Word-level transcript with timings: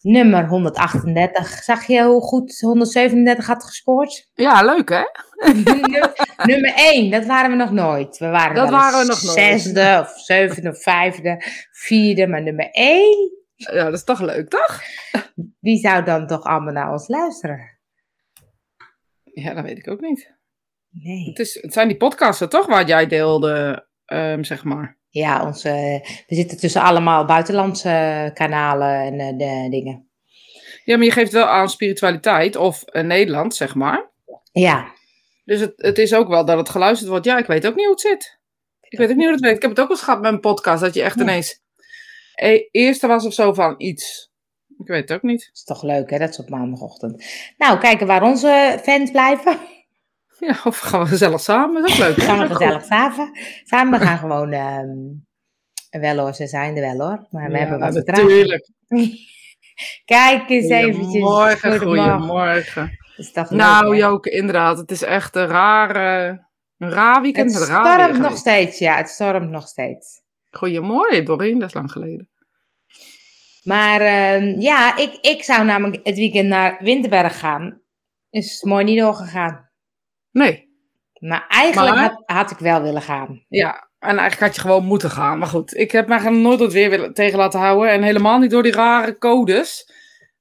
Nummer 0.00 0.46
138. 0.46 1.46
Zag 1.48 1.86
je 1.86 2.02
hoe 2.02 2.20
goed 2.20 2.60
137 2.60 3.46
had 3.46 3.64
gescoord? 3.64 4.30
Ja, 4.34 4.62
leuk 4.62 4.88
hè? 4.88 5.02
nummer 6.52 6.72
1, 6.74 7.10
dat 7.10 7.24
waren 7.24 7.50
we 7.50 7.56
nog 7.56 7.70
nooit. 7.70 8.18
We 8.18 8.28
waren 8.28 8.54
dat 8.54 8.70
waren 8.70 9.00
we 9.00 9.06
nog 9.06 9.22
nooit. 9.22 9.38
Zesde 9.38 9.98
of 10.00 10.18
zevende 10.18 10.70
of 10.70 10.82
vijfde, 10.82 11.42
vierde, 11.72 12.26
maar 12.26 12.42
nummer 12.42 12.70
1. 12.70 13.32
Ja, 13.54 13.84
dat 13.84 13.92
is 13.92 14.04
toch 14.04 14.20
leuk, 14.20 14.48
toch? 14.48 14.82
Wie 15.60 15.78
zou 15.78 16.04
dan 16.04 16.26
toch 16.26 16.42
allemaal 16.42 16.72
naar 16.72 16.92
ons 16.92 17.08
luisteren? 17.08 17.78
Ja, 19.24 19.54
dat 19.54 19.64
weet 19.64 19.78
ik 19.78 19.88
ook 19.88 20.00
niet. 20.00 20.34
Nee. 20.90 21.28
Het, 21.28 21.38
is, 21.38 21.58
het 21.62 21.72
zijn 21.72 21.88
die 21.88 21.96
podcasten 21.96 22.48
toch 22.48 22.66
waar 22.66 22.86
jij 22.86 23.06
deelde, 23.06 23.86
um, 24.06 24.44
zeg 24.44 24.64
maar. 24.64 24.98
Ja, 25.14 25.44
onze, 25.46 25.70
we 26.26 26.34
zitten 26.34 26.58
tussen 26.58 26.82
allemaal 26.82 27.24
buitenlandse 27.24 28.30
kanalen 28.34 28.88
en 28.88 29.20
uh, 29.20 29.28
de 29.28 29.66
dingen. 29.70 30.08
Ja, 30.84 30.96
maar 30.96 31.04
je 31.04 31.12
geeft 31.12 31.32
wel 31.32 31.46
aan 31.46 31.68
spiritualiteit 31.68 32.56
of 32.56 32.82
uh, 32.86 33.02
Nederland, 33.02 33.54
zeg 33.54 33.74
maar. 33.74 34.10
Ja. 34.52 34.92
Dus 35.44 35.60
het, 35.60 35.72
het 35.76 35.98
is 35.98 36.14
ook 36.14 36.28
wel 36.28 36.44
dat 36.44 36.58
het 36.58 36.68
geluisterd 36.68 37.10
wordt. 37.10 37.24
Ja, 37.24 37.38
ik 37.38 37.46
weet 37.46 37.66
ook 37.66 37.74
niet 37.74 37.84
hoe 37.84 37.94
het 37.94 38.00
zit. 38.00 38.38
Ik 38.80 38.98
weet 38.98 39.10
ook 39.10 39.16
niet 39.16 39.24
hoe 39.24 39.32
het 39.32 39.42
werkt. 39.42 39.56
Ik 39.56 39.62
heb 39.62 39.70
het 39.70 39.80
ook 39.80 39.88
wel 39.88 39.96
eens 39.96 40.06
gehad 40.06 40.20
met 40.20 40.32
een 40.32 40.40
podcast, 40.40 40.82
dat 40.82 40.94
je 40.94 41.02
echt 41.02 41.16
ja. 41.16 41.22
ineens... 41.22 41.62
E 42.34 42.68
eerste 42.70 43.06
was 43.06 43.26
of 43.26 43.32
zo 43.32 43.52
van 43.52 43.74
iets. 43.78 44.32
Ik 44.78 44.86
weet 44.86 45.08
het 45.08 45.12
ook 45.12 45.22
niet. 45.22 45.40
Dat 45.40 45.54
is 45.54 45.64
toch 45.64 45.82
leuk, 45.82 46.10
hè? 46.10 46.18
Dat 46.18 46.28
is 46.28 46.38
op 46.38 46.48
maandagochtend. 46.48 47.24
Nou, 47.58 47.78
kijken 47.78 48.06
waar 48.06 48.22
onze 48.22 48.78
fans 48.82 49.10
blijven. 49.10 49.58
Ja, 50.46 50.60
of 50.64 50.78
gaan 50.78 51.00
we 51.00 51.06
gezellig 51.06 51.40
samen? 51.40 51.82
Dat 51.82 51.90
is 51.90 51.98
leuk. 51.98 52.22
gaan 52.22 52.48
we 52.48 52.54
gezellig 52.54 52.84
samen. 52.84 53.30
Samen 53.64 53.98
we 53.98 54.06
gaan 54.06 54.18
gewoon... 54.18 54.52
Um, 54.52 55.26
wel 55.90 56.18
hoor, 56.18 56.34
ze 56.34 56.46
zijn 56.46 56.76
er 56.76 56.96
wel 56.96 57.08
hoor. 57.08 57.26
Maar 57.30 57.46
we 57.46 57.52
ja, 57.52 57.58
hebben 57.58 57.78
wat 57.78 58.06
natuurlijk. 58.06 58.70
Kijk 60.04 60.48
eens 60.48 60.68
eventjes. 60.68 61.04
Goedemorgen, 61.04 61.80
goedemorgen. 61.80 62.98
Is 63.16 63.32
toch 63.32 63.50
nou, 63.50 63.88
leuk, 63.88 64.00
Joke, 64.00 64.30
inderdaad. 64.30 64.78
Het 64.78 64.90
is 64.90 65.02
echt 65.02 65.36
een 65.36 65.46
rare... 65.46 66.42
Een 66.78 66.90
raar 66.90 67.22
weekend. 67.22 67.54
Het 67.54 67.62
stormt 67.62 68.18
nog 68.18 68.36
steeds, 68.36 68.78
ja. 68.78 68.96
Het 68.96 69.08
stormt 69.08 69.50
nog 69.50 69.66
steeds. 69.68 70.22
Goedemorgen, 70.50 71.24
Doreen. 71.24 71.58
Dat 71.58 71.68
is 71.68 71.74
lang 71.74 71.92
geleden. 71.92 72.28
Maar 73.62 74.00
uh, 74.00 74.60
ja, 74.60 74.96
ik, 74.96 75.18
ik 75.20 75.42
zou 75.42 75.64
namelijk 75.64 76.06
het 76.06 76.16
weekend 76.16 76.48
naar 76.48 76.76
Winterberg 76.80 77.38
gaan. 77.38 77.80
Is 78.30 78.62
mooi 78.62 78.84
niet 78.84 78.98
doorgegaan. 78.98 79.70
Nee. 80.34 80.68
Maar 81.18 81.44
eigenlijk 81.48 81.94
Maar- 81.94 82.04
Had, 82.04 82.22
had 82.26 82.50
ik 82.50 82.58
wel 82.58 82.82
willen 82.82 83.02
gaan. 83.02 83.44
Ja, 83.48 83.88
en 83.98 84.18
eigenlijk 84.18 84.40
had 84.40 84.54
je 84.54 84.60
gewoon 84.60 84.84
moeten 84.84 85.10
gaan. 85.10 85.38
Maar 85.38 85.48
goed, 85.48 85.76
ik 85.76 85.92
heb 85.92 86.08
mij 86.08 86.30
nooit 86.30 86.60
het 86.60 86.72
weer 86.72 86.90
willen 86.90 87.14
tegen 87.14 87.38
laten 87.38 87.60
houden. 87.60 87.90
En 87.90 88.02
helemaal 88.02 88.38
niet 88.38 88.50
door 88.50 88.62
die 88.62 88.72
rare 88.72 89.18
codes. 89.18 89.92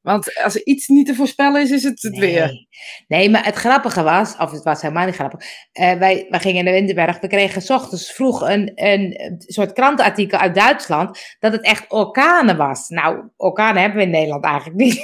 Want 0.02 0.44
als 0.44 0.56
er 0.56 0.66
iets 0.66 0.88
niet 0.88 1.06
te 1.08 1.16
voorspellen 1.16 1.62
is, 1.62 1.72
is 1.72 1.84
het 1.84 2.02
het 2.02 2.18
weer. 2.18 2.46
Nee. 2.46 2.68
nee, 3.08 3.30
maar 3.30 3.46
het 3.46 3.56
grappige 3.56 4.04
was, 4.04 4.36
of 4.38 4.52
het 4.52 4.64
was 4.64 4.82
helemaal 4.82 5.06
niet 5.06 5.16
grappig. 5.16 5.46
eh, 5.72 5.94
wij, 5.94 6.26
wij 6.30 6.40
gingen 6.40 6.64
naar 6.64 6.74
Winterberg. 6.74 7.20
We 7.20 7.28
kregen 7.28 7.62
's 7.62 7.70
ochtends 7.70 8.12
vroeg 8.12 8.42
een, 8.50 8.72
een 8.76 9.36
soort 9.38 9.74
krantenartikel 9.74 10.38
uit 10.40 10.56
Duitsland. 10.56 11.36
Dat 11.40 11.52
het 11.52 11.62
echt 11.62 11.92
orkanen 11.92 12.58
was. 12.58 12.90
Nou, 12.90 13.30
orkanen 13.38 13.82
hebben 13.82 14.00
we 14.00 14.06
in 14.06 14.12
Nederland 14.12 14.44
eigenlijk 14.46 14.76
niet. 14.78 15.02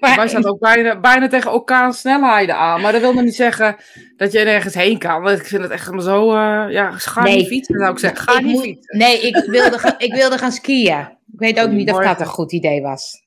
Maar 0.00 0.16
Wij 0.16 0.28
zaten 0.28 0.50
ook 0.50 0.58
bijna, 0.58 1.00
bijna 1.00 1.28
tegen 1.28 1.50
elkaar 1.50 1.94
snelheden 1.94 2.56
aan. 2.56 2.80
Maar 2.80 2.92
dat 2.92 3.00
wil 3.00 3.12
nog 3.12 3.22
niet 3.24 3.34
zeggen 3.34 3.76
dat 4.16 4.32
je 4.32 4.44
nergens 4.44 4.74
heen 4.74 4.98
kan. 4.98 5.22
Want 5.22 5.38
ik 5.38 5.46
vind 5.46 5.62
het 5.62 5.70
echt 5.70 5.90
zo... 6.02 6.30
eh, 6.34 6.64
ja, 6.70 6.90
ga 6.90 7.22
Nee. 7.22 7.36
niet 7.36 7.46
fietsen, 7.46 7.78
zou 7.78 7.92
ik 7.92 7.98
zeggen. 7.98 8.18
Ga 8.28 8.38
ik 8.38 8.44
niet 8.44 8.54
moet- 8.54 8.62
fietsen. 8.64 8.98
Nee, 8.98 9.20
ik 9.20 9.44
wilde, 9.46 9.78
ga- 9.78 9.98
ik 9.98 10.14
wilde 10.14 10.38
gaan 10.38 10.52
skiën. 10.52 11.00
Ik 11.32 11.38
weet 11.38 11.60
ook 11.60 11.70
niet 11.70 11.90
of 11.92 12.04
dat 12.04 12.20
een 12.20 12.26
goed 12.26 12.52
idee 12.52 12.82
was. 12.82 13.26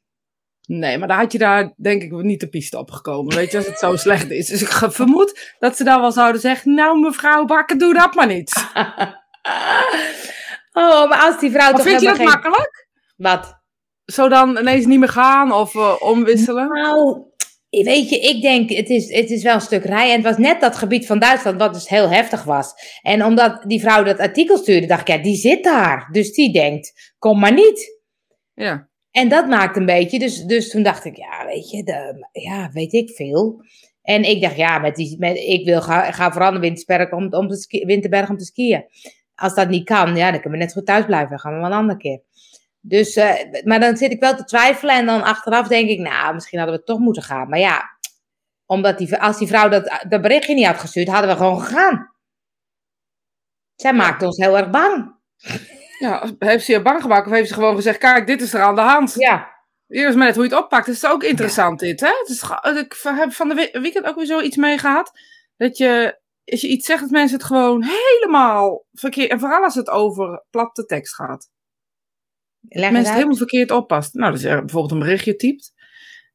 Nee, 0.66 0.98
maar 0.98 1.08
dan 1.08 1.18
had 1.18 1.32
je 1.32 1.38
daar 1.38 1.74
denk 1.78 2.02
ik 2.02 2.12
niet 2.12 2.40
de 2.40 2.48
piste 2.50 2.78
op 2.78 2.92
gekomen. 2.92 3.36
Weet 3.36 3.52
je, 3.52 3.58
als 3.58 3.66
het 3.68 3.80
zo 3.80 3.96
slecht 4.06 4.30
is. 4.32 4.48
Dus 4.48 4.62
ik 4.62 4.68
vermoed 4.92 5.54
dat 5.60 5.78
ze 5.78 5.84
dan 5.84 6.02
wel 6.02 6.12
zouden 6.12 6.42
zeggen... 6.42 6.74
Nou, 6.74 7.00
mevrouw 7.00 7.46
Bakker, 7.46 7.78
doe 7.78 7.94
dat 7.94 8.14
maar 8.16 8.28
niet. 8.28 8.54
Oh, 10.74 11.10
maar 11.10 11.20
als 11.20 11.40
die 11.40 11.52
vrouw 11.52 11.66
Maar 11.72 11.74
toch 11.76 11.84
vind 11.88 12.02
je 12.02 12.08
dat 12.08 12.16
geen... 12.16 12.26
makkelijk? 12.26 12.88
Wat? 13.18 13.61
Zo 14.12 14.30
dan 14.30 14.58
ineens 14.58 14.86
niet 14.86 15.00
meer 15.00 15.10
gaan 15.10 15.52
of 15.52 15.76
eh, 15.76 15.96
omwisselen? 16.00 16.68
Nou, 16.68 17.22
weet 17.70 18.10
je, 18.10 18.20
ik 18.20 18.42
denk, 18.42 18.70
het 18.70 18.90
is, 18.90 19.14
het 19.14 19.30
is 19.30 19.44
wel 19.44 19.54
een 19.54 19.62
stuk 19.62 19.84
rijden. 19.84 20.10
En 20.10 20.24
het 20.24 20.36
was 20.36 20.38
net 20.38 20.62
dat 20.62 20.76
gebied 20.76 21.06
van 21.06 21.20
Duitsland 21.20 21.60
wat 21.60 21.74
dus 21.74 21.90
heel 21.90 22.10
heftig 22.10 22.44
was. 22.44 22.74
En 23.02 23.26
omdat 23.26 23.64
die 23.68 23.80
vrouw 23.80 24.04
dat 24.04 24.20
artikel 24.20 24.58
stuurde, 24.58 24.88
dacht 24.88 25.02
ik, 25.02 25.08
ja, 25.08 25.18
die 25.18 25.36
zit 25.36 25.64
daar. 25.64 26.10
Dus 26.12 26.34
die 26.34 26.54
denkt, 26.54 27.14
kom 27.18 27.40
maar 27.40 27.54
niet. 27.54 28.00
Ja. 28.54 28.90
En 29.12 29.30
dat 29.30 29.48
maakt 29.48 29.78
een 29.78 29.86
beetje, 29.86 30.20
dus, 30.20 30.44
dus 30.44 30.70
toen 30.70 30.84
dacht 30.84 31.06
ik, 31.06 31.16
ja, 31.16 31.46
weet 31.46 31.70
je, 31.70 31.84
de, 31.84 32.28
ja, 32.32 32.70
weet 32.74 32.94
ik 32.94 33.10
veel. 33.10 33.64
En 34.02 34.24
ik 34.24 34.42
dacht, 34.42 34.56
ja, 34.56 34.80
met 34.80 34.96
die, 34.96 35.16
met, 35.20 35.38
ik 35.38 35.66
wil 35.66 35.82
ga, 35.82 36.12
ga 36.12 36.32
vooral 36.32 36.52
naar 36.52 36.62
Winterberg 36.62 37.12
om, 37.12 37.34
om 37.34 37.48
te 37.48 37.56
ski, 37.56 37.86
Winterberg 37.86 38.30
om 38.30 38.38
te 38.38 38.46
skiën. 38.46 38.86
Als 39.36 39.56
dat 39.56 39.70
niet 39.70 39.86
kan, 39.86 40.16
ja, 40.16 40.32
dan 40.32 40.42
kunnen 40.42 40.60
we 40.60 40.66
net 40.66 40.74
goed 40.74 40.86
thuis 40.86 41.06
blijven. 41.06 41.30
Dan 41.30 41.40
gaan 41.40 41.54
we 41.54 41.60
wel 41.60 41.68
een 41.68 41.78
andere 41.78 42.00
keer. 42.00 42.22
Dus, 42.82 43.16
eh, 43.16 43.64
maar 43.64 43.80
dan 43.80 43.98
zit 43.98 44.12
ik 44.12 44.20
wel 44.20 44.36
te 44.36 44.44
twijfelen 44.44 44.96
en 44.96 45.06
dan 45.06 45.24
achteraf 45.24 45.68
denk 45.68 45.90
ik, 45.90 46.00
nou, 46.00 46.34
misschien 46.34 46.60
hadden 46.60 46.78
we 46.78 46.84
toch 46.84 47.00
moeten 47.00 47.24
gaan. 47.24 47.50
Maar 47.50 47.60
ja, 47.60 47.98
omdat 48.66 48.98
die, 48.98 49.18
als 49.18 49.38
die 49.38 49.48
vrouw 49.48 49.70
dat, 49.70 50.04
dat 50.10 50.22
berichtje 50.22 50.54
niet 50.54 50.66
had 50.66 50.78
gestuurd, 50.78 51.08
hadden 51.08 51.30
we 51.30 51.36
gewoon 51.36 51.62
gegaan. 51.62 52.12
Zij 53.76 53.94
maakte 53.94 54.26
ons 54.26 54.38
heel 54.38 54.58
erg 54.58 54.70
bang. 54.70 55.16
ja. 56.00 56.32
Heeft 56.40 56.66
ze 56.66 56.72
je 56.72 56.82
bang 56.82 57.02
gemaakt 57.02 57.28
of 57.28 57.34
heeft 57.34 57.48
ze 57.48 57.54
gewoon 57.54 57.76
gezegd... 57.76 57.98
Kijk, 57.98 58.28
dit 58.28 58.42
is 58.42 58.54
er 58.54 58.62
aan 58.62 58.76
de 58.76 58.82
hand. 58.82 59.14
Ja, 59.14 59.50
is 59.88 60.16
maar 60.16 60.26
net 60.26 60.36
hoe 60.36 60.44
je 60.44 60.50
het 60.50 60.60
oppakt. 60.60 60.86
Het 60.86 60.96
is 60.96 61.06
ook 61.06 61.24
interessant 61.24 61.80
dit, 61.80 62.00
hè? 62.00 62.08
Het 62.08 62.30
is, 62.30 62.44
ik 62.78 62.96
heb 63.04 63.34
van 63.34 63.50
de 63.50 63.56
we- 63.56 63.80
weekend 63.82 64.06
ook 64.06 64.16
weer 64.16 64.26
zoiets 64.26 64.56
mee 64.56 64.78
gehad. 64.78 65.12
Dat 65.58 65.78
je, 65.78 66.20
als 66.46 66.62
je 66.62 66.68
iets 66.68 66.86
zegt, 66.86 67.02
dat 67.02 67.10
mensen 67.10 67.38
het 67.38 67.48
gewoon 67.48 67.84
helemaal 67.84 68.86
verkeerd... 68.92 69.32
En 69.32 69.40
vooral 69.40 69.64
als 69.64 69.76
het 69.76 69.90
over 69.90 70.46
platte 70.50 70.86
tekst 70.86 71.16
gaat. 71.16 71.50
Leg 72.70 72.92
mensen 72.92 73.00
het 73.06 73.14
helemaal 73.14 73.36
verkeerd 73.36 73.72
oppast. 73.72 74.14
Nou, 74.14 74.32
dus 74.32 74.44
er 74.44 74.60
bijvoorbeeld 74.60 74.92
een 74.92 75.00
berichtje 75.00 75.36
typt. 75.36 75.74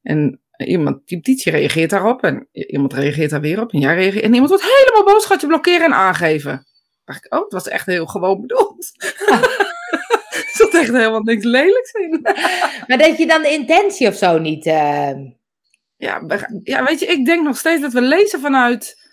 En 0.03 0.41
iemand 0.57 1.07
typt 1.07 1.29
iets, 1.29 1.45
je 1.45 1.51
reageert 1.51 1.91
daarop. 1.91 2.23
En 2.23 2.49
iemand 2.53 2.93
reageert 2.93 3.31
daar 3.31 3.41
weer 3.41 3.61
op. 3.61 3.73
En 3.73 3.79
jij 3.81 3.95
reageert. 3.95 4.25
En 4.25 4.33
iemand 4.33 4.49
wordt 4.51 4.65
helemaal 4.65 5.05
boos, 5.15 5.25
gaat 5.25 5.41
je 5.41 5.47
blokkeren 5.47 5.85
en 5.85 5.95
aangeven. 5.95 6.67
Dacht 7.05 7.25
ik, 7.25 7.35
oh, 7.35 7.41
het 7.43 7.53
was 7.53 7.69
echt 7.69 7.87
heel 7.87 8.07
gewoon 8.07 8.41
bedoeld. 8.41 8.93
er 10.31 10.51
zat 10.53 10.75
echt 10.75 10.93
helemaal 10.93 11.23
niks 11.23 11.45
lelijks 11.45 11.93
in. 11.93 12.21
Maar 12.87 12.99
dat 12.99 13.19
je 13.19 13.27
dan 13.27 13.43
de 13.43 13.51
intentie 13.51 14.09
of 14.09 14.15
zo 14.15 14.39
niet... 14.39 14.67
eh, 14.67 15.11
Ja, 15.97 16.23
ja, 16.63 16.85
weet 16.85 17.01
je, 17.01 17.07
ik 17.07 17.25
denk 17.25 17.45
nog 17.45 17.57
steeds 17.57 17.81
dat 17.81 17.93
we 17.93 18.01
lezen 18.01 18.41
vanuit. 18.41 19.05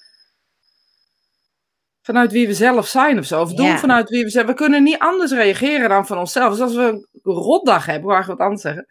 Vanuit 2.03 2.31
wie 2.31 2.47
we 2.47 2.53
zelf 2.53 2.88
zijn 2.88 3.19
of 3.19 3.25
zo. 3.25 3.41
Of 3.41 3.53
doen 3.53 3.66
Ja. 3.66 3.78
vanuit 3.78 4.09
wie 4.09 4.24
we 4.24 4.30
zijn. 4.30 4.46
We 4.46 4.53
kunnen 4.53 4.84
niet 4.84 5.00
anders 5.00 5.31
reageren 5.31 5.90
dan 5.90 6.06
van 6.08 6.18
onszelf. 6.18 6.52
Dus 6.52 6.59
als 6.62 6.75
we 6.75 6.81
een 6.81 7.34
rotdag 7.34 7.86
hebben, 7.86 8.09
waar 8.09 8.19
ik 8.22 8.25
wat 8.28 8.40
anders 8.40 8.62
zeggen. 8.62 8.88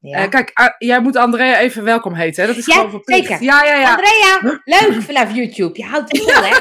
ja. 0.00 0.18
Eh, 0.18 0.28
kijk, 0.28 0.50
ah, 0.54 0.74
jij 0.78 1.00
moet 1.00 1.16
Andrea 1.16 1.58
even 1.58 1.84
welkom 1.84 2.14
heten. 2.14 2.42
Hè? 2.42 2.48
Dat 2.48 2.56
is 2.58 2.66
Ja, 2.66 2.74
gewoon 2.74 2.90
verplicht. 2.90 3.26
zeker. 3.26 3.42
Ja, 3.44 3.64
ja, 3.64 3.74
ja. 3.74 3.90
Andrea, 3.90 4.60
leuk 4.88 5.02
vanaf 5.02 5.34
YouTube. 5.34 5.78
Je 5.78 5.84
houdt 5.84 6.12
het 6.12 6.22
vol, 6.32 6.42
hè? 6.44 6.56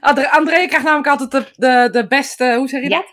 Andre- 0.00 0.30
Andrea 0.38 0.66
krijgt 0.66 0.84
namelijk 0.86 1.08
altijd 1.08 1.30
de, 1.30 1.44
de, 1.54 1.88
de 1.92 2.06
beste, 2.06 2.54
hoe 2.56 2.68
zeg 2.68 2.82
je 2.82 2.88
dat? 2.88 3.06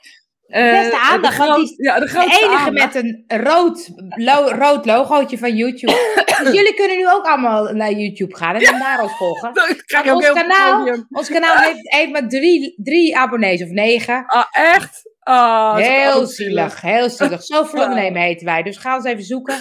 Eh, 0.47 0.71
beste 0.71 0.99
aandacht, 0.99 1.37
De, 1.37 1.55
die 1.55 1.83
ja, 1.85 1.99
de 1.99 2.05
De 2.05 2.11
enige 2.19 2.47
aandacht. 2.57 2.93
met 2.93 3.03
een 3.03 3.23
rood, 3.43 3.89
lo- 4.15 4.47
rood 4.49 4.85
logootje 4.85 5.37
van 5.37 5.55
YouTube. 5.55 5.93
dus 6.43 6.53
jullie 6.53 6.73
kunnen 6.73 6.97
nu 6.97 7.09
ook 7.11 7.25
allemaal 7.25 7.73
naar 7.73 7.91
YouTube 7.91 8.35
gaan 8.35 8.55
en 8.55 8.63
dan 8.63 8.79
daar 8.79 9.01
ons 9.03 9.17
volgen. 9.17 9.51
Krijg 9.85 10.11
ons 10.13 10.31
kanaal, 10.31 11.05
ons 11.09 11.29
kanaal 11.29 11.57
heeft, 11.57 11.93
heeft 11.93 12.11
maar 12.11 12.27
drie, 12.27 12.73
drie 12.83 13.17
abonnees 13.17 13.63
of 13.63 13.69
negen. 13.69 14.25
Ah, 14.25 14.45
echt? 14.51 15.13
Ah, 15.19 15.75
heel 15.75 16.25
zielig, 16.25 16.81
heel 16.81 17.09
zielig. 17.09 17.43
Zo 17.53 17.61
ondernemen 17.61 18.21
heten 18.21 18.45
wij. 18.45 18.63
Dus 18.63 18.77
ga 18.77 18.95
ons 18.95 19.05
even 19.05 19.23
zoeken 19.23 19.55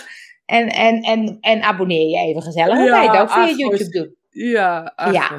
en, 0.45 0.69
en, 0.69 1.01
en, 1.01 1.39
en 1.41 1.63
abonneer 1.63 2.09
je 2.09 2.29
even 2.29 2.43
gezellig. 2.43 2.79
Dat 2.79 2.87
Ja, 2.87 3.03
je 3.03 3.11
het 3.11 3.21
ook 3.21 3.31
via 3.31 3.47
YouTube 3.55 3.89
doen. 3.89 4.17
Ja, 4.31 4.93
Ja. 5.13 5.31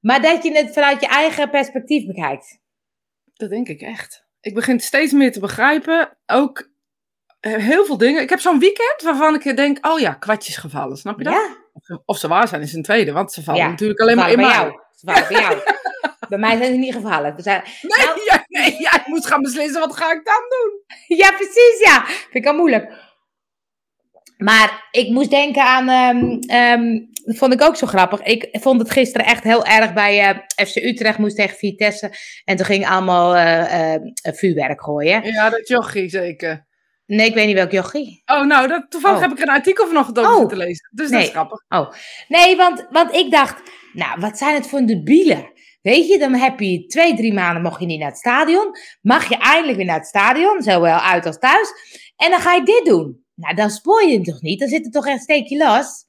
Maar 0.00 0.22
dat 0.22 0.42
je 0.42 0.52
het 0.52 0.72
vanuit 0.72 1.00
je 1.00 1.06
eigen 1.06 1.50
perspectief 1.50 2.06
bekijkt. 2.06 2.60
Dat 3.32 3.50
denk 3.50 3.68
ik 3.68 3.80
echt. 3.80 4.21
Ik 4.42 4.54
begin 4.54 4.80
steeds 4.80 5.12
meer 5.12 5.32
te 5.32 5.40
begrijpen. 5.40 6.16
Ook 6.26 6.68
eh, 7.40 7.54
heel 7.54 7.84
veel 7.84 7.96
dingen. 7.98 8.22
Ik 8.22 8.30
heb 8.30 8.40
zo'n 8.40 8.58
weekend 8.58 9.02
waarvan 9.02 9.34
ik 9.34 9.56
denk, 9.56 9.86
oh 9.86 9.98
ja, 10.00 10.12
kwartjes 10.12 10.56
gevallen. 10.56 10.96
Snap 10.96 11.18
je 11.18 11.24
dat? 11.24 11.32
Ja, 11.34 12.00
Of, 12.04 12.18
ze 12.18 12.28
waar 12.28 12.48
zijn 12.48 12.62
is 12.62 12.72
een 12.72 12.82
tweede, 12.82 13.12
want 13.12 13.32
ze 13.32 13.42
vallen 13.42 13.60
Ja, 13.62 13.68
natuurlijk 13.68 14.00
alleen 14.00 14.14
Ze 14.14 14.20
maar 14.20 14.30
in 14.30 14.36
bij 14.36 14.46
mij. 14.46 14.54
jou. 14.54 14.72
Ze 14.96 15.06
vallen 15.12 15.28
bij 15.28 15.40
jou. 15.40 15.58
bij 16.28 16.38
mij 16.38 16.56
zijn 16.56 16.72
ze 16.72 16.78
niet 16.78 16.94
gevallen. 16.94 17.36
We 17.36 17.42
zijn, 17.42 17.62
Nee, 17.82 18.06
Nou- 18.06 18.20
ja, 18.24 18.44
nee, 18.48 18.80
ja, 18.80 18.94
ik 18.94 19.06
moet 19.06 19.26
gaan 19.26 19.42
beslissen, 19.42 19.80
wat 19.80 19.96
ga 19.96 20.12
ik 20.12 20.24
dan 20.24 20.42
doen? 20.48 20.80
Ja, 21.18 21.30
precies, 21.32 21.80
ja. 21.84 22.04
Vind 22.06 22.34
ik 22.44 22.46
al 22.46 22.54
moeilijk. 22.56 22.92
Maar 24.36 24.88
ik 24.90 25.08
moest 25.08 25.30
denken 25.30 25.62
aan, 25.64 25.88
ehm, 25.88 26.38
ehm, 26.46 27.00
dat 27.24 27.36
vond 27.36 27.52
ik 27.52 27.62
ook 27.62 27.76
zo 27.76 27.86
grappig. 27.86 28.22
Ik 28.22 28.48
vond 28.52 28.80
het 28.80 28.90
gisteren 28.90 29.26
echt 29.26 29.42
heel 29.42 29.64
erg 29.64 29.92
bij 29.92 30.20
eh, 30.20 30.66
FC 30.66 30.76
Utrecht 30.76 31.18
moest 31.18 31.36
tegen 31.36 31.56
Vitesse. 31.56 32.10
En 32.44 32.56
toen 32.56 32.66
ging 32.66 32.88
allemaal 32.88 33.36
eh, 33.36 33.94
eh, 33.94 34.00
vuurwerk 34.22 34.82
gooien. 34.82 35.24
Ja, 35.24 35.50
dat 35.50 35.68
jochie 35.68 36.08
zeker. 36.08 36.66
Nee, 37.06 37.26
ik 37.28 37.34
weet 37.34 37.46
niet 37.46 37.54
welk 37.54 37.70
jochie. 37.70 38.22
Oh, 38.26 38.46
nou, 38.46 38.68
dat, 38.68 38.86
toevallig 38.88 39.16
Oh. 39.16 39.22
heb 39.22 39.32
ik 39.32 39.38
een 39.42 39.48
artikel 39.54 39.86
vanochtend 39.86 40.18
over 40.18 40.32
Oh. 40.32 40.38
zitten 40.38 40.58
lezen. 40.58 40.88
Dus 40.94 41.10
dat 41.10 41.20
is 41.22 41.28
grappig. 41.30 41.58
Nee, 42.28 42.56
want, 42.56 42.86
want 42.90 43.14
ik 43.14 43.30
dacht, 43.30 43.62
nou, 43.92 44.20
wat 44.20 44.38
zijn 44.38 44.54
het 44.54 44.66
voor 44.66 44.80
debielen? 44.86 45.50
Weet 45.82 46.06
je, 46.08 46.18
dan 46.18 46.34
heb 46.34 46.60
je 46.60 46.86
twee, 46.86 47.14
drie 47.16 47.32
maanden 47.32 47.62
mocht 47.62 47.80
je 47.80 47.86
niet 47.86 47.98
naar 47.98 48.08
het 48.08 48.18
stadion. 48.18 48.70
Mag 49.00 49.28
je 49.28 49.36
eindelijk 49.36 49.76
weer 49.76 49.86
naar 49.86 49.98
het 49.98 50.06
stadion, 50.06 50.62
zowel 50.62 50.98
uit 50.98 51.26
als 51.26 51.38
thuis. 51.38 51.72
En 52.16 52.30
dan 52.30 52.40
ga 52.40 52.54
je 52.54 52.62
dit 52.62 52.84
doen. 52.84 53.24
Nou, 53.34 53.54
dan 53.54 53.70
spoor 53.70 54.04
je 54.04 54.14
het 54.14 54.24
toch 54.24 54.40
niet? 54.40 54.58
Dan 54.60 54.68
zit 54.68 54.84
er 54.84 54.90
toch 54.90 55.06
echt 55.06 55.22
steekje 55.22 55.56
los? 55.56 56.04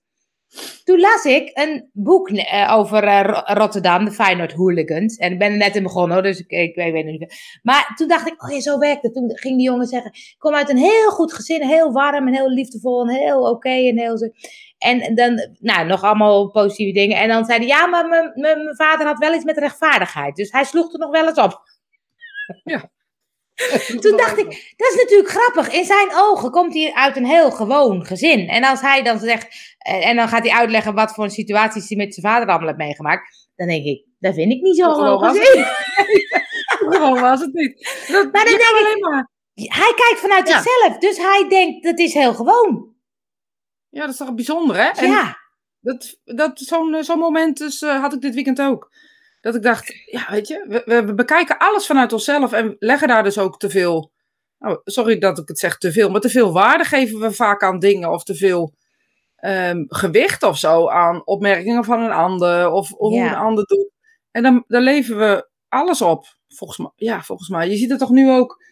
Toen 0.84 1.00
las 1.00 1.24
ik 1.26 1.52
een 1.54 1.90
boek 1.94 2.30
eh, 2.30 2.74
over 2.78 3.04
eh, 3.04 3.22
Ro- 3.22 3.54
Rotterdam, 3.54 4.06
de 4.06 4.12
Feyenoord 4.12 4.52
Hooligans. 4.54 5.16
En 5.18 5.32
ik 5.32 5.40
ben 5.40 5.52
er 5.52 5.58
net 5.58 5.76
in 5.76 5.84
begonnen, 5.84 6.14
hoor, 6.14 6.24
dus 6.24 6.40
ik, 6.40 6.50
ik, 6.52 6.76
weet 6.76 6.94
het 6.96 7.06
niet. 7.06 7.60
Maar 7.64 7.92
toen 7.96 8.08
dacht 8.08 8.28
ik, 8.28 8.44
oh 8.44 8.52
ja, 8.52 8.60
zo 8.60 8.78
werkt 8.78 9.04
het. 9.04 9.14
Toen 9.14 9.38
ging 9.38 9.58
die 9.58 9.66
jongen 9.66 9.88
zeggen, 9.88 10.12
ik 10.14 10.36
kom 10.38 10.54
uit 10.54 10.70
een 10.70 10.78
heel 10.78 11.10
goed 11.10 11.34
gezin, 11.34 11.62
heel 11.68 11.92
warm 11.92 12.28
en 12.28 12.34
heel 12.34 12.50
liefdevol 12.50 13.02
en 13.08 13.16
heel 13.16 13.50
oké 13.50 13.70
en 13.70 14.00
heel 14.00 14.18
zo. 14.18 14.26
En 14.78 15.16
dan, 15.16 15.50
nou, 15.60 15.86
nog 15.88 16.04
allemaal 16.04 16.50
positieve 16.52 17.00
dingen. 17.00 17.18
En 17.18 17.28
dan 17.28 17.46
zei 17.46 17.58
hij, 17.58 17.68
ja, 17.68 17.86
maar 17.86 18.08
mijn- 18.36 18.76
vader 18.76 19.06
had 19.06 19.18
wel 19.18 19.34
iets 19.34 19.44
met 19.44 19.58
rechtvaardigheid. 19.58 20.36
Dus 20.36 20.52
hij 20.52 20.64
sloeg 20.64 20.94
er 20.94 21.00
nog 21.00 21.12
wel 21.12 21.28
eens 21.28 21.40
op. 21.40 21.62
Toen 24.02 24.18
dacht 24.18 24.38
ik, 24.38 24.74
dat 24.78 24.92
is 24.92 24.96
natuurlijk 25.02 25.30
grappig. 25.30 25.74
In 25.74 25.86
zijn 25.86 26.10
ogen 26.16 26.52
komt 26.52 26.74
hij 26.74 26.94
uit 26.94 27.16
een 27.16 27.26
heel 27.26 27.52
gewoon 27.52 28.06
gezin. 28.06 28.48
En 28.48 28.64
als 28.64 28.82
hij 28.82 29.04
dan 29.04 29.20
zegt, 29.20 29.76
eh, 29.78 30.08
en 30.08 30.16
dan 30.16 30.28
gaat 30.28 30.44
hij 30.44 30.58
uitleggen 30.58 30.94
wat 30.94 31.14
voor 31.14 31.24
een 31.24 31.30
situaties 31.30 31.90
hij 31.90 31.98
met 31.98 32.14
zijn 32.14 32.26
vader 32.26 32.48
allemaal 32.48 32.68
heeft 32.68 32.80
meegemaakt. 32.80 33.50
Dan 33.56 33.68
denk 33.68 33.86
ik, 33.86 34.06
dat 34.20 34.34
vind 34.34 34.52
ik 34.52 34.62
niet 34.62 34.78
zo 34.78 34.84
Zo 34.84 34.94
gewoon 34.94 35.20
gezin. 35.20 35.66
Gewoon 36.90 37.22
was 37.22 37.40
het 37.40 37.54
niet. 37.54 38.06
Dat, 38.08 38.32
Maar 38.32 38.46
dan 38.46 38.58
denk 38.58 38.70
alleen 38.80 39.00
maar... 39.00 39.30
Hij 39.54 39.94
kijkt 39.96 40.20
vanuit 40.20 40.48
Ja. 40.48 40.62
zichzelf. 40.62 40.98
Dus 40.98 41.18
hij 41.18 41.46
denkt, 41.50 41.84
dat 41.84 42.00
is 42.00 42.14
heel 42.14 42.34
gewoon. 42.34 42.96
Ja, 43.90 44.02
dat 44.02 44.10
is 44.10 44.18
toch 44.18 44.34
bijzonder, 44.34 44.76
hè? 44.76 44.90
En 44.90 45.10
Ja, 45.10 45.38
dat, 45.80 46.20
dat, 46.24 46.60
zo'n 46.60 47.04
zo'n 47.04 47.20
moment 47.20 47.58
dus, 47.58 47.82
eh, 47.82 48.02
had 48.02 48.14
ik 48.14 48.22
dit 48.22 48.34
weekend 48.34 48.62
ook. 48.62 48.92
Dat 49.44 49.56
ik 49.56 49.62
dacht, 49.62 49.94
ja, 50.06 50.26
weet 50.30 50.48
je, 50.48 50.66
we, 50.86 51.04
we, 51.06 51.14
bekijken 51.14 51.58
alles 51.58 51.86
vanuit 51.86 52.14
onszelf 52.14 52.52
en 52.54 52.76
leggen 52.80 53.08
daar 53.08 53.24
dus 53.24 53.38
ook 53.38 53.60
te 53.60 53.70
veel, 53.70 54.12
oh, 54.60 54.78
sorry 54.84 55.18
dat 55.18 55.38
ik 55.40 55.48
het 55.48 55.60
zeg 55.60 55.78
te 55.78 55.92
veel, 55.92 56.10
maar 56.10 56.22
te 56.22 56.30
veel 56.30 56.52
waarde 56.54 56.84
geven 56.84 57.20
we 57.20 57.32
vaak 57.32 57.64
aan 57.64 57.80
dingen 57.80 58.12
of 58.12 58.24
te 58.24 58.36
veel 58.36 58.74
ehm, 59.36 59.84
gewicht 59.88 60.44
of 60.44 60.58
zo 60.58 60.90
aan 60.90 61.26
opmerkingen 61.26 61.84
van 61.84 62.00
een 62.02 62.12
ander 62.12 62.72
of 62.72 62.90
hoe 62.90 63.20
een 63.20 63.36
ander 63.36 63.66
doet. 63.66 63.90
En 64.32 64.44
dan, 64.44 64.64
dan 64.68 64.82
leven 64.82 65.18
we 65.18 65.50
alles 65.70 66.02
op, 66.02 66.26
volgens 66.48 66.80
mij. 66.80 66.92
Ja, 66.96 67.22
volgens 67.22 67.50
mij. 67.50 67.70
Je 67.70 67.76
ziet 67.78 67.90
het 67.90 68.00
toch 68.00 68.10
nu 68.10 68.32
ook. 68.32 68.64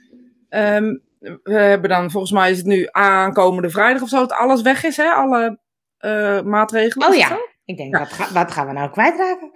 ehm, 0.50 0.97
we 1.44 1.53
hebben 1.53 1.89
dan, 1.89 2.12
volgens 2.12 2.31
mij 2.31 2.51
is 2.51 2.57
het 2.57 2.65
nu 2.65 2.88
aankomende 2.91 3.69
vrijdag 3.69 4.01
of 4.01 4.09
zo, 4.09 4.19
dat 4.19 4.31
alles 4.33 4.62
weg 4.62 4.83
is, 4.83 4.97
hè? 4.97 5.09
Alle 5.12 5.59
eh, 5.97 6.41
maatregelen. 6.41 7.07
Oh 7.07 7.15
ja. 7.15 7.38
ik 7.65 7.77
denk, 7.77 7.94
Ja. 7.94 8.00
wat, 8.00 8.12
ga- 8.13 8.33
wat 8.33 8.51
gaan 8.51 8.67
we 8.67 8.74
nou 8.74 8.89
kwijtraken? 8.91 9.51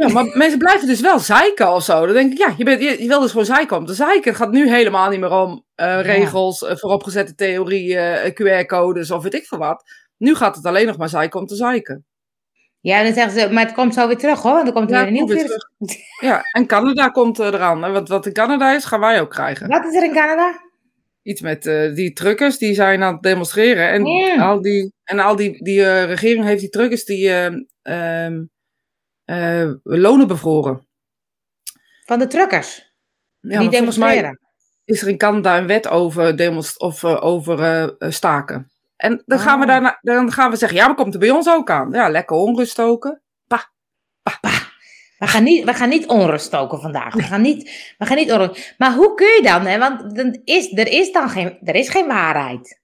Ja, 0.00 0.08
maar 0.08 0.24
mensen 0.36 0.58
blijven 0.58 0.86
dus 0.86 1.00
wel 1.00 1.18
zeiken 1.18 1.72
of 1.72 1.82
zo. 1.82 2.04
Dan 2.06 2.14
denk 2.14 2.32
ik, 2.32 2.38
ja, 2.38 2.54
je, 2.56 2.64
bent, 2.64 2.82
je, 2.82 3.02
je 3.02 3.08
wil 3.08 3.20
dus 3.20 3.30
gewoon 3.30 3.46
zeiken 3.46 3.76
om 3.76 3.86
te 3.86 3.94
zeiken. 3.94 4.30
Het 4.30 4.40
gaat 4.40 4.50
nu 4.50 4.68
helemaal 4.70 5.10
niet 5.10 5.20
meer 5.20 5.32
om 5.32 5.64
eh, 5.74 6.00
regels, 6.00 6.62
eh, 6.64 6.76
vooropgezette 6.76 7.34
theorieën, 7.34 7.98
eh, 7.98 8.32
QR-codes 8.32 9.10
of 9.10 9.22
weet 9.22 9.34
ik 9.34 9.46
veel 9.46 9.58
wat. 9.58 9.84
Nu 10.16 10.34
gaat 10.34 10.56
het 10.56 10.64
alleen 10.66 10.86
nog 10.86 10.96
maar 10.96 11.08
zeiken 11.08 11.40
om 11.40 11.46
te 11.46 11.54
zeiken. 11.54 12.04
Ja, 12.80 12.98
en 12.98 13.04
dan 13.04 13.14
zeggen 13.14 13.40
ze, 13.40 13.52
maar 13.52 13.64
het 13.64 13.74
komt 13.74 13.94
zo 13.94 14.06
weer 14.06 14.16
terug 14.18 14.42
hoor. 14.42 14.52
Want 14.52 14.64
dan 14.64 14.74
komt 14.74 14.90
er 14.90 14.96
Ja, 14.96 15.02
weer 15.02 15.08
een 15.08 15.26
nieuw 15.26 15.36
virus. 15.36 15.66
Ja, 16.20 16.42
en 16.52 16.66
Canada 16.66 17.08
komt 17.08 17.38
eraan. 17.38 17.82
hè, 17.82 17.90
Want 17.90 18.08
wat 18.08 18.26
in 18.26 18.32
Canada 18.32 18.74
is, 18.74 18.84
gaan 18.84 19.00
wij 19.00 19.20
ook 19.20 19.30
krijgen. 19.30 19.68
Wat 19.68 19.84
is 19.84 19.94
er 19.94 20.04
in 20.04 20.12
Canada? 20.12 20.60
Iets 21.22 21.40
met 21.40 21.62
die 21.94 22.12
truckers, 22.12 22.58
die 22.58 22.74
zijn 22.74 23.02
aan 23.02 23.12
het 23.12 23.22
demonstreren. 23.22 23.88
En 23.88 24.06
al 24.40 24.60
die, 24.60 24.92
en 25.04 25.18
al 25.18 25.36
die, 25.36 25.64
die 25.64 26.04
regering 26.04 26.44
heeft 26.44 26.60
die 26.60 26.70
truckers 26.70 27.04
die 27.04 27.30
ehm, 27.82 28.42
eh, 29.32 29.70
lonen 29.82 30.26
bevroren. 30.26 30.86
Van 32.04 32.18
de 32.18 32.26
truckers. 32.26 32.94
Ja, 33.40 33.48
die 33.58 33.68
mij- 33.68 33.78
demonstreren. 33.78 34.38
is 34.84 35.02
er 35.02 35.08
in 35.08 35.16
Canada 35.18 35.58
een 35.58 35.66
wet 35.66 35.88
over, 35.88 36.36
demonst 36.36 36.80
of, 36.80 37.02
eh, 37.02 37.24
over 37.24 37.62
eh, 37.62 38.10
staken. 38.10 38.70
En 38.96 39.22
dan 39.26 39.38
gaan, 39.38 39.58
we 39.58 39.64
Oh. 39.64 39.70
daarna, 39.70 39.98
dan 40.00 40.32
gaan 40.32 40.50
we 40.50 40.56
zeggen, 40.56 40.78
ja, 40.78 40.86
maar 40.86 40.96
komt 40.96 41.14
er 41.14 41.20
bij 41.20 41.30
ons 41.30 41.48
ook 41.48 41.70
aan. 41.70 41.90
Ja, 41.90 42.08
lekker 42.08 42.36
onrust 42.36 42.70
stoken. 42.72 43.22
We 45.18 45.28
gaan, 45.28 45.42
niet, 45.42 45.64
we 45.64 45.74
gaan 45.74 45.88
niet 45.88 46.06
onrust 46.06 46.46
stoken 46.46 46.80
vandaag. 46.80 47.14
We 47.14 47.22
gaan 47.22 47.40
niet, 47.42 47.94
we 47.98 48.06
gaan 48.06 48.16
niet 48.16 48.32
onrust. 48.32 48.74
Maar 48.78 48.94
hoe 48.94 49.14
kun 49.14 49.26
je 49.26 49.42
dan? 49.42 49.66
Hè? 49.66 49.78
Want 49.78 50.16
dan 50.16 50.40
is, 50.44 50.72
er 50.78 50.88
is 50.88 51.12
dan 51.12 51.28
geen, 51.28 51.58
er 51.62 51.74
is 51.74 51.88
geen 51.88 52.06
waarheid. 52.06 52.80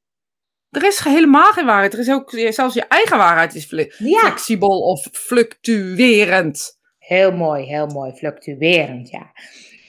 Er 0.71 0.87
is 0.87 0.99
helemaal 0.99 1.53
geen 1.53 1.67
waarheid. 1.67 1.93
Er 1.93 1.99
is 1.99 2.11
ook, 2.11 2.31
zelfs 2.49 2.75
je 2.75 2.85
eigen 2.89 3.19
waarheid 3.19 3.55
is 3.55 3.71
Ja, 3.99 4.19
flexibel 4.19 4.81
of 4.81 5.09
fluctuerend. 5.13 6.79
heel 6.99 7.33
mooi, 7.33 7.65
heel 7.65 7.87
mooi. 7.87 8.13
Fluctuerend, 8.13 9.11
ja. 9.11 9.33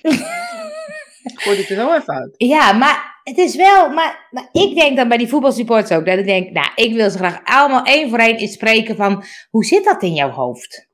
Gooi 1.33 1.57
dit 1.57 1.69
er 1.69 1.75
zo 1.75 1.93
even 1.93 2.13
uit. 2.13 2.33
Ja, 2.37 2.71
maar 2.73 3.21
het 3.23 3.37
is 3.37 3.55
wel... 3.55 3.89
Maar, 3.89 4.27
maar 4.31 4.49
ik 4.51 4.75
denk 4.75 4.97
dan 4.97 5.07
bij 5.07 5.17
die 5.17 5.27
voetbalsupporters 5.27 5.99
ook... 5.99 6.05
dat 6.05 6.17
ik 6.17 6.25
denk, 6.25 6.51
nou, 6.51 6.69
ik 6.75 6.93
wil 6.93 7.09
ze 7.09 7.17
graag 7.17 7.39
allemaal 7.43 7.83
één 7.83 8.09
voor 8.09 8.19
één 8.19 8.35
eens 8.35 8.53
spreken 8.53 8.95
van... 8.95 9.23
hoe 9.49 9.65
zit 9.65 9.83
dat 9.83 10.03
in 10.03 10.13
jouw 10.13 10.29
hoofd? 10.29 10.87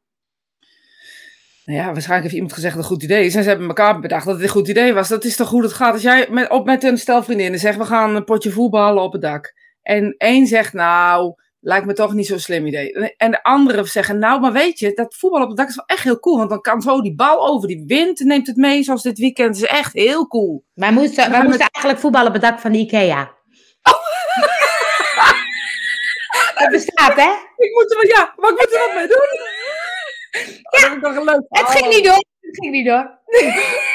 Nou 1.65 1.79
ja, 1.79 1.85
waarschijnlijk 1.85 2.23
heeft 2.23 2.33
iemand 2.33 2.53
gezegd 2.53 2.75
dat 2.75 2.83
het 2.83 2.91
een 2.91 2.97
goed 2.97 3.09
idee 3.09 3.25
is. 3.25 3.35
En 3.35 3.43
ze 3.43 3.49
hebben 3.49 3.67
elkaar 3.67 3.99
bedacht 3.99 4.25
dat 4.25 4.33
het 4.33 4.43
een 4.43 4.49
goed 4.49 4.67
idee 4.67 4.93
was. 4.93 5.07
Dat 5.09 5.23
is 5.23 5.35
toch 5.35 5.47
goed 5.47 5.63
het 5.63 5.73
gaat. 5.73 5.93
Als 5.93 6.01
jij 6.01 6.27
met, 6.29 6.49
op 6.49 6.65
met 6.65 6.83
een 6.83 6.97
stel 6.97 7.23
vriendinnen 7.23 7.59
zegt, 7.59 7.77
we 7.77 7.85
gaan 7.85 8.15
een 8.15 8.23
potje 8.23 8.51
voetballen 8.51 9.03
op 9.03 9.11
het 9.11 9.21
dak. 9.21 9.53
En 9.85 10.15
één 10.17 10.47
zegt, 10.47 10.73
nou, 10.73 11.33
lijkt 11.59 11.85
me 11.85 11.93
toch 11.93 12.13
niet 12.13 12.27
zo'n 12.27 12.39
slim 12.39 12.65
idee. 12.65 13.15
En 13.17 13.31
de 13.31 13.43
andere 13.43 13.85
zeggen, 13.85 14.19
nou, 14.19 14.41
maar 14.41 14.51
weet 14.51 14.79
je, 14.79 14.93
dat 14.93 15.15
voetbal 15.15 15.41
op 15.41 15.47
het 15.47 15.57
dak 15.57 15.67
is 15.67 15.75
wel 15.75 15.85
echt 15.85 16.03
heel 16.03 16.19
cool. 16.19 16.37
Want 16.37 16.49
dan 16.49 16.61
kan 16.61 16.81
zo 16.81 17.01
die 17.01 17.15
bal 17.15 17.47
over 17.47 17.67
die 17.67 17.83
wind, 17.87 18.19
neemt 18.19 18.47
het 18.47 18.55
mee, 18.55 18.83
zoals 18.83 19.03
dit 19.03 19.17
weekend. 19.17 19.55
Het 19.55 19.63
is 19.63 19.69
echt 19.69 19.93
heel 19.93 20.27
cool. 20.27 20.63
Wij 20.73 20.91
moesten, 20.91 21.31
wij 21.31 21.43
moesten 21.43 21.67
eigenlijk 21.71 21.99
voetballen 21.99 22.27
op 22.27 22.33
het 22.33 22.41
dak 22.41 22.59
van 22.59 22.71
de 22.71 22.77
Ikea. 22.77 23.23
Dat 26.59 26.69
bestaat, 26.69 27.15
hè? 27.15 27.31
Ik 27.57 27.73
moet 27.73 27.95
er, 27.95 28.07
ja, 28.07 28.33
maar 28.35 28.51
ik 28.51 28.57
moet 28.57 28.73
er 28.73 28.79
wat 28.79 28.93
mee 28.93 29.07
doen. 29.07 29.29
Oh, 30.93 31.01
dat 31.01 31.15
een 31.15 31.23
leuk 31.23 31.45
Het 31.49 31.69
ging 31.69 31.93
niet 31.93 32.05
door. 32.05 32.25
Het 32.39 32.57
ging 32.59 32.71
niet 32.71 32.85
door. 32.85 33.19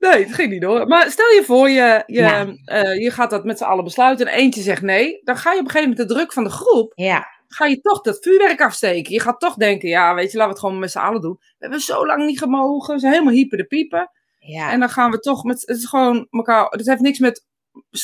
Nee, 0.00 0.24
het 0.24 0.34
ging 0.34 0.50
niet 0.50 0.60
door. 0.60 0.86
Maar 0.86 1.10
stel 1.10 1.28
je 1.30 1.42
voor, 1.44 1.70
je, 1.70 2.02
je, 2.06 2.20
Ja. 2.20 2.46
eh, 2.64 2.98
je 3.02 3.10
gaat 3.10 3.30
dat 3.30 3.44
met 3.44 3.58
z'n 3.58 3.64
allen 3.64 3.84
besluiten 3.84 4.26
en 4.26 4.34
eentje 4.38 4.60
zegt 4.62 4.82
nee. 4.82 5.20
Dan 5.24 5.36
ga 5.36 5.52
je 5.52 5.58
op 5.58 5.64
een 5.64 5.70
gegeven 5.70 5.90
moment 5.90 6.08
de 6.08 6.14
druk 6.14 6.32
van 6.32 6.44
de 6.44 6.50
groep, 6.50 6.92
Ja, 6.94 7.26
ga 7.48 7.66
je 7.66 7.80
toch 7.80 8.00
dat 8.00 8.18
vuurwerk 8.20 8.60
afsteken. 8.60 9.12
Je 9.12 9.20
gaat 9.20 9.40
toch 9.40 9.54
denken, 9.54 9.88
ja, 9.88 10.14
weet 10.14 10.30
je, 10.32 10.36
laten 10.38 10.52
we 10.52 10.58
het 10.58 10.58
gewoon 10.60 10.78
met 10.78 10.90
z'n 10.90 10.98
allen 10.98 11.20
doen. 11.20 11.36
We 11.40 11.46
hebben 11.58 11.80
zo 11.80 12.06
lang 12.06 12.26
niet 12.26 12.38
gemogen, 12.38 12.94
we 12.94 13.00
zijn 13.00 13.12
helemaal 13.12 13.34
hyper 13.34 13.58
de 13.58 13.64
piepen. 13.66 14.10
ja. 14.38 14.70
En 14.72 14.80
dan 14.80 14.88
gaan 14.88 15.10
we 15.10 15.18
toch 15.18 15.44
met, 15.44 15.60
het 15.66 15.76
is 15.76 15.84
gewoon 15.84 16.26
elkaar, 16.30 16.66
het 16.70 16.86
heeft 16.86 17.00
niks 17.00 17.18
met 17.18 17.46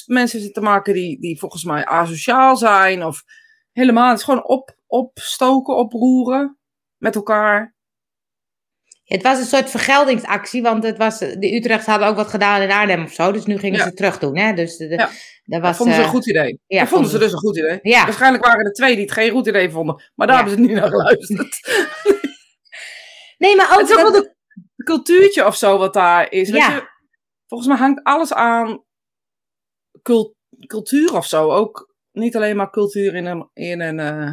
mensen 0.06 0.52
te 0.52 0.60
maken 0.60 0.94
die, 0.94 1.20
die 1.20 1.38
volgens 1.38 1.64
mij 1.64 1.84
asociaal 1.84 2.56
zijn 2.56 3.04
of 3.04 3.22
helemaal. 3.72 4.08
Het 4.08 4.18
is 4.18 4.24
gewoon 4.24 4.44
op, 4.44 4.76
opstoken, 4.86 5.76
oproeren 5.76 6.58
met 6.96 7.14
elkaar. 7.14 7.74
Het 9.06 9.22
was 9.22 9.38
een 9.38 9.44
soort 9.44 9.70
vergeldingsactie, 9.70 10.62
want 10.62 10.82
het 10.84 10.96
was, 10.96 11.18
de 11.18 11.54
Utrecht 11.54 11.86
hadden 11.86 12.08
ook 12.08 12.16
wat 12.16 12.28
gedaan 12.28 12.60
in 12.62 12.70
Arnhem 12.70 13.02
of 13.04 13.12
zo, 13.12 13.32
dus 13.32 13.44
nu 13.44 13.58
gingen 13.58 13.78
Ja. 13.78 13.84
ze 13.84 13.92
terug 13.92 14.18
doen. 14.18 14.38
Hè? 14.38 14.52
Dus 14.52 14.76
de, 14.76 14.86
de- 14.88 14.94
Ja. 14.94 15.10
dat 15.44 15.60
was, 15.60 15.60
Dat 15.60 15.76
vonden 15.76 15.94
ze 15.94 16.00
een 16.00 16.06
eh, 16.06 16.12
goed 16.12 16.26
idee. 16.28 16.60
ja, 16.66 16.80
dat 16.80 16.88
vonden 16.88 17.10
ze 17.10 17.18
dus 17.18 17.32
een 17.32 17.38
goed 17.38 17.56
idee. 17.58 17.78
Ja. 17.82 18.04
Waarschijnlijk 18.04 18.44
waren 18.44 18.64
er 18.64 18.72
twee 18.72 18.94
die 18.94 19.04
het 19.04 19.12
geen 19.12 19.30
goed 19.30 19.46
idee 19.46 19.70
vonden. 19.70 20.02
Maar 20.14 20.26
daar 20.26 20.36
hebben 20.36 20.54
ze 20.54 20.60
niet 20.60 20.70
naar 20.70 20.88
geluisterd. 20.88 21.58
Nee, 23.38 23.56
maar 23.56 23.72
ook 23.72 23.78
Het 23.80 23.88
is 23.90 23.96
ook 23.96 24.02
dat- 24.02 24.12
wel 24.12 24.22
de 24.22 24.34
het 24.76 24.86
cultuurtje 24.86 25.46
of 25.46 25.56
zo 25.56 25.78
wat 25.78 25.94
daar 25.94 26.32
is. 26.32 26.50
Weet 26.50 26.62
je, 26.66 26.88
volgens 27.46 27.68
mij 27.68 27.78
hangt 27.78 28.00
alles 28.04 28.32
aan 28.32 28.84
cult- 30.02 30.34
cultuur 30.66 31.14
of 31.16 31.26
zo. 31.26 31.50
Ook 31.50 31.94
niet 32.12 32.36
alleen 32.36 32.56
maar 32.56 32.70
cultuur 32.70 33.14
in 33.14 33.26
een, 33.26 33.50
in 33.52 33.80
een 33.80 34.00
eh, 34.00 34.32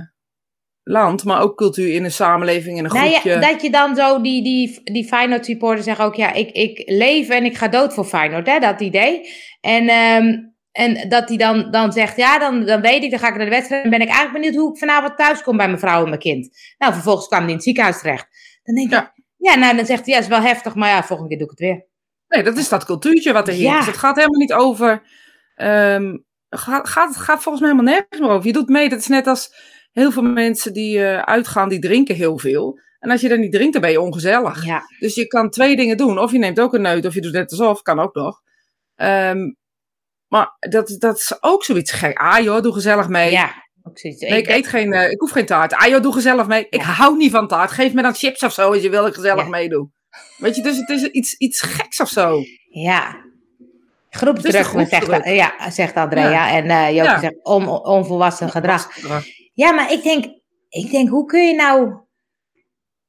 land, 0.84 1.24
maar 1.24 1.42
ook 1.42 1.58
cultuur 1.58 1.94
in 1.94 2.04
een 2.04 2.12
samenleving, 2.12 2.78
in 2.78 2.86
een 2.86 2.92
Nou 2.94 3.10
groepje. 3.10 3.30
ja, 3.30 3.40
dat 3.40 3.62
je 3.62 3.70
dan 3.70 3.96
zo, 3.96 4.22
die, 4.22 4.44
die, 4.44 4.82
die 4.84 5.06
Feyenoord 5.06 5.46
supporters 5.46 5.86
zeggen 5.86 6.06
ook, 6.06 6.16
ja, 6.16 6.34
ik, 6.34 6.52
ik 6.52 6.84
leef 6.86 7.30
en 7.30 7.46
ik 7.46 7.58
ga 7.58 7.68
dood 7.68 7.94
voor 7.94 8.06
Feyenoord, 8.06 8.48
hè, 8.48 8.60
dat 8.60 8.82
idee. 8.82 9.30
En, 9.62 9.88
ehm, 9.88 10.34
en 10.72 11.10
dat 11.10 11.28
hij 11.30 11.38
dan, 11.38 11.72
dan 11.72 11.92
zegt, 11.92 12.18
ja, 12.18 12.40
dan, 12.40 12.66
dan 12.66 12.82
weet 12.82 13.04
ik, 13.04 13.10
dan 13.10 13.20
ga 13.20 13.28
ik 13.28 13.36
naar 13.36 13.46
de 13.46 13.52
wedstrijd 13.52 13.84
en 13.84 13.90
ben 13.90 14.02
ik 14.02 14.08
eigenlijk 14.08 14.38
benieuwd 14.40 14.56
hoe 14.62 14.72
ik 14.72 14.78
vanavond 14.80 15.18
thuis 15.18 15.42
kom 15.44 15.58
bij 15.58 15.68
mijn 15.68 15.80
vrouw 15.80 16.02
en 16.04 16.08
mijn 16.10 16.20
kind. 16.22 16.50
Nou, 16.78 16.94
vervolgens 16.94 17.28
kwam 17.28 17.40
hij 17.40 17.50
in 17.50 17.56
het 17.56 17.64
ziekenhuis 17.64 18.00
terecht. 18.00 18.28
Dan 18.64 18.76
denk 18.76 18.88
ik, 18.88 18.94
Ja. 18.94 19.14
ja, 19.38 19.56
nou, 19.60 19.76
dan 19.76 19.86
zegt 19.86 20.06
hij, 20.06 20.14
ja, 20.14 20.20
is 20.20 20.28
wel 20.28 20.42
heftig, 20.42 20.76
maar 20.76 20.90
ja, 20.90 21.04
volgende 21.04 21.30
keer 21.30 21.38
doe 21.40 21.52
ik 21.52 21.60
het 21.60 21.68
weer. 21.68 21.86
Nee, 22.28 22.44
dat 22.44 22.58
is 22.58 22.70
dat 22.70 22.86
cultuurtje 22.86 23.34
wat 23.34 23.48
er 23.48 23.54
heerst. 23.54 23.70
Ja. 23.72 23.78
Dus 23.78 23.86
het 23.88 23.98
gaat 23.98 24.16
helemaal 24.16 24.40
niet 24.40 24.54
over. 24.54 25.02
ehm 25.56 26.18
gaat, 26.56 26.90
gaat, 26.90 27.16
gaat 27.16 27.42
volgens 27.44 27.60
mij 27.64 27.72
helemaal 27.72 27.94
nergens 27.94 28.20
meer 28.20 28.30
over. 28.30 28.48
Je 28.48 28.54
doet 28.54 28.70
mee, 28.70 28.90
dat 28.90 29.00
is 29.00 29.08
net 29.08 29.28
als 29.28 29.54
heel 29.94 30.12
veel 30.12 30.24
mensen 30.24 30.74
die 30.74 31.06
eh, 31.06 31.20
uitgaan, 31.22 31.70
die 31.70 31.80
drinken 31.80 32.16
heel 32.16 32.38
veel. 32.38 32.80
En 33.00 33.10
als 33.12 33.22
je 33.22 33.30
dan 33.30 33.40
niet 33.40 33.52
drinkt, 33.52 33.74
dan 33.74 33.82
ben 33.82 33.92
je 33.92 34.02
ongezellig. 34.02 34.66
Ja, 34.66 34.82
Dus 35.00 35.16
je 35.16 35.28
kan 35.28 35.50
twee 35.50 35.76
dingen 35.76 35.98
doen. 35.98 36.20
Of 36.20 36.32
je 36.32 36.38
neemt 36.38 36.60
ook 36.60 36.74
een 36.74 36.82
neut, 36.82 37.06
of 37.06 37.14
je 37.14 37.22
doet 37.22 37.34
net 37.34 37.52
alsof, 37.52 37.82
kan 37.82 38.00
ook 38.00 38.16
nog. 38.16 38.42
Ehm, 38.96 39.52
Maar 40.28 40.56
dat, 40.60 40.96
dat 41.00 41.16
is 41.18 41.38
ook 41.42 41.64
zoiets 41.64 41.92
gek. 41.92 42.18
Ah 42.18 42.40
joh, 42.44 42.62
doe 42.62 42.74
gezellig 42.74 43.08
mee. 43.08 43.32
Ja, 43.32 43.52
ook 43.84 44.00
zoiets. 44.00 44.22
Nee, 44.22 44.38
ik 44.42 44.48
eet 44.48 44.68
geen, 44.68 44.94
eh, 44.94 45.12
ik 45.12 45.20
hoef 45.20 45.32
geen 45.32 45.46
taart. 45.46 45.74
Ah 45.74 45.88
joh, 45.88 46.02
doe 46.02 46.14
gezellig 46.14 46.48
mee. 46.48 46.68
Ik 46.70 46.82
hou 46.82 47.18
niet 47.18 47.32
van 47.32 47.48
taart. 47.48 47.72
Geef 47.72 47.94
me 47.94 48.02
dan 48.02 48.14
chips 48.14 48.44
of 48.44 48.54
zo 48.54 48.72
als 48.74 48.82
je 48.82 48.90
wil 48.90 49.06
ik 49.06 49.14
gezellig 49.14 49.44
Ja. 49.44 49.50
meedoe. 49.50 49.90
Weet 50.38 50.56
je, 50.56 50.62
dus 50.62 50.78
het 50.78 50.90
is 50.90 51.04
iets, 51.04 51.34
iets 51.38 51.62
geks 51.62 52.00
of 52.00 52.10
zo. 52.10 52.42
Ja. 52.70 53.16
Groepsdruk, 54.10 54.54
is 54.66 54.72
de 54.72 54.86
zegt, 54.90 55.26
ja, 55.26 55.72
zegt 55.72 55.96
Andrea. 55.96 56.50
En 56.52 56.70
eh 56.70 56.88
Joke 56.96 57.10
Ja. 57.10 57.20
zegt 57.20 57.44
on, 57.44 57.68
onvolwassen 57.68 58.50
gedrag. 58.50 58.90
Ja, 59.54 59.72
maar 59.72 59.92
ik 59.92 60.04
denk, 60.04 60.26
ik 60.70 60.92
denk, 60.92 61.10
hoe 61.10 61.26
kun 61.26 61.48
je 61.48 61.54
nou... 61.56 62.02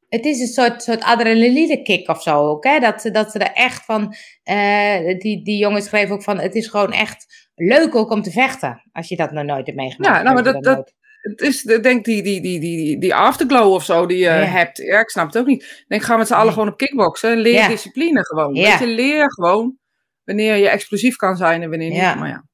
Het 0.09 0.25
is 0.25 0.41
een 0.41 0.47
soort, 0.47 0.83
soort 0.83 1.03
adrenaline 1.03 1.83
kick 1.83 2.09
of 2.09 2.23
zo 2.23 2.49
ook, 2.49 2.65
hè? 2.65 2.79
Dat, 2.79 3.01
ze- 3.01 3.11
dat 3.11 3.31
ze 3.31 3.39
er 3.39 3.53
echt 3.53 3.85
van... 3.85 4.15
eh, 4.43 5.19
die, 5.19 5.45
die 5.45 5.57
jongen 5.59 5.83
schreef 5.83 6.11
ook 6.11 6.23
van, 6.23 6.39
het 6.39 6.55
is 6.55 6.67
gewoon 6.67 6.93
echt 6.93 7.49
leuk 7.55 7.95
ook 7.95 8.11
om 8.11 8.23
te 8.23 8.31
vechten. 8.31 8.83
Als 8.93 9.09
je 9.09 9.17
dat 9.17 9.31
nog 9.33 9.45
nooit 9.45 9.67
hebt 9.67 9.79
meegemaakt. 9.79 10.17
Ja, 10.17 10.23
nou, 10.23 10.35
maar 10.35 10.53
dat- 10.53 10.63
dat-. 10.65 10.93
Het 11.25 11.41
is, 11.41 11.63
denk 11.63 12.05
die, 12.05 12.23
die, 12.23 12.41
die, 12.41 12.61
die, 12.61 12.99
die, 12.99 13.15
afterglow 13.15 13.73
of 13.73 13.85
zo 13.85 14.07
die 14.07 14.17
je 14.17 14.23
Ja. 14.25 14.31
hebt. 14.45 14.77
Ja, 14.79 15.01
ik 15.01 15.09
snap 15.11 15.27
het 15.27 15.39
ook 15.39 15.47
niet. 15.47 15.63
Ik 15.63 15.85
denk, 15.89 16.03
ga 16.03 16.17
met 16.17 16.27
z'n 16.27 16.33
allen 16.33 16.45
Nee. 16.45 16.55
gewoon 16.55 16.69
op 16.69 16.77
kickboksen. 16.79 17.37
Leer 17.39 17.53
Ja. 17.53 17.69
discipline 17.69 18.25
gewoon. 18.25 18.55
Ja. 18.55 18.69
Weet 18.71 18.79
je, 18.89 18.95
leer 18.95 19.33
gewoon 19.33 19.79
wanneer 20.25 20.57
je 20.57 20.69
explosief 20.69 21.17
kan 21.17 21.37
zijn 21.37 21.63
en 21.63 21.71
wanneer 21.71 21.91
niet. 21.91 22.01
Maar 22.01 22.29
ja. 22.29 22.45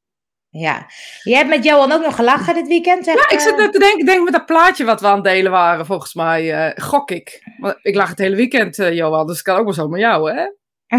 Ja. 0.51 0.87
Je 1.23 1.35
hebt 1.35 1.49
met 1.49 1.65
Johan 1.65 1.93
ook 1.93 2.03
nog 2.03 2.15
gelachen 2.15 2.55
dit 2.55 2.69
weekend, 2.69 3.05
zeg 3.05 3.15
Ja, 3.15 3.25
ik 3.25 3.31
eh, 3.31 3.39
zit 3.39 3.57
net 3.57 3.73
te 3.73 3.79
denken, 3.79 3.99
ik 3.99 4.07
denk 4.07 4.25
met 4.25 4.33
dat 4.33 4.47
plaatje 4.47 4.85
wat 4.85 5.01
we 5.01 5.07
aan 5.07 5.15
het 5.15 5.25
delen 5.25 5.51
waren, 5.51 5.87
volgens 5.87 6.15
mij, 6.15 6.55
eh, 6.55 6.85
gok 6.85 7.11
ik. 7.11 7.43
Want 7.59 7.77
ik 7.83 7.95
lag 7.95 8.09
het 8.09 8.19
hele 8.19 8.37
weekend, 8.37 8.79
eh, 8.79 8.93
Johan, 8.93 9.27
dus 9.27 9.37
het 9.37 9.45
kan 9.45 9.57
ook 9.57 9.65
wel 9.65 9.73
zo 9.73 9.89
met 9.89 10.01
jou, 10.01 10.33
hè? 10.33 10.47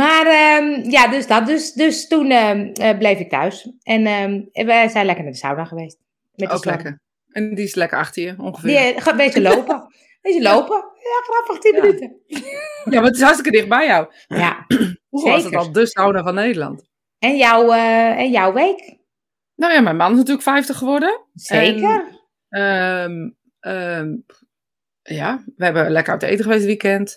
maar 0.00 0.26
ehm, 0.26 0.90
ja, 0.90 1.08
dus 1.08 1.26
dat. 1.26 1.46
Dus, 1.46 1.72
dus 1.72 2.08
toen 2.08 2.30
ehm, 2.30 2.70
eh, 2.72 2.98
bleef 2.98 3.18
ik 3.18 3.30
thuis. 3.30 3.70
En 3.82 4.06
ehm, 4.06 4.66
wij 4.66 4.88
zijn 4.88 5.06
lekker 5.06 5.24
naar 5.24 5.32
de 5.32 5.38
sauna 5.38 5.64
geweest. 5.64 5.98
Met 6.34 6.48
de 6.48 6.54
Ook 6.54 6.62
slang. 6.62 6.76
lekker. 6.76 7.00
En 7.30 7.54
die 7.54 7.64
is 7.64 7.74
lekker 7.74 7.98
achter 7.98 8.22
je, 8.22 8.34
ongeveer. 8.38 8.68
Die, 8.68 8.78
eh, 8.78 9.02
ga 9.02 9.16
wezen 9.16 9.42
lopen. 10.24 10.32
Wezen 10.32 10.42
lopen. 10.42 10.76
Ja, 10.76 11.32
grappig, 11.32 11.58
10 11.58 11.74
Ja. 11.74 11.80
minuten. 11.80 12.16
Ja, 12.90 13.00
maar 13.00 13.04
het 13.04 13.14
is 13.14 13.22
hartstikke 13.22 13.50
dicht 13.58 13.68
bij 13.68 13.86
jou. 13.86 14.06
Ja. 14.26 14.64
Hoe 15.08 15.30
was 15.30 15.44
het 15.44 15.54
al? 15.56 15.72
De 15.72 15.86
sauna 15.86 16.22
van 16.22 16.34
Nederland. 16.34 16.88
En, 17.18 17.36
jouw, 17.36 17.70
eh, 17.72 18.18
en 18.18 18.30
jouw 18.30 18.52
week? 18.52 18.96
Nou 19.54 19.72
ja, 19.72 19.80
mijn 19.80 19.96
man 19.96 20.10
is 20.10 20.16
natuurlijk 20.16 20.44
50 20.44 20.76
geworden. 20.78 21.20
Zeker. 21.34 22.04
Ehm, 22.48 23.30
ehm, 23.60 24.16
ja, 25.02 25.44
we 25.56 25.64
hebben 25.64 25.90
lekker 25.90 26.12
uit 26.12 26.22
eten 26.22 26.44
geweest 26.44 26.64
weekend. 26.64 27.16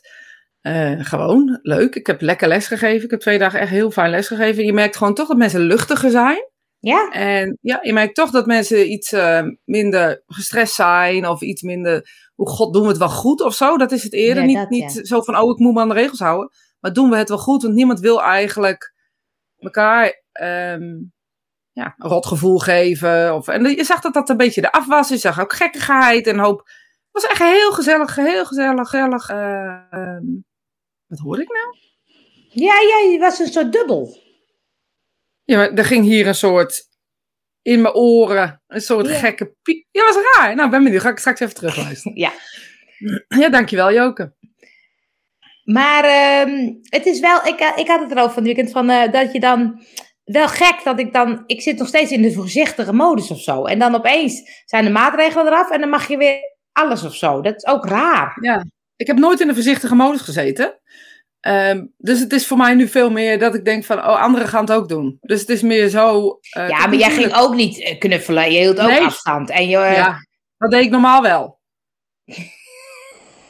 Eh, 0.62 0.94
gewoon, 1.00 1.60
leuk. 1.62 1.96
Ik 1.96 2.08
heb 2.08 2.22
lekker 2.22 2.48
les 2.48 2.68
gegeven. 2.68 3.04
Ik 3.06 3.12
heb 3.12 3.20
twee 3.20 3.38
dagen 3.40 3.60
echt 3.60 3.70
heel 3.70 3.92
fijn 3.92 4.10
les 4.10 4.28
gegeven. 4.28 4.66
Je 4.66 4.74
merkt 4.74 4.98
gewoon 4.98 5.14
toch 5.14 5.28
dat 5.28 5.38
mensen 5.38 5.62
luchtiger 5.62 6.10
zijn. 6.10 6.50
Ja? 6.80 7.10
En 7.12 7.58
ja, 7.62 7.80
je 7.82 7.94
merkt 7.94 8.16
toch 8.16 8.32
dat 8.32 8.46
mensen 8.46 8.92
iets 8.92 9.12
eh, 9.12 9.44
minder 9.66 10.24
gestrest 10.28 10.74
zijn. 10.74 11.28
Of 11.28 11.42
iets 11.42 11.62
minder, 11.62 12.10
hoe 12.36 12.50
god, 12.50 12.74
doen 12.74 12.82
we 12.82 12.88
het 12.88 12.98
wel 12.98 13.10
goed 13.10 13.42
of 13.42 13.54
zo. 13.54 13.78
Dat 13.78 13.92
is 13.92 14.04
het 14.04 14.14
eerder. 14.14 14.44
Ja, 14.44 14.48
niet 14.48 14.58
dat, 14.58 14.70
niet 14.70 14.94
ja. 14.94 15.06
zo 15.06 15.22
van, 15.22 15.38
oh, 15.38 15.50
ik 15.50 15.58
moet 15.58 15.74
me 15.74 15.80
aan 15.80 15.88
de 15.88 15.94
regels 15.94 16.20
houden. 16.20 16.52
Maar 16.80 16.94
doen 16.94 17.10
we 17.10 17.18
het 17.18 17.30
wel 17.30 17.38
goed? 17.38 17.62
Want 17.62 17.74
niemand 17.74 18.00
wil 18.00 18.22
eigenlijk 18.22 18.94
elkaar 19.58 20.24
ehm, 20.32 20.84
ja, 21.72 21.96
een 21.98 22.10
rot 22.10 22.26
gevoel 22.26 22.58
geven. 22.58 23.36
Of, 23.36 23.48
en 23.48 23.64
je 23.64 23.84
zag 23.84 24.02
dat 24.02 24.14
dat 24.14 24.30
een 24.30 24.38
beetje 24.38 24.62
eraf 24.62 24.88
was. 24.88 25.10
Je 25.10 25.18
zag 25.18 25.40
ook 25.40 25.54
gekkigheid 25.54 26.28
en 26.28 26.40
hoop. 26.40 26.58
Het 26.58 27.24
was 27.24 27.32
echt 27.32 27.42
heel 27.42 27.72
gezellig, 27.72 28.16
heel 28.16 28.46
gezellig, 28.46 28.90
gezellig. 28.90 29.30
eh, 29.30 29.92
ehm, 29.92 30.26
wat 31.08 31.20
hoor 31.20 31.42
ik 31.42 31.48
nou? 31.48 31.78
Ja, 32.50 32.74
ja, 32.74 33.12
je 33.12 33.18
was 33.20 33.40
een 33.40 33.48
soort 33.48 33.72
dubbel. 33.72 34.27
Ja, 35.48 35.58
maar 35.58 35.72
er 35.74 35.86
ging 35.86 36.06
hier 36.06 36.28
een 36.28 36.36
soort 36.36 36.84
in 37.62 37.82
mijn 37.82 37.94
oren, 37.94 38.62
een 38.68 38.82
soort 38.82 39.08
Ja. 39.08 39.14
gekke 39.14 39.56
piep. 39.62 39.86
Ja, 39.92 40.06
was 40.06 40.16
raar. 40.34 40.56
Nou, 40.56 40.70
ben 40.70 40.84
benieuwd. 40.84 41.02
Ga 41.02 41.10
ik 41.10 41.18
straks 41.18 41.40
even 41.40 41.56
terugluisteren. 41.60 42.18
Ja. 42.18 42.32
Ja, 43.28 43.50
dankjewel 43.50 43.94
Joke. 43.94 44.36
Maar 45.64 46.04
ehm, 46.04 46.74
het 46.82 47.06
is 47.06 47.20
wel, 47.20 47.46
ik, 47.46 47.60
eh, 47.60 47.72
ik 47.76 47.88
had 47.88 48.00
het 48.00 48.12
erover 48.12 48.34
van 48.34 48.44
het 48.44 48.54
weekend, 48.54 48.72
van, 48.72 48.90
eh, 48.90 49.12
dat 49.12 49.34
je 49.34 49.40
dan, 49.40 49.82
wel 50.24 50.48
gek 50.48 50.82
dat 50.84 51.00
ik 51.00 51.14
dan, 51.14 51.44
ik 51.46 51.62
zit 51.62 51.78
nog 51.78 51.88
steeds 51.88 52.12
in 52.12 52.22
de 52.22 52.32
voorzichtige 52.34 52.94
modus 52.94 53.32
of 53.32 53.40
zo. 53.42 53.66
En 53.66 53.80
dan 53.80 53.96
opeens 53.96 54.64
zijn 54.66 54.84
de 54.86 54.90
maatregelen 54.92 55.46
eraf 55.48 55.72
en 55.72 55.80
dan 55.80 55.90
mag 55.90 56.08
je 56.08 56.18
weer 56.18 56.40
alles 56.72 57.04
of 57.04 57.16
zo. 57.16 57.42
Dat 57.42 57.56
is 57.56 57.66
ook 57.66 57.86
raar. 57.86 58.38
Ja, 58.42 58.66
ik 58.96 59.08
heb 59.08 59.18
nooit 59.18 59.40
in 59.40 59.48
een 59.48 59.54
voorzichtige 59.54 59.96
modus 59.96 60.22
gezeten. 60.22 60.80
Ehm, 61.48 61.86
dus 61.98 62.20
het 62.20 62.34
is 62.34 62.48
voor 62.48 62.58
mij 62.58 62.74
nu 62.74 62.88
veel 62.88 63.10
meer 63.10 63.40
dat 63.40 63.56
ik 63.56 63.66
denk 63.66 63.84
van, 63.86 63.98
oh, 63.98 64.22
anderen 64.22 64.48
gaan 64.48 64.62
het 64.62 64.72
ook 64.72 64.90
doen. 64.90 65.18
Dus 65.22 65.40
het 65.40 65.50
is 65.50 65.62
meer 65.62 65.88
zo... 65.88 66.38
eh, 66.52 66.70
ja, 66.70 66.88
maar 66.88 66.96
jij 66.96 67.10
ging 67.10 67.36
ook 67.36 67.56
niet 67.56 67.80
eh, 67.82 68.00
knuffelen, 68.00 68.52
je 68.52 68.60
hield 68.60 68.80
ook 68.80 68.88
Nee. 68.90 69.02
afstand. 69.02 69.50
En 69.50 69.68
je, 69.70 69.78
eh, 69.78 69.96
Ja, 69.96 70.16
dat 70.58 70.72
deed 70.72 70.84
ik 70.84 70.90
normaal 70.92 71.22
wel. 71.22 71.60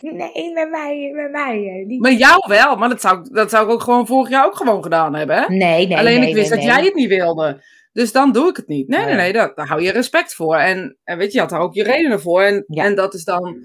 nee, 0.01 0.51
met 0.54 0.70
mij, 0.70 1.12
met 1.13 1.32
mij. 1.32 1.84
niet. 1.88 2.01
Met 2.01 2.18
jou 2.18 2.44
wel, 2.48 2.75
maar 2.75 2.89
dat 2.89 3.01
zou, 3.01 3.20
ik- 3.20 3.34
dat 3.34 3.50
zou 3.50 3.66
ik 3.66 3.72
ook 3.72 3.82
gewoon 3.82 4.08
vorig 4.08 4.30
jaar 4.30 4.46
ook 4.46 4.56
gewoon 4.58 4.84
gedaan 4.84 5.16
hebben, 5.16 5.36
hè? 5.36 5.46
Nee, 5.48 5.88
nee, 5.88 5.98
Alleen 5.98 6.20
nee, 6.20 6.30
ik 6.30 6.36
wist 6.36 6.50
nee, 6.50 6.60
dat 6.60 6.68
jij 6.75 6.84
het 6.86 6.94
niet 6.96 7.10
wilde. 7.10 7.63
Dus 7.94 8.12
dan 8.12 8.32
doe 8.32 8.50
ik 8.50 8.56
het 8.58 8.68
niet. 8.68 8.88
Nee, 8.88 9.06
nee, 9.06 9.16
Nee. 9.16 9.34
dat, 9.34 9.56
daar 9.56 9.68
hou 9.68 9.82
je 9.82 9.92
respect 9.92 10.34
voor. 10.36 10.56
En, 10.56 10.98
en 11.04 11.18
weet 11.18 11.27
je, 11.27 11.34
je 11.34 11.39
had 11.39 11.50
daar 11.50 11.60
ook 11.60 11.74
je 11.74 11.84
redenen 11.84 12.22
voor. 12.22 12.42
En, 12.42 12.63
Ja. 12.68 12.84
en 12.84 12.96
dat 12.96 13.13
is 13.13 13.24
dan 13.24 13.58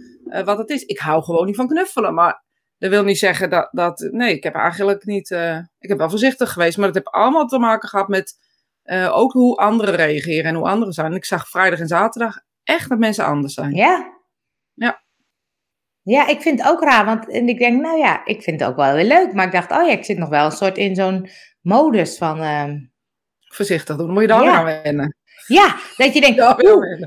wat 0.44 0.58
het 0.58 0.70
is. 0.70 0.82
Ik 0.84 0.98
hou 0.98 1.22
gewoon 1.22 1.46
niet 1.46 1.56
van 1.56 1.66
knuffelen. 1.68 2.14
Maar 2.14 2.42
dat 2.82 2.90
wil 2.90 3.04
niet 3.04 3.18
zeggen 3.18 3.50
dat... 3.50 3.68
dat 3.72 4.08
nee, 4.10 4.34
ik 4.34 4.42
heb 4.42 4.54
eigenlijk 4.54 5.04
niet... 5.04 5.30
eh, 5.30 5.58
ik 5.78 5.88
heb 5.88 5.98
wel 5.98 6.10
voorzichtig 6.10 6.52
geweest. 6.52 6.76
Maar 6.76 6.86
dat 6.86 6.94
heeft 6.94 7.10
allemaal 7.10 7.46
te 7.46 7.58
maken 7.58 7.88
gehad 7.88 8.08
met 8.08 8.34
eh, 8.82 9.16
ook 9.16 9.32
hoe 9.32 9.56
anderen 9.56 9.94
reageren 9.94 10.44
en 10.44 10.54
hoe 10.54 10.68
anderen 10.68 10.94
zijn. 10.94 11.10
En 11.10 11.16
ik 11.16 11.24
zag 11.24 11.48
vrijdag 11.48 11.78
en 11.78 11.86
zaterdag 11.86 12.38
echt 12.64 12.88
dat 12.88 12.98
mensen 12.98 13.24
anders 13.24 13.54
zijn. 13.54 13.74
Ja? 13.74 14.12
Ja. 14.74 15.02
Ja, 16.02 16.26
ik 16.28 16.40
vind 16.40 16.58
het 16.60 16.68
ook 16.68 16.82
raar, 16.82 17.04
want 17.04 17.28
en 17.30 17.48
ik 17.48 17.58
denk, 17.58 17.80
nou 17.80 17.98
ja, 17.98 18.24
ik 18.24 18.42
vind 18.42 18.60
het 18.60 18.68
ook 18.68 18.76
wel 18.76 18.94
weer 18.94 19.04
leuk. 19.04 19.32
Maar 19.32 19.46
ik 19.46 19.52
dacht, 19.52 19.70
oh 19.70 19.86
ja, 19.86 19.92
ik 19.92 20.04
zit 20.04 20.18
nog 20.18 20.28
wel 20.28 20.44
een 20.44 20.50
soort 20.50 20.76
in 20.76 20.94
zo'n 20.94 21.28
modus 21.60 22.18
van, 22.18 22.40
ehm, 22.40 22.78
Voorzichtig 23.40 23.96
doen. 23.96 24.04
Dan 24.06 24.14
moet 24.14 24.22
je 24.22 24.28
daar 24.28 24.42
Ja. 24.42 24.56
aan 24.58 24.64
wennen. 24.64 25.16
Ja, 25.52 25.76
dat 25.96 26.14
je 26.14 26.20
denkt, 26.20 26.40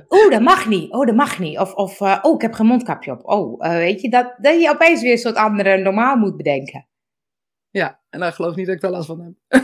oeh, 0.10 0.30
dat 0.30 0.42
mag 0.42 0.68
niet, 0.68 0.92
oh, 0.92 1.06
dat 1.06 1.16
mag 1.16 1.40
niet. 1.40 1.60
Of, 1.60 1.74
of 1.74 2.02
eh, 2.02 2.20
oh, 2.22 2.36
ik 2.36 2.42
heb 2.42 2.54
geen 2.54 2.68
mondkapje 2.68 3.12
op. 3.12 3.20
Oh, 3.24 3.66
eh, 3.66 3.72
weet 3.72 4.02
je, 4.02 4.10
dat, 4.10 4.36
dat 4.38 4.62
je 4.62 4.70
opeens 4.70 5.02
weer 5.02 5.12
een 5.12 5.18
soort 5.18 5.36
andere 5.36 5.78
normaal 5.78 6.16
moet 6.16 6.38
bedenken. 6.38 6.88
Ja, 7.70 8.00
en 8.10 8.20
dan 8.20 8.34
geloof 8.34 8.52
ik 8.52 8.58
niet 8.58 8.66
dat 8.66 8.76
ik 8.76 8.82
daar 8.82 8.92
last 8.92 9.08
van 9.08 9.22
heb. 9.22 9.62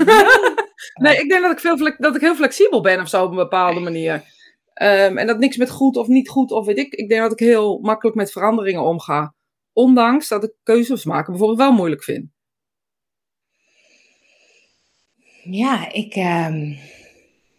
Nee, 0.93 1.17
ik 1.23 1.29
denk 1.29 1.41
dat 1.41 1.51
ik, 1.51 1.59
veel 1.59 1.95
dat 1.97 2.15
ik 2.15 2.21
heel 2.21 2.35
flexibel 2.35 2.81
ben 2.81 3.01
of 3.01 3.09
zo 3.09 3.23
op 3.23 3.29
een 3.29 3.35
bepaalde 3.35 3.79
manier. 3.79 4.23
Ehm, 4.73 5.17
en 5.17 5.27
dat 5.27 5.39
niks 5.39 5.57
met 5.57 5.69
goed 5.69 5.97
of 5.97 6.07
niet 6.07 6.29
goed 6.29 6.51
of 6.51 6.65
weet 6.65 6.77
ik. 6.77 6.93
Ik 6.93 7.09
denk 7.09 7.21
dat 7.21 7.31
ik 7.31 7.39
heel 7.39 7.79
makkelijk 7.79 8.15
met 8.17 8.31
veranderingen 8.31 8.83
omga. 8.83 9.33
Ondanks 9.73 10.27
dat 10.27 10.43
ik 10.43 10.53
keuzes 10.63 11.05
maken 11.05 11.31
bijvoorbeeld 11.31 11.59
wel 11.59 11.71
moeilijk 11.71 12.03
vind. 12.03 12.29
Ja, 15.43 15.91
ik, 15.91 16.15
ehm, 16.15 16.73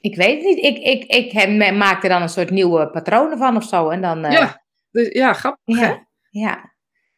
ik 0.02 0.16
weet 0.16 0.34
het 0.36 0.44
niet. 0.44 0.64
Ik, 0.64 0.78
ik, 0.78 1.04
ik 1.04 1.32
hem- 1.32 1.76
maak 1.76 2.02
er 2.02 2.08
dan 2.08 2.22
een 2.22 2.28
soort 2.28 2.50
nieuwe 2.50 2.90
patronen 2.90 3.38
van 3.38 3.56
of 3.56 3.64
zo. 3.64 3.88
En 3.88 4.00
dan, 4.00 4.24
eh, 4.24 4.32
Ja, 4.32 4.62
dus, 4.90 5.08
ja, 5.08 5.32
grappig 5.32 5.78
hè? 5.78 5.86
ja, 5.86 6.06
ja. 6.30 6.70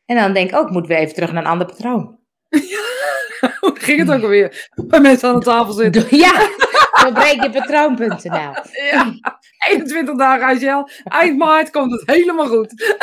En 0.07 0.17
dan 0.17 0.33
denk 0.33 0.51
ik 0.51 0.57
ook, 0.57 0.71
moeten 0.71 0.91
we 0.93 0.99
even 0.99 1.15
terug 1.15 1.33
naar 1.33 1.43
een 1.43 1.49
ander 1.51 1.67
patroon. 1.67 2.19
Hoe 3.61 3.75
ging 3.81 3.99
het 3.99 4.11
ook 4.13 4.23
alweer? 4.23 4.69
Bij 4.87 5.01
mensen 5.01 5.29
aan 5.29 5.39
de 5.39 5.45
tafel 5.45 5.73
zitten. 5.83 6.17
Ja, 6.19 6.49
doorbreekjepatroon.nl. 7.03 8.53
Ja, 8.91 9.13
21 9.69 10.17
dagen 10.17 10.47
Angel. 10.47 10.89
Eind 11.05 11.39
maart 11.39 11.71
komt 11.71 11.93
het 11.93 12.03
helemaal 12.17 12.47
goed. 12.47 12.99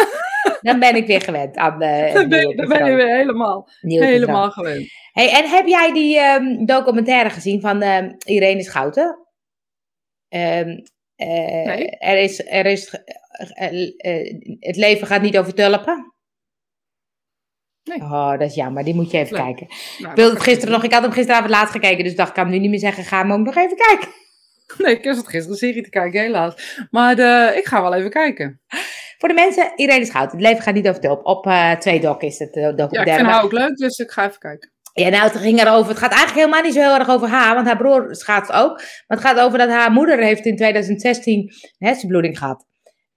Dan 0.61 0.79
ben 0.79 0.95
ik 0.95 1.07
weer 1.07 1.21
gewend 1.21 1.55
aan 1.57 1.79
de 1.79 2.09
Dan 2.13 2.29
ben, 2.29 2.39
nieuwe 2.39 2.55
dan 2.55 2.67
ben 2.67 2.85
je 2.85 2.95
weer 2.95 3.15
helemaal, 3.15 3.69
Nieuwe 3.81 4.05
helemaal 4.05 4.45
patroon. 4.47 4.65
gewend. 4.65 4.89
Hey, 5.11 5.29
en 5.29 5.50
heb 5.50 5.67
jij 5.67 5.93
die 5.93 6.19
ehm, 6.19 6.65
documentaire 6.65 7.29
gezien 7.29 7.61
van 7.61 7.81
ehm, 7.81 8.11
Irene 8.25 8.63
Schouten? 8.63 9.17
Ehm, 10.31 10.77
eh, 11.15 11.65
Nee. 11.65 11.89
Er 11.89 12.17
is, 12.17 12.45
er 12.45 12.65
is 12.65 12.89
eh, 12.89 13.88
eh, 13.97 14.38
het 14.59 14.75
leven 14.75 15.07
gaat 15.07 15.21
niet 15.21 15.38
over 15.38 15.53
tulpen. 15.53 16.13
Nee. 17.83 17.97
Oh, 18.01 18.31
dat 18.31 18.41
is 18.41 18.55
jammer. 18.55 18.83
Die 18.83 18.93
moet 18.93 19.11
je 19.11 19.17
even 19.17 19.33
Nee. 19.33 19.43
kijken. 19.43 19.67
Nou, 19.67 20.09
Ik, 20.09 20.15
wilde 20.15 20.21
dat 20.21 20.31
het 20.31 20.41
gisteren 20.43 20.71
nog, 20.71 20.83
ik 20.83 20.93
had 20.93 21.01
hem 21.01 21.11
gisteravond 21.11 21.50
laat 21.50 21.69
gekeken, 21.69 22.03
dus 22.03 22.15
dacht 22.15 22.29
ik 22.29 22.35
kan 22.35 22.43
hem 22.43 22.53
nu 22.53 22.59
niet 22.59 22.69
meer 22.69 22.79
zeggen. 22.79 23.03
Ga 23.03 23.17
hem 23.17 23.31
ook 23.31 23.45
nog 23.45 23.55
even 23.55 23.77
kijken. 23.77 24.09
Nee, 24.77 24.97
ik 24.97 25.03
zat 25.03 25.15
gisteren 25.27 25.50
een 25.50 25.55
serie 25.55 25.83
te 25.83 25.89
kijken, 25.89 26.21
helaas. 26.21 26.77
Maar 26.91 27.15
de, 27.15 27.53
ik 27.57 27.65
ga 27.65 27.81
wel 27.81 27.93
even 27.93 28.09
kijken. 28.09 28.61
Voor 29.17 29.29
de 29.29 29.35
mensen, 29.35 29.71
Irene 29.75 30.05
Schouten. 30.05 30.38
Het 30.38 30.47
leven 30.47 30.63
gaat 30.63 30.73
niet 30.73 30.88
over 30.88 31.01
tulpen. 31.01 31.25
Op 31.25 31.45
eh 31.45 31.71
twee 31.71 32.00
doc 32.00 32.21
is 32.21 32.39
het 32.39 32.55
eh, 32.55 32.73
Ja, 32.75 32.88
ik 32.88 33.13
vind 33.13 33.27
haar 33.27 33.43
ook 33.43 33.51
leuk, 33.51 33.75
dus 33.77 33.97
ik 33.97 34.11
ga 34.11 34.27
even 34.27 34.39
kijken. 34.39 34.71
Ja, 34.93 35.10
nou, 35.10 35.24
het 35.24 35.38
ging 35.38 35.62
erover. 35.62 35.89
Het 35.89 36.00
gaat 36.00 36.12
eigenlijk 36.12 36.39
helemaal 36.39 36.62
niet 36.62 36.74
zo 36.74 36.79
heel 36.79 37.00
erg 37.00 37.10
over 37.10 37.27
haar, 37.27 37.55
want 37.55 37.67
haar 37.67 37.77
broer 37.77 38.15
schaatst 38.15 38.51
ook. 38.51 38.75
Maar 38.77 39.17
het 39.17 39.21
gaat 39.27 39.39
over 39.39 39.57
dat 39.57 39.69
haar 39.69 39.91
moeder 39.91 40.19
heeft 40.19 40.45
in 40.45 40.55
2016 40.55 41.39
een 41.39 41.88
hersenbloeding 41.88 42.38
gehad. 42.38 42.65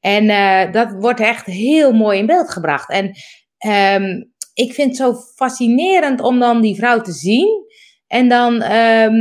En 0.01 0.29
eh, 0.29 0.73
dat 0.73 0.93
wordt 0.93 1.21
echt 1.21 1.47
heel 1.47 1.93
mooi 1.93 2.19
in 2.19 2.27
beeld 2.27 2.51
gebracht. 2.51 2.91
En 2.91 3.11
ehm, 3.59 4.23
ik 4.55 4.73
vind 4.73 4.89
het 4.89 4.97
zo 4.97 5.15
fascinerend 5.35 6.21
om 6.21 6.39
dan 6.39 6.61
die 6.61 6.77
vrouw 6.77 7.01
te 7.01 7.13
zien. 7.13 7.65
En 8.07 8.29
dan 8.29 8.63
ehm, 8.63 9.15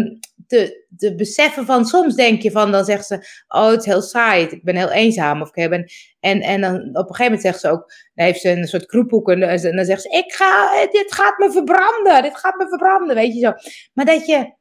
te, 0.47 0.85
te 0.97 1.15
beseffen 1.15 1.65
van, 1.65 1.85
soms 1.85 2.15
denk 2.15 2.41
je 2.41 2.51
van, 2.51 2.71
dan 2.71 2.85
zegt 2.85 3.05
ze, 3.05 3.43
oh 3.47 3.69
het 3.69 3.79
is 3.79 3.85
heel 3.85 4.01
saai, 4.01 4.45
ik 4.45 4.63
ben 4.63 4.75
heel 4.75 4.91
eenzaam. 4.91 5.41
Of 5.41 5.55
ik 5.55 5.87
en, 6.19 6.41
en 6.41 6.61
dan 6.61 6.75
op 6.75 7.09
een 7.09 7.15
gegeven 7.15 7.23
moment 7.23 7.41
zegt 7.41 7.59
ze 7.59 7.69
ook, 7.69 7.93
dan 8.13 8.25
heeft 8.25 8.41
ze 8.41 8.49
een 8.49 8.67
soort 8.67 8.85
kroephoek 8.85 9.29
en, 9.29 9.39
dan 9.75 9.85
zegt 9.85 10.01
ze, 10.01 10.09
ik 10.09 10.33
ga, 10.33 10.85
dit 10.91 11.13
gaat 11.13 11.37
me 11.37 11.51
verbranden, 11.51 12.21
dit 12.21 12.37
gaat 12.37 12.57
me 12.57 12.67
verbranden, 12.67 13.15
weet 13.15 13.33
je 13.33 13.39
zo. 13.39 13.53
Maar 13.93 14.05
dat 14.05 14.25
je 14.25 14.53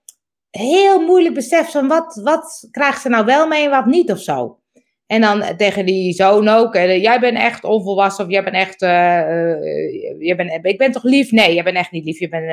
heel 0.50 1.00
moeilijk 1.00 1.34
beseft 1.34 1.70
van, 1.70 1.88
wat, 1.88 2.20
wat 2.22 2.68
krijgt 2.70 3.02
ze 3.02 3.08
nou 3.08 3.24
wel 3.24 3.46
mee 3.46 3.64
en 3.64 3.70
wat 3.70 3.86
niet 3.86 4.10
of 4.10 4.18
zo. 4.18 4.60
En 5.06 5.20
dan 5.20 5.56
tegen 5.56 5.86
die 5.86 6.12
zoon 6.12 6.48
ook. 6.48 6.74
jij 6.74 7.20
bent 7.20 7.38
echt 7.38 7.64
onvolwassen 7.64 8.24
of 8.24 8.30
jij 8.30 8.44
bent 8.44 8.56
echt. 8.56 8.82
Uh, 8.82 10.36
bent, 10.36 10.66
ik 10.66 10.78
ben 10.78 10.92
toch 10.92 11.02
lief? 11.02 11.30
Nee, 11.30 11.54
jij 11.54 11.64
bent 11.64 11.76
echt 11.76 11.90
niet 11.90 12.04
lief. 12.04 12.18
Je 12.18 12.28
bent. 12.28 12.44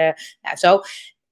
nou, 0.41 0.57
zo. 0.57 0.81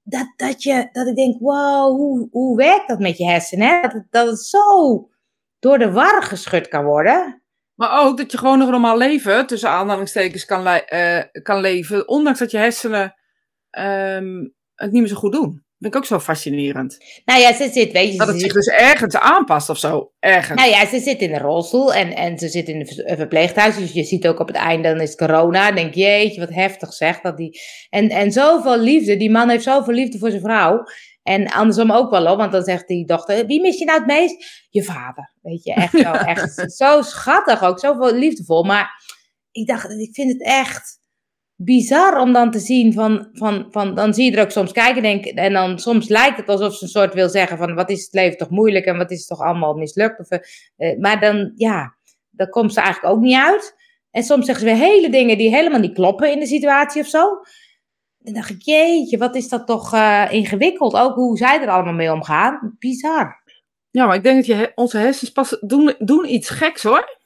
Dat, 0.08 0.32
dat, 0.36 0.62
je, 0.62 0.88
dat 0.92 1.06
ik 1.06 1.16
denk: 1.16 1.40
wow, 1.40 1.96
hoe, 1.96 2.28
hoe 2.30 2.56
werkt 2.56 2.88
dat 2.88 2.98
met 2.98 3.18
je 3.18 3.24
hersenen? 3.24 3.82
Dat, 3.82 4.04
dat 4.10 4.26
het 4.26 4.40
zo 4.40 5.08
door 5.58 5.78
de 5.78 5.92
war 5.92 6.22
geschud 6.22 6.68
kan 6.68 6.84
worden. 6.84 7.42
Maar 7.74 8.00
ook 8.00 8.16
dat 8.16 8.32
je 8.32 8.38
gewoon 8.38 8.58
nog 8.58 8.70
normaal 8.70 8.96
leven, 8.96 9.46
tussen 9.46 9.70
aanhalingstekens, 9.70 10.44
kan, 10.44 10.80
kan 11.42 11.60
leven. 11.60 12.08
Ondanks 12.08 12.38
dat 12.38 12.50
je 12.50 12.58
hersenen 12.58 13.14
um, 13.78 14.54
het 14.74 14.90
niet 14.90 15.00
meer 15.00 15.10
zo 15.10 15.16
goed 15.16 15.32
doen 15.32 15.66
vind 15.78 15.94
ik 15.94 15.96
ook 15.96 16.06
zo 16.06 16.18
fascinerend. 16.18 16.98
Nou 17.24 17.40
ja, 17.40 17.54
ze 17.54 17.70
zit, 17.72 17.92
weet 17.92 18.12
je... 18.12 18.18
Dat 18.18 18.28
het 18.28 18.40
zich 18.40 18.52
dus 18.52 18.66
ergens 18.66 19.16
aanpast 19.16 19.68
of 19.68 19.78
zo, 19.78 20.12
ergens. 20.18 20.60
Nou 20.60 20.70
ja, 20.70 20.86
ze 20.86 20.98
zit 21.00 21.20
in 21.20 21.34
een 21.34 21.40
rolstoel 21.40 21.94
en, 21.94 22.16
en 22.16 22.38
ze 22.38 22.48
zit 22.48 22.68
in 22.68 22.80
een 22.80 23.16
verpleeghuis. 23.16 23.76
Dus 23.76 23.92
je 23.92 24.04
ziet 24.04 24.28
ook 24.28 24.40
op 24.40 24.46
het 24.46 24.56
einde, 24.56 24.88
dan 24.88 25.00
is 25.00 25.10
het 25.10 25.18
corona. 25.18 25.66
Dan 25.66 25.74
denk 25.74 25.94
je, 25.94 26.00
jeetje, 26.00 26.40
wat 26.40 26.54
heftig 26.54 26.92
zeg. 26.92 27.20
Dat 27.20 27.36
die... 27.36 27.60
en, 27.90 28.08
en 28.08 28.32
zoveel 28.32 28.78
liefde, 28.78 29.16
die 29.16 29.30
man 29.30 29.48
heeft 29.48 29.64
zoveel 29.64 29.94
liefde 29.94 30.18
voor 30.18 30.30
zijn 30.30 30.42
vrouw. 30.42 30.82
En 31.22 31.46
andersom 31.46 31.92
ook 31.92 32.10
wel, 32.10 32.26
hoor, 32.26 32.36
want 32.36 32.52
dan 32.52 32.62
zegt 32.62 32.86
die 32.86 33.06
dochter, 33.06 33.46
wie 33.46 33.60
mis 33.60 33.78
je 33.78 33.84
nou 33.84 33.98
het 33.98 34.06
meest? 34.06 34.66
Je 34.70 34.84
vader, 34.84 35.32
weet 35.42 35.64
je, 35.64 35.72
echt 35.72 35.98
zo, 35.98 36.12
echt 36.34 36.72
zo 36.72 37.02
schattig 37.02 37.62
ook, 37.62 37.78
zoveel 37.78 38.14
liefdevol. 38.14 38.64
Maar 38.64 39.04
ik 39.50 39.66
dacht, 39.66 39.90
ik 39.90 40.14
vind 40.14 40.32
het 40.32 40.42
echt 40.42 40.97
bizar 41.60 42.20
om 42.20 42.32
dan 42.32 42.50
te 42.50 42.58
zien 42.58 42.92
van, 42.92 43.28
van, 43.32 43.66
van, 43.70 43.94
dan 43.94 44.14
zie 44.14 44.30
je 44.30 44.36
er 44.36 44.42
ook 44.42 44.50
soms 44.50 44.72
kijken 44.72 45.02
denk, 45.02 45.24
en 45.24 45.52
dan 45.52 45.78
soms 45.78 46.08
lijkt 46.08 46.36
het 46.36 46.48
alsof 46.48 46.74
ze 46.74 46.84
een 46.84 46.90
soort 46.90 47.14
wil 47.14 47.28
zeggen 47.28 47.58
van, 47.58 47.74
wat 47.74 47.90
is 47.90 48.04
het 48.04 48.12
leven 48.14 48.38
toch 48.38 48.50
moeilijk 48.50 48.84
en 48.84 48.96
wat 48.96 49.10
is 49.10 49.18
het 49.18 49.28
toch 49.28 49.40
allemaal 49.40 49.74
mislukt. 49.74 50.20
Of, 50.20 50.28
uh, 50.30 50.98
maar 50.98 51.20
dan, 51.20 51.52
ja, 51.54 51.96
dan 52.30 52.48
komt 52.48 52.72
ze 52.72 52.80
eigenlijk 52.80 53.14
ook 53.14 53.20
niet 53.20 53.36
uit. 53.36 53.76
En 54.10 54.22
soms 54.22 54.46
zeggen 54.46 54.68
ze 54.68 54.74
weer 54.74 54.84
hele 54.84 55.10
dingen 55.10 55.38
die 55.38 55.54
helemaal 55.54 55.80
niet 55.80 55.94
kloppen 55.94 56.32
in 56.32 56.40
de 56.40 56.46
situatie 56.46 57.00
of 57.00 57.08
zo. 57.08 57.24
Dan 58.18 58.34
dacht 58.34 58.50
ik, 58.50 58.62
jeetje, 58.62 59.18
wat 59.18 59.36
is 59.36 59.48
dat 59.48 59.66
toch 59.66 59.94
uh, 59.94 60.26
ingewikkeld. 60.30 60.94
Ook 60.94 61.14
hoe 61.14 61.36
zij 61.36 61.60
er 61.60 61.68
allemaal 61.68 61.92
mee 61.92 62.12
omgaan. 62.12 62.76
Bizar. 62.78 63.42
Ja, 63.90 64.06
maar 64.06 64.16
ik 64.16 64.22
denk 64.22 64.36
dat 64.36 64.46
je, 64.46 64.72
onze 64.74 64.98
hersens 64.98 65.30
pas 65.30 65.56
doen, 65.60 65.94
doen 65.98 66.32
iets 66.32 66.48
geks 66.48 66.82
hoor. 66.82 67.17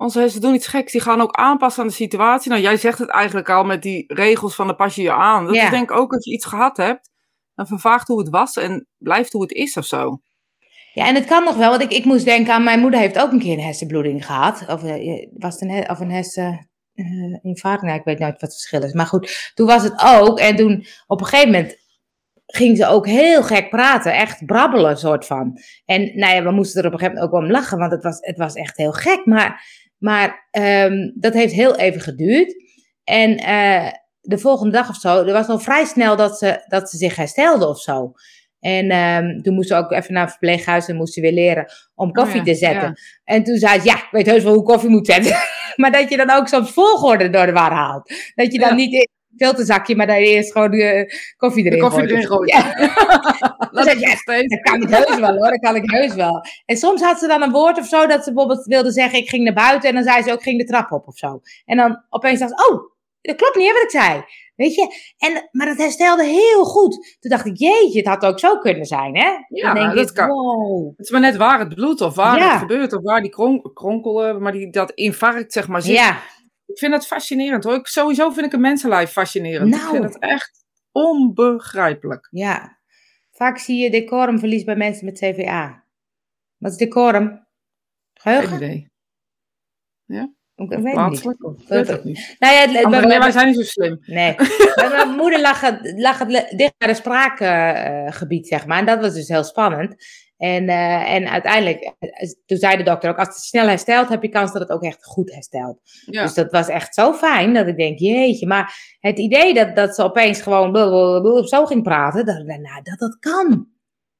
Onze 0.00 0.18
hersenen 0.18 0.42
doen 0.42 0.54
iets 0.54 0.66
geks. 0.66 0.92
Die 0.92 1.00
gaan 1.00 1.20
ook 1.20 1.34
aanpassen 1.34 1.82
aan 1.82 1.88
de 1.88 1.94
situatie. 1.94 2.50
Nou, 2.50 2.62
jij 2.62 2.76
zegt 2.76 2.98
het 2.98 3.08
eigenlijk 3.08 3.50
al 3.50 3.64
met 3.64 3.82
die 3.82 4.04
regels 4.06 4.54
van 4.54 4.66
de 4.66 4.74
pas 4.74 4.94
je 4.94 5.02
je 5.02 5.12
aan. 5.12 5.46
Dat 5.46 5.54
is 5.54 5.70
denk 5.70 5.90
ik 5.90 5.96
ook 5.96 6.12
als 6.12 6.24
je 6.24 6.32
iets 6.32 6.44
gehad 6.46 6.76
hebt. 6.76 7.10
Dan 7.54 7.66
vervaagt 7.66 8.08
hoe 8.08 8.18
het 8.18 8.28
was 8.28 8.56
en 8.56 8.86
blijft 8.98 9.32
hoe 9.32 9.42
het 9.42 9.52
is 9.52 9.76
of 9.76 9.84
zo. 9.84 10.20
Ja, 10.92 11.06
en 11.06 11.14
het 11.14 11.24
kan 11.24 11.44
nog 11.44 11.56
wel. 11.56 11.70
Want 11.70 11.82
ik, 11.82 11.92
ik 11.92 12.04
moest 12.04 12.24
denken 12.24 12.52
aan 12.52 12.64
mijn 12.64 12.80
moeder 12.80 13.00
heeft 13.00 13.18
ook 13.18 13.32
een 13.32 13.38
keer 13.38 13.52
een 13.52 13.64
hersenbloeding 13.64 14.26
gehad. 14.26 14.64
Of 14.68 14.82
uh, 14.82 15.26
was 15.38 15.60
het 15.60 15.70
een, 15.70 15.90
of 15.90 16.00
een 16.00 16.10
hersen... 16.10 16.68
Uh, 16.94 17.38
infarct, 17.42 17.82
nou, 17.82 17.98
ik 17.98 18.04
weet 18.04 18.18
nooit 18.18 18.32
wat 18.32 18.40
het 18.40 18.52
verschil 18.52 18.82
is. 18.82 18.92
Maar 18.92 19.06
goed, 19.06 19.50
toen 19.54 19.66
was 19.66 19.82
het 19.82 20.02
ook. 20.04 20.38
En 20.38 20.56
toen 20.56 20.86
op 21.06 21.20
een 21.20 21.26
gegeven 21.26 21.52
moment 21.52 21.76
ging 22.46 22.76
ze 22.76 22.86
ook 22.86 23.06
heel 23.06 23.42
gek 23.42 23.70
praten. 23.70 24.14
Echt 24.14 24.46
brabbelen, 24.46 24.98
soort 24.98 25.26
van. 25.26 25.58
En 25.84 26.18
nou 26.18 26.34
ja, 26.34 26.42
we 26.42 26.50
moesten 26.50 26.80
er 26.80 26.86
op 26.86 26.92
een 26.92 26.98
gegeven 26.98 27.20
moment 27.20 27.34
ook 27.34 27.42
om 27.42 27.50
lachen. 27.50 27.78
Want 27.78 27.92
het 27.92 28.02
was, 28.02 28.18
het 28.20 28.38
was 28.38 28.54
echt 28.54 28.76
heel 28.76 28.92
gek. 28.92 29.24
Maar 29.24 29.64
maar 30.00 30.48
um, 30.58 31.12
dat 31.14 31.34
heeft 31.34 31.52
heel 31.52 31.76
even 31.76 32.00
geduurd. 32.00 32.54
En 33.04 33.30
uh, 33.30 33.90
de 34.20 34.38
volgende 34.38 34.72
dag 34.72 34.88
of 34.88 34.96
zo, 34.96 35.24
er 35.24 35.32
was 35.32 35.46
al 35.46 35.58
vrij 35.58 35.84
snel 35.84 36.16
dat 36.16 36.38
ze, 36.38 36.64
dat 36.66 36.90
ze 36.90 36.96
zich 36.96 37.16
herstelde 37.16 37.68
of 37.68 37.80
zo. 37.80 38.12
En 38.60 38.92
um, 38.96 39.42
toen 39.42 39.54
moest 39.54 39.68
ze 39.68 39.74
ook 39.74 39.92
even 39.92 40.12
naar 40.12 40.22
het 40.22 40.30
verpleeghuis 40.30 40.88
en 40.88 40.96
moest 40.96 41.14
ze 41.14 41.20
weer 41.20 41.32
leren 41.32 41.72
om 41.94 42.08
oh 42.08 42.14
koffie 42.14 42.42
te 42.42 42.54
zetten. 42.54 43.00
En 43.24 43.42
toen 43.42 43.56
zei 43.56 43.80
ze, 43.80 43.86
ja, 43.86 43.96
ik 43.96 44.08
weet 44.10 44.26
heus 44.26 44.42
wel 44.42 44.54
hoe 44.54 44.62
koffie 44.62 44.90
moet 44.90 45.06
zetten. 45.06 45.36
maar 45.76 45.92
dat 45.92 46.10
je 46.10 46.16
dan 46.16 46.30
ook 46.30 46.48
soms 46.48 46.70
volgorde 46.70 47.30
door 47.30 47.46
de 47.46 47.52
war 47.52 47.72
haalt. 47.72 48.12
Dat 48.34 48.52
je 48.52 48.58
dan 48.58 48.76
niet 48.76 48.92
in 48.92 49.08
filterzakje, 49.36 49.96
maar 49.96 50.20
je 50.20 50.26
eerst 50.26 50.52
gewoon 50.52 50.70
de 50.70 51.12
koffie 51.36 51.64
erin 51.64 51.78
de 51.78 51.84
koffie 51.84 52.02
erin 52.02 52.26
gooit. 52.26 52.50
Ja. 52.50 52.62
dat, 53.72 53.84
dat, 53.84 54.00
ja, 54.00 54.14
dat 54.24 54.60
kan 54.60 54.82
ik 54.82 54.88
heus 54.88 55.18
wel 55.18 55.36
hoor, 55.36 55.50
dat 55.50 55.60
kan 55.60 55.76
ik 55.76 55.90
heus 55.90 56.14
wel. 56.14 56.40
En 56.64 56.76
soms 56.76 57.02
had 57.02 57.18
ze 57.18 57.26
dan 57.26 57.42
een 57.42 57.50
woord 57.50 57.78
of 57.78 57.86
zo 57.86 58.06
dat 58.06 58.24
ze 58.24 58.32
bijvoorbeeld 58.32 58.66
wilde 58.66 58.92
zeggen, 58.92 59.18
ik 59.18 59.28
ging 59.28 59.44
naar 59.44 59.54
buiten. 59.54 59.88
En 59.88 59.94
dan 59.94 60.04
zei 60.04 60.22
ze 60.22 60.30
ook, 60.30 60.38
ik 60.38 60.42
ging 60.42 60.58
de 60.58 60.64
trap 60.64 60.92
op 60.92 61.06
of 61.06 61.18
zo. 61.18 61.40
En 61.64 61.76
dan 61.76 62.04
opeens 62.08 62.40
dacht 62.40 62.52
ze, 62.56 62.70
oh, 62.70 62.90
dat 63.20 63.36
klopt 63.36 63.56
niet 63.56 63.66
hè, 63.66 63.72
wat 63.72 63.82
ik 63.82 63.90
zei. 63.90 64.24
Weet 64.56 64.74
je? 64.74 65.14
En, 65.18 65.48
maar 65.52 65.66
dat 65.66 65.76
herstelde 65.76 66.24
heel 66.24 66.64
goed. 66.64 67.16
Toen 67.20 67.30
dacht 67.30 67.46
ik, 67.46 67.56
jeetje, 67.56 67.98
het 67.98 68.08
had 68.08 68.24
ook 68.24 68.38
zo 68.38 68.58
kunnen 68.58 68.84
zijn, 68.84 69.16
hè? 69.16 69.28
Ja, 69.48 69.74
denk 69.74 69.94
dat 69.94 70.08
ik, 70.08 70.14
kan. 70.14 70.28
Wow. 70.28 70.88
Het 70.96 71.06
is 71.06 71.10
maar 71.10 71.20
net 71.20 71.36
waar 71.36 71.58
het 71.58 71.74
bloed 71.74 72.00
of 72.00 72.14
waar 72.14 72.50
het 72.50 72.58
gebeurt 72.58 72.92
of 72.92 73.02
waar 73.02 73.20
die 73.20 73.30
kron 73.30 73.70
kronkelen, 73.74 74.42
maar 74.42 74.52
die, 74.52 74.70
dat 74.70 74.90
infarct 74.90 75.52
zeg 75.52 75.68
maar 75.68 75.82
zit. 75.82 75.96
Ja. 75.96 76.18
Ik 76.70 76.78
vind 76.78 76.92
dat 76.92 77.06
fascinerend 77.06 77.64
hoor. 77.64 77.74
Ik, 77.74 77.86
sowieso 77.86 78.30
vind 78.30 78.46
ik 78.46 78.52
een 78.52 78.60
mensenlijf 78.60 79.10
fascinerend. 79.10 79.70
Nou. 79.70 79.82
Ik 79.82 79.88
vind 79.90 80.04
het 80.04 80.18
echt 80.18 80.64
onbegrijpelijk. 80.92 82.28
Ja. 82.30 82.78
Vaak 83.30 83.58
zie 83.58 83.82
je 83.82 83.90
decorumverlies 83.90 84.64
bij 84.64 84.76
mensen 84.76 85.04
met 85.04 85.18
CVA. 85.18 85.84
Wat 86.56 86.70
is 86.70 86.76
decorum? 86.76 87.46
Geheugen? 88.14 88.48
Geen 88.48 88.56
idee. 88.56 88.90
Ja? 90.04 90.32
Ik 90.68 90.78
weet 90.78 90.96
het 90.96 91.10
niet. 91.10 91.24
Ik 91.60 91.68
weet 91.68 91.88
het 91.88 92.04
niet. 92.04 92.36
Nou 92.38 92.54
ja, 92.54 92.60
het, 92.60 92.90
bij, 92.90 93.18
wij 93.18 93.30
zijn 93.30 93.46
niet 93.46 93.56
zo 93.56 93.62
slim. 93.62 93.98
Nee. 94.06 94.34
bij 94.74 94.88
mijn 94.88 95.10
moeder 95.10 95.40
lag 95.40 95.60
het, 95.60 95.92
lag 95.96 96.18
het 96.18 96.28
dicht 96.28 96.74
bij 96.78 96.88
het 96.88 96.96
spraakgebied, 96.96 98.46
zeg 98.46 98.66
maar. 98.66 98.78
En 98.78 98.86
dat 98.86 99.00
was 99.00 99.14
dus 99.14 99.28
heel 99.28 99.44
spannend. 99.44 99.94
En, 100.36 100.62
uh, 100.62 101.12
en 101.12 101.28
uiteindelijk, 101.28 101.94
eh, 101.98 102.30
toen 102.46 102.58
zei 102.58 102.76
de 102.76 102.82
dokter 102.82 103.10
ook, 103.10 103.18
als 103.18 103.28
het 103.28 103.36
snel 103.36 103.66
herstelt, 103.66 104.08
heb 104.08 104.22
je 104.22 104.28
kans 104.28 104.52
dat 104.52 104.60
het 104.60 104.70
ook 104.70 104.82
echt 104.82 105.04
goed 105.04 105.32
herstelt. 105.32 105.80
Ja. 106.04 106.22
Dus 106.22 106.34
dat 106.34 106.50
was 106.50 106.68
echt 106.68 106.94
zo 106.94 107.12
fijn, 107.12 107.54
dat 107.54 107.66
ik 107.66 107.76
denk, 107.76 107.98
jeetje. 107.98 108.46
Maar 108.46 108.96
het 109.00 109.18
idee 109.18 109.54
dat, 109.54 109.76
dat 109.76 109.94
ze 109.94 110.02
opeens 110.02 110.42
gewoon 110.42 110.76
zo 111.46 111.66
ging 111.66 111.82
praten, 111.82 112.26
dat, 112.26 112.44
nou, 112.44 112.82
dat 112.82 112.98
dat 112.98 113.18
kan. 113.18 113.68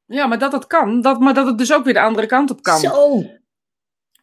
Ja, 0.06 0.26
maar 0.26 0.38
dat 0.38 0.50
dat 0.50 0.66
kan, 0.66 1.00
dat, 1.00 1.20
maar 1.20 1.34
dat 1.34 1.46
het 1.46 1.58
dus 1.58 1.72
ook 1.72 1.84
weer 1.84 1.94
de 1.94 2.00
andere 2.00 2.26
kant 2.26 2.50
op 2.50 2.62
kan. 2.62 2.78
Zo. 2.78 3.22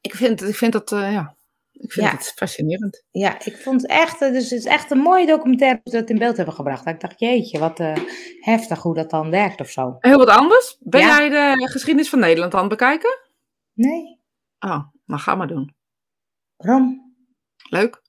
Ik 0.02 0.16
vind, 0.16 0.44
ik 0.44 0.56
vind 0.56 0.72
dat, 0.72 0.92
uh, 0.92 1.12
ja, 1.12 1.37
ik 1.78 1.92
vind 1.92 2.12
het 2.12 2.34
fascinerend. 2.36 3.04
Ja, 3.12 3.40
ik 3.44 3.58
vond 3.58 3.82
het 3.82 3.92
echt, 3.92 4.20
dus 4.20 4.50
het 4.50 4.60
is 4.60 4.66
echt 4.66 4.92
een 4.92 4.98
mooie 4.98 5.26
documentaire 5.26 5.80
dat 5.84 5.94
we 5.94 6.00
het 6.00 6.10
in 6.10 6.18
beeld 6.18 6.38
hebben 6.38 6.56
gebracht. 6.56 6.86
Ik 6.86 7.00
dacht, 7.00 7.20
jeetje, 7.20 7.60
wat 7.60 7.80
uh, 7.80 7.96
heftig 8.40 8.82
hoe 8.82 8.96
dat 8.96 9.10
dan 9.10 9.30
werkt 9.30 9.60
of 9.60 9.70
zo. 9.70 9.96
Heel 10.00 10.18
wat 10.18 10.30
anders. 10.30 10.78
Ben 10.80 11.02
jij 11.02 11.30
de 11.30 11.70
geschiedenis 11.70 12.10
van 12.10 12.20
Nederland 12.20 12.54
aan 12.54 12.60
het 12.60 12.70
bekijken? 12.70 13.20
Nee. 13.74 14.22
Oh, 14.60 14.84
nou 15.06 15.22
ga 15.22 15.36
maar 15.36 15.48
doen. 15.48 15.76
Waarom? 16.56 17.14
Leuk. 17.70 18.02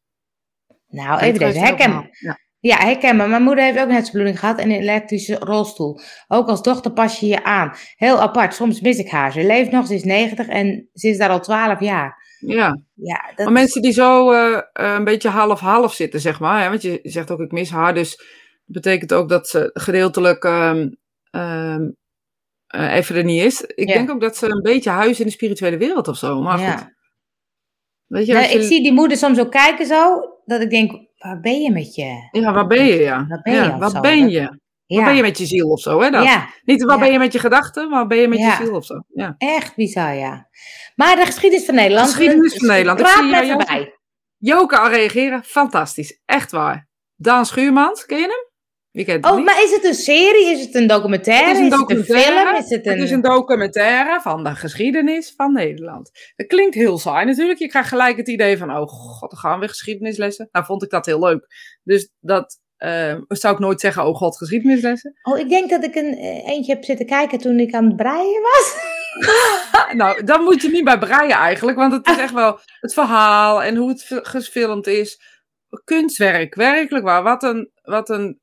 Nou, 0.87 1.21
even 1.21 1.39
deze 1.39 1.59
herkennen. 1.59 2.09
Ja. 2.11 2.39
Ja, 2.61 2.77
herkenbaar. 2.77 3.29
Mijn 3.29 3.43
moeder 3.43 3.65
heeft 3.65 3.79
ook 3.79 3.89
net 3.89 4.11
bloeding 4.11 4.39
gehad 4.39 4.59
en 4.59 4.71
een 4.71 4.81
elektrische 4.81 5.35
rolstoel. 5.35 6.01
Ook 6.29 6.49
als 6.49 6.63
dochter 6.63 6.93
pas 6.93 7.21
je 7.21 7.27
je 7.27 7.45
aan. 7.45 7.75
Heel 7.97 8.21
apart. 8.21 8.55
Soms 8.55 8.81
mis 8.81 8.99
ik 8.99 9.11
haar. 9.11 9.33
Ze 9.33 9.45
leeft 9.45 9.71
nog, 9.71 9.87
ze 9.87 9.95
is 9.95 10.05
90 10.05 10.49
en 10.49 10.89
ze 10.93 11.09
is 11.09 11.19
daar 11.19 11.29
al 11.29 11.41
12 11.41 11.81
jaar. 11.81 12.28
Ja. 12.39 12.83
ja 12.95 13.33
dat... 13.37 13.45
Maar 13.45 13.53
mensen 13.53 13.83
die 13.83 13.93
zo 13.93 14.33
uh, 14.33 14.61
een 14.73 15.05
beetje 15.05 15.29
half-half 15.29 15.93
zitten, 15.93 16.21
zeg 16.21 16.41
maar. 16.41 16.63
Hè? 16.63 16.69
Want 16.69 16.83
je 16.83 17.01
zegt 17.03 17.31
ook, 17.31 17.41
ik 17.41 17.53
mis 17.53 17.71
haar. 17.71 17.95
Dus 17.95 18.17
dat 18.17 18.83
betekent 18.83 19.13
ook 19.13 19.29
dat 19.29 19.49
ze 19.49 19.71
gedeeltelijk 19.73 20.45
um, 20.45 20.97
um, 21.31 21.97
uh, 22.75 22.95
even 22.95 23.17
er 23.17 23.25
niet 23.25 23.43
is. 23.43 23.61
Ik 23.61 23.87
denk 23.87 24.11
ook 24.11 24.21
dat 24.21 24.37
ze 24.37 24.49
een 24.51 24.63
beetje 24.63 24.91
huis 24.91 25.21
in 25.21 25.27
de 25.27 25.33
spirituele 25.33 25.77
wereld 25.77 26.09
of 26.09 26.17
zo. 26.17 26.43
Maar 26.43 26.61
ja. 26.61 26.77
goed. 26.77 26.97
Weet 28.07 28.27
je, 28.27 28.33
nou, 28.33 28.47
je... 28.47 28.53
Ik 28.53 28.63
zie 28.63 28.83
die 28.83 28.93
moeder 28.93 29.17
soms 29.17 29.39
ook 29.39 29.51
kijken 29.51 29.87
zo, 29.87 30.21
dat 30.45 30.61
ik 30.61 30.71
denk, 30.71 30.93
waar 31.17 31.41
ben 31.41 31.61
je 31.61 31.71
met 31.71 31.95
je? 31.95 32.29
Ja, 32.31 32.53
waar 32.53 32.67
ben 32.67 32.85
je, 32.85 32.95
ja. 32.95 33.27
Waar 33.27 33.41
ben 33.43 33.55
je? 33.55 33.61
Ja, 33.61 33.79
waar 33.79 34.01
ben 34.01 34.29
je? 34.29 34.61
Ja. 34.89 34.97
Waar 34.97 35.07
ben 35.07 35.17
je 35.17 35.23
met 35.23 35.39
je 35.39 35.47
ziel 35.47 35.69
of 35.69 35.81
zo, 35.81 36.01
hè? 36.01 36.11
Dat? 36.11 36.25
Ja. 36.25 36.49
Niet 36.65 36.85
waar 36.85 36.99
ben 36.99 37.13
je 37.13 37.19
met 37.19 37.33
je 37.33 37.39
gedachten, 37.39 37.91
maar 37.91 38.07
ben 38.07 38.19
je 38.19 38.29
met 38.29 38.39
je 38.39 38.55
ziel 38.59 38.75
of 38.75 38.85
zo. 38.85 39.03
Ja. 39.09 39.35
Echt 39.39 39.77
bizar, 39.77 40.15
ja. 40.15 40.49
Maar 40.97 41.17
de 41.17 41.27
geschiedenis 41.27 41.65
van 41.65 41.75
Nederland. 41.75 42.07
De 42.07 42.15
geschiedenis 42.15 42.55
van 42.55 42.69
Nederland. 42.69 43.01
Ik 43.01 43.07
zie 43.07 43.31
met 43.31 43.49
erbij. 43.49 43.99
Joke 44.39 44.79
al 44.79 44.89
reageren, 44.89 45.45
fantastisch. 45.45 46.21
Echt 46.25 46.51
waar. 46.51 46.89
Daan 47.17 47.47
Schuurmans, 47.47 48.07
ken 48.07 48.19
je 48.19 48.25
hem? 48.25 48.47
Wie 48.91 49.05
kent 49.05 49.25
oh, 49.25 49.45
maar 49.45 49.63
is 49.63 49.71
het 49.71 49.85
een 49.85 49.95
serie? 49.95 50.47
Is 50.47 50.61
het 50.61 50.75
een 50.75 50.87
documentaire? 50.87 51.51
Is 51.51 51.59
het 51.59 51.73
een, 51.73 51.79
documentaire? 51.79 52.31
Is 52.31 52.35
het 52.35 52.45
een 52.45 52.47
film? 52.47 52.65
Is 52.65 52.71
het, 52.71 52.87
een... 52.87 52.93
het 52.93 53.03
is 53.03 53.11
een 53.11 53.21
documentaire 53.21 54.21
van 54.21 54.45
de 54.45 54.55
geschiedenis 54.55 55.33
van 55.37 55.53
Nederland. 55.53 56.11
Dat 56.37 56.47
klinkt 56.47 56.75
heel 56.75 56.99
saai 56.99 57.27
natuurlijk. 57.27 57.59
Je 57.59 57.69
krijgt 57.69 57.89
gelijk 57.89 58.17
het 58.17 58.29
idee 58.29 58.59
van, 58.59 58.71
oh 58.71 58.89
god, 58.89 59.31
dan 59.31 59.39
gaan 59.39 59.61
we 59.61 59.69
geschiedenislessen. 59.69 60.49
Nou 60.53 60.65
vond 60.65 60.83
ik 60.83 60.91
dat 60.91 61.07
heel 61.07 61.19
leuk. 61.19 61.47
Dus 61.83 62.13
dat 62.21 62.59
eh, 62.79 63.15
zou 63.29 63.55
ik 63.55 63.61
nooit 63.61 63.81
zeggen, 63.81 64.07
oh 64.07 64.17
god, 64.17 64.37
geschiedenislessen. 64.37 65.19
Oh, 65.23 65.39
ik 65.39 65.49
denk 65.49 65.71
dat 65.71 65.85
ik 65.85 65.95
een 65.95 66.15
eh, 66.15 66.49
eentje 66.49 66.73
heb 66.73 66.85
zitten 66.85 67.07
kijken 67.07 67.39
toen 67.39 67.59
ik 67.59 67.75
aan 67.75 67.85
het 67.87 67.97
breien 67.97 68.43
was. 68.43 68.77
nou, 69.97 70.25
dan 70.25 70.43
moet 70.43 70.63
je 70.63 70.69
niet 70.71 70.85
bij 70.85 70.99
breien 70.99 71.37
eigenlijk, 71.37 71.77
want 71.79 71.93
het 71.93 72.07
is 72.09 72.17
echt 72.17 72.33
wel 72.33 72.59
het 72.81 72.95
verhaal 72.95 73.63
en 73.63 73.77
hoe 73.77 73.89
het 73.89 74.05
fi- 74.05 74.21
gefilmd 74.23 74.87
is. 74.87 75.21
Kunstwerk, 75.85 76.55
werkelijk 76.55 77.05
waar. 77.05 77.23
Wat 77.23 77.43
een, 77.43 77.71
wat 77.83 78.09
een 78.09 78.41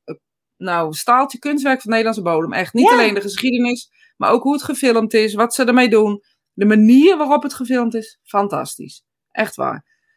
nou, 0.56 0.92
staaltje 0.92 1.38
kunstwerk 1.38 1.80
van 1.80 1.90
Nederlandse 1.90 2.22
bodem. 2.22 2.52
Echt 2.52 2.74
niet 2.74 2.88
Ja. 2.88 2.92
alleen 2.92 3.14
de 3.14 3.20
geschiedenis, 3.20 3.88
maar 4.16 4.30
ook 4.30 4.42
hoe 4.42 4.52
het 4.52 4.62
gefilmd 4.62 5.14
is, 5.14 5.34
wat 5.34 5.54
ze 5.54 5.64
ermee 5.64 5.88
doen. 5.88 6.22
De 6.52 6.64
manier 6.64 7.16
waarop 7.16 7.42
het 7.42 7.54
gefilmd 7.54 7.94
is, 7.94 8.18
fantastisch. 8.22 9.02
Echt 9.30 9.54
waar. 9.56 9.74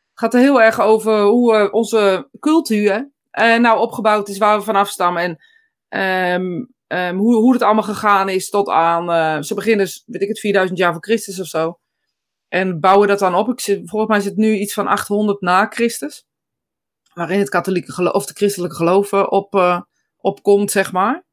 Het 0.09 0.19
gaat 0.19 0.33
er 0.33 0.39
heel 0.39 0.61
erg 0.61 0.81
over 0.81 1.21
hoe 1.21 1.55
eh, 1.55 1.73
onze 1.73 2.29
cultuur 2.39 3.11
eh, 3.31 3.57
nou 3.59 3.79
opgebouwd 3.79 4.29
is, 4.29 4.37
waar 4.37 4.57
we 4.57 4.63
vanaf 4.63 4.89
stammen. 4.89 5.23
En 5.23 5.37
ehm, 5.87 6.65
ehm, 6.87 7.15
hoe, 7.15 7.35
hoe 7.35 7.53
het 7.53 7.61
allemaal 7.61 7.83
gegaan 7.83 8.29
is 8.29 8.49
tot 8.49 8.69
aan, 8.69 9.11
eh, 9.11 9.41
ze 9.41 9.53
beginnen, 9.53 9.85
dus, 9.85 10.03
weet 10.05 10.21
ik 10.21 10.27
het, 10.27 10.39
4000 10.39 10.79
jaar 10.79 10.91
voor 10.93 11.03
Christus 11.03 11.39
of 11.39 11.47
zo. 11.47 11.79
En 12.47 12.79
bouwen 12.79 13.07
dat 13.07 13.19
dan 13.19 13.35
op. 13.35 13.49
Ik 13.49 13.59
zit, 13.59 13.89
volgens 13.89 14.11
mij 14.11 14.19
zit 14.19 14.35
nu 14.35 14.55
iets 14.57 14.73
van 14.73 14.87
800 14.87 15.41
na 15.41 15.65
Christus. 15.65 16.25
Waarin 17.13 17.39
het 17.39 17.49
katholieke 17.49 17.91
geloof, 17.91 18.13
of 18.13 18.25
de 18.25 18.33
christelijke 18.33 18.75
geloven 18.75 19.31
op, 19.31 19.55
eh, 19.55 19.81
opkomt, 20.17 20.71
zeg 20.71 20.91
maar. 20.91 21.25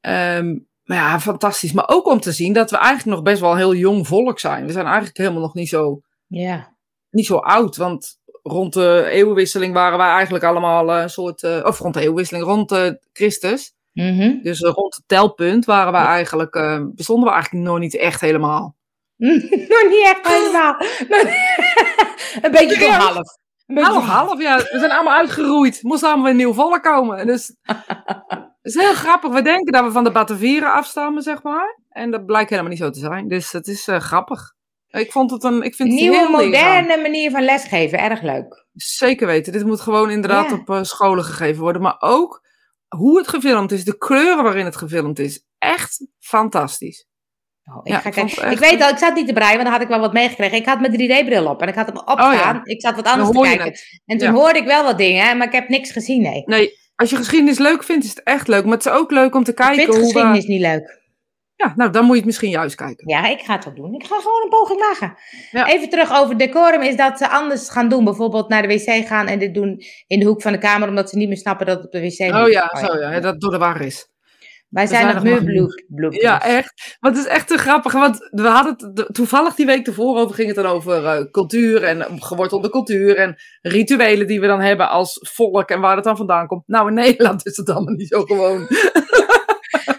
Ehm, 0.00 0.58
maar 0.82 0.96
ja, 0.96 1.20
fantastisch. 1.20 1.72
Maar 1.72 1.88
ook 1.88 2.06
om 2.06 2.20
te 2.20 2.32
zien 2.32 2.52
dat 2.52 2.70
we 2.70 2.76
eigenlijk 2.76 3.16
nog 3.16 3.24
best 3.24 3.40
wel 3.40 3.50
een 3.50 3.56
heel 3.56 3.74
jong 3.74 4.06
volk 4.06 4.38
zijn. 4.38 4.66
We 4.66 4.72
zijn 4.72 4.86
eigenlijk 4.86 5.16
helemaal 5.16 5.40
nog 5.40 5.54
niet 5.54 5.68
zo, 5.68 6.00
Ja. 6.26 6.76
niet 7.10 7.26
zo 7.26 7.36
oud. 7.36 7.76
Want 7.76 8.20
rond 8.42 8.72
de 8.72 9.06
eeuwenwisseling 9.10 9.74
waren 9.74 9.98
wij 9.98 10.08
eigenlijk 10.08 10.44
allemaal 10.44 10.92
eh, 10.92 11.02
een 11.02 11.10
soort... 11.10 11.42
eh, 11.42 11.60
of 11.64 11.78
rond 11.78 11.94
de 11.94 12.00
eeuwenwisseling, 12.00 12.44
rond 12.44 12.68
de 12.68 13.00
Christus. 13.12 13.72
Mhm. 13.92 14.42
Dus 14.42 14.60
eh, 14.60 14.70
rond 14.72 14.94
het 14.94 15.04
telpunt 15.06 15.64
waren 15.64 15.92
wij 15.92 16.04
eigenlijk... 16.04 16.54
eh, 16.54 16.80
bestonden 16.94 17.26
we 17.28 17.32
eigenlijk 17.34 17.64
nog 17.64 17.78
niet 17.78 17.96
echt 17.96 18.20
helemaal. 18.20 18.76
Nog 19.68 19.84
niet 19.88 20.04
echt 20.04 20.26
helemaal. 20.28 20.74
een 22.42 22.50
beetje 22.50 22.90
half. 22.90 23.40
Half, 23.74 24.04
half, 24.04 24.40
ja. 24.40 24.56
We 24.56 24.78
zijn 24.78 24.90
allemaal 24.90 25.16
uitgeroeid. 25.18 25.78
Moest 25.82 26.02
allemaal 26.02 26.24
weer 26.24 26.34
nieuw 26.34 26.52
volk 26.52 26.82
komen. 26.82 27.26
Dus 27.26 27.56
het 28.62 28.74
is 28.74 28.74
heel 28.74 28.94
grappig. 28.94 29.32
We 29.32 29.42
denken 29.42 29.72
dat 29.72 29.84
we 29.84 29.90
van 29.90 30.04
de 30.04 30.10
Batavieren 30.10 30.72
afstammen, 30.72 31.22
zeg 31.22 31.42
maar. 31.42 31.78
En 31.88 32.10
dat 32.10 32.26
blijkt 32.26 32.50
helemaal 32.50 32.70
niet 32.70 32.80
zo 32.80 32.90
te 32.90 32.98
zijn. 32.98 33.28
Dus 33.28 33.52
het 33.52 33.66
is 33.66 33.88
eh, 33.88 33.98
grappig. 34.00 34.54
Ik 35.00 35.12
vond 35.12 35.30
het 35.30 35.44
een... 35.44 35.62
Ik 35.62 35.74
vind 35.74 35.88
het 35.88 35.98
Nieuwe, 36.00 36.16
heel 36.16 36.36
leerzaam. 36.36 36.44
moderne 36.74 37.02
manier 37.02 37.30
van 37.30 37.42
lesgeven. 37.44 37.98
Erg 37.98 38.22
leuk. 38.22 38.66
Zeker 38.74 39.26
weten. 39.26 39.52
Dit 39.52 39.64
moet 39.66 39.80
gewoon 39.80 40.10
inderdaad 40.10 40.50
Ja. 40.50 40.56
op 40.56 40.70
eh, 40.70 40.82
scholen 40.82 41.24
gegeven 41.24 41.62
worden. 41.62 41.82
Maar 41.82 41.96
ook 41.98 42.42
hoe 42.88 43.18
het 43.18 43.28
gefilmd 43.28 43.72
is. 43.72 43.84
De 43.84 43.98
kleuren 43.98 44.44
waarin 44.44 44.64
het 44.64 44.76
gefilmd 44.76 45.18
is. 45.18 45.46
Echt 45.58 46.06
fantastisch. 46.20 47.06
Oh, 47.64 47.80
ik, 47.82 47.92
Ja, 47.92 47.98
ga 47.98 48.08
ik 48.08 48.14
kijken. 48.14 48.50
ik 48.50 48.58
weet 48.58 48.82
al, 48.82 48.88
ik 48.88 48.96
zat 48.98 49.14
niet 49.14 49.26
te 49.26 49.32
breien, 49.32 49.52
want 49.52 49.62
dan 49.64 49.72
had 49.72 49.82
ik 49.82 49.88
wel 49.88 50.00
wat 50.00 50.12
meegekregen. 50.12 50.56
Ik 50.58 50.66
had 50.66 50.80
mijn 50.80 50.92
3D-bril 50.92 51.46
op 51.46 51.62
en 51.62 51.68
ik 51.68 51.74
had 51.74 51.86
hem 51.86 51.96
opstaan. 51.96 52.32
Oh 52.32 52.34
ja. 52.34 52.60
Ik 52.64 52.80
zat 52.80 52.94
wat 52.96 53.06
anders 53.06 53.30
te 53.30 53.40
kijken. 53.40 53.64
het. 53.64 54.00
En 54.06 54.18
toen 54.18 54.28
Ja. 54.28 54.34
hoorde 54.34 54.58
ik 54.58 54.64
wel 54.64 54.84
wat 54.84 54.98
dingen, 54.98 55.36
maar 55.36 55.46
ik 55.46 55.52
heb 55.52 55.68
niks 55.68 55.90
gezien, 55.90 56.22
nee. 56.22 56.42
Nee, 56.46 56.70
als 56.96 57.10
je 57.10 57.16
geschiedenis 57.16 57.58
leuk 57.58 57.84
vindt, 57.84 58.04
is 58.04 58.10
het 58.10 58.22
echt 58.22 58.48
leuk. 58.48 58.64
Maar 58.64 58.76
het 58.76 58.86
is 58.86 58.92
ook 58.92 59.10
leuk 59.10 59.34
om 59.34 59.44
te 59.44 59.50
Ik 59.50 59.56
kijken 59.56 59.76
vind 59.76 59.88
hoe 59.88 59.98
we... 59.98 60.04
geschiedenis 60.04 60.44
niet 60.46 60.60
leuk. 60.60 61.00
Ja, 61.62 61.72
nou, 61.76 61.90
dan 61.90 62.02
moet 62.02 62.10
je 62.10 62.16
het 62.16 62.26
misschien 62.26 62.50
juist 62.50 62.74
kijken. 62.74 63.08
Ja, 63.08 63.28
ik 63.28 63.40
ga 63.40 63.54
het 63.54 63.64
wel 63.64 63.74
doen. 63.74 63.94
Ik 63.94 64.06
ga 64.06 64.16
gewoon 64.20 64.42
een 64.42 64.48
poging 64.48 64.80
wagen. 64.80 65.16
Ja. 65.50 65.68
Even 65.68 65.88
terug 65.88 66.12
over 66.12 66.38
decorum 66.38 66.82
is 66.82 66.96
dat 66.96 67.18
ze 67.18 67.28
anders 67.28 67.70
gaan 67.70 67.88
doen. 67.88 68.04
Bijvoorbeeld 68.04 68.48
naar 68.48 68.62
de 68.62 68.68
wc 68.68 69.06
gaan 69.06 69.26
en 69.26 69.38
dit 69.38 69.54
doen 69.54 69.82
in 70.06 70.18
de 70.18 70.26
hoek 70.26 70.42
van 70.42 70.52
de 70.52 70.58
kamer, 70.58 70.88
omdat 70.88 71.10
ze 71.10 71.16
niet 71.16 71.28
meer 71.28 71.36
snappen 71.36 71.66
dat 71.66 71.76
het 71.76 71.84
op 71.84 71.92
de 71.92 72.00
wc 72.00 72.34
Oh 72.34 72.42
moet. 72.42 72.52
ja, 72.52 72.76
zo 72.86 72.98
ja, 72.98 73.20
dat 73.20 73.40
door 73.40 73.50
de 73.50 73.58
war 73.58 73.80
is. 73.80 74.10
Wij 74.68 74.86
zijn 74.86 75.06
nog 75.06 75.14
nog 75.14 75.24
maar 75.24 75.42
meer 75.42 75.84
bloed. 75.88 76.14
Ja, 76.14 76.42
echt. 76.44 76.96
Want 77.00 77.16
het 77.16 77.26
is 77.26 77.32
echt 77.32 77.48
te 77.48 77.58
grappig. 77.58 77.92
Want 77.92 78.28
we 78.30 78.48
hadden 78.48 78.92
het 78.94 79.14
toevallig 79.14 79.54
die 79.54 79.66
week 79.66 79.86
ervoor 79.86 80.18
over 80.18 80.34
ging 80.34 80.46
het 80.46 80.56
dan 80.56 80.66
over 80.66 81.06
eh, 81.06 81.24
cultuur 81.30 81.82
en 81.82 82.22
gewortelde 82.22 82.70
cultuur 82.70 83.16
en 83.16 83.36
rituelen 83.60 84.26
die 84.26 84.40
we 84.40 84.46
dan 84.46 84.60
hebben 84.60 84.88
als 84.88 85.18
volk 85.32 85.70
en 85.70 85.80
waar 85.80 85.96
het 85.96 86.04
dan 86.04 86.16
vandaan 86.16 86.46
komt. 86.46 86.62
Nou, 86.66 86.88
in 86.88 86.94
Nederland 87.04 87.46
is 87.46 87.56
het 87.56 87.70
allemaal 87.70 87.94
niet 87.94 88.08
zo 88.08 88.22
gewoon. 88.22 88.66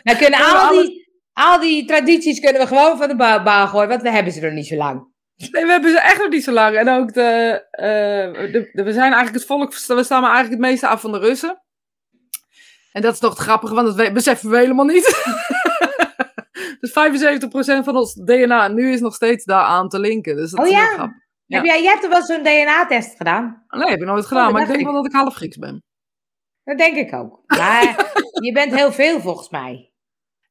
Nou 0.04 0.18
kunnen 0.24 0.40
al 0.40 0.70
die, 0.70 1.03
al 1.34 1.60
die 1.60 1.86
tradities 1.86 2.40
kunnen 2.40 2.62
we 2.62 2.68
gewoon 2.68 2.98
van 2.98 3.08
de 3.08 3.16
ba- 3.16 3.44
baan 3.44 3.68
gooien, 3.68 3.90
want 3.90 4.02
we 4.02 4.10
hebben 4.12 4.34
ze 4.34 4.42
er 4.42 4.54
niet 4.54 4.68
zo 4.68 4.76
lang. 4.76 5.12
Nee, 5.52 5.66
we 5.66 5.72
hebben 5.72 5.92
ze 5.92 6.00
echt 6.00 6.18
nog 6.18 6.30
niet 6.30 6.44
zo 6.44 6.52
lang. 6.52 6.76
En 6.76 6.90
ook 6.90 7.14
de, 7.14 7.62
eh, 7.72 8.52
de, 8.52 8.70
de- 8.74 8.84
we 8.84 8.92
zijn 8.94 9.14
eigenlijk 9.14 9.34
het 9.34 9.46
volk, 9.46 9.74
we 9.88 10.04
staan 10.04 10.22
eigenlijk 10.24 10.50
het 10.52 10.60
meeste 10.72 10.88
af 10.88 11.02
van 11.02 11.12
de 11.12 11.20
Russen. 11.20 11.62
En 12.92 13.02
dat 13.02 13.14
is 13.14 13.20
nog 13.20 13.32
het 13.34 13.40
grappige, 13.40 13.74
want 13.74 13.88
dat 13.88 13.96
we- 13.96 14.12
beseffen 14.12 14.50
we 14.50 14.58
helemaal 14.58 14.86
niet. 14.86 15.06
dus 16.80 16.92
75% 16.92 17.84
van 17.84 17.96
ons 17.98 18.14
DNA 18.14 18.68
nu 18.68 18.92
is 18.92 19.00
nog 19.00 19.16
steeds 19.16 19.46
daaraan 19.46 19.90
te 19.90 20.00
linken. 20.00 20.36
Dus 20.36 20.52
dat 20.52 20.60
Oh 20.60 20.66
is 20.66 20.72
ja? 20.72 20.80
heel 20.86 20.94
grappig. 20.94 21.18
Ja. 21.46 21.56
Heb 21.58 21.66
jij, 21.66 21.82
jij 21.82 21.92
hebt 21.92 22.04
er 22.04 22.10
wel 22.10 22.24
zo'n 22.24 22.44
DNA-test 22.44 23.18
gedaan? 23.18 23.64
Nee, 23.68 23.90
heb 23.90 24.00
ik 24.00 24.06
nooit 24.08 24.26
gedaan, 24.26 24.44
dat 24.44 24.52
maar 24.54 24.62
ik 24.62 24.68
denk 24.68 24.80
ik. 24.80 24.86
wel 24.86 24.96
dat 24.96 25.06
ik 25.06 25.12
half 25.12 25.34
Grieks 25.36 25.58
ben. 25.58 25.84
Dat 26.64 26.78
denk 26.78 26.96
ik 26.98 27.14
ook. 27.14 27.42
Maar 27.46 28.12
je 28.48 28.52
bent 28.54 28.76
heel 28.76 28.92
veel 28.92 29.20
volgens 29.22 29.50
mij. 29.50 29.92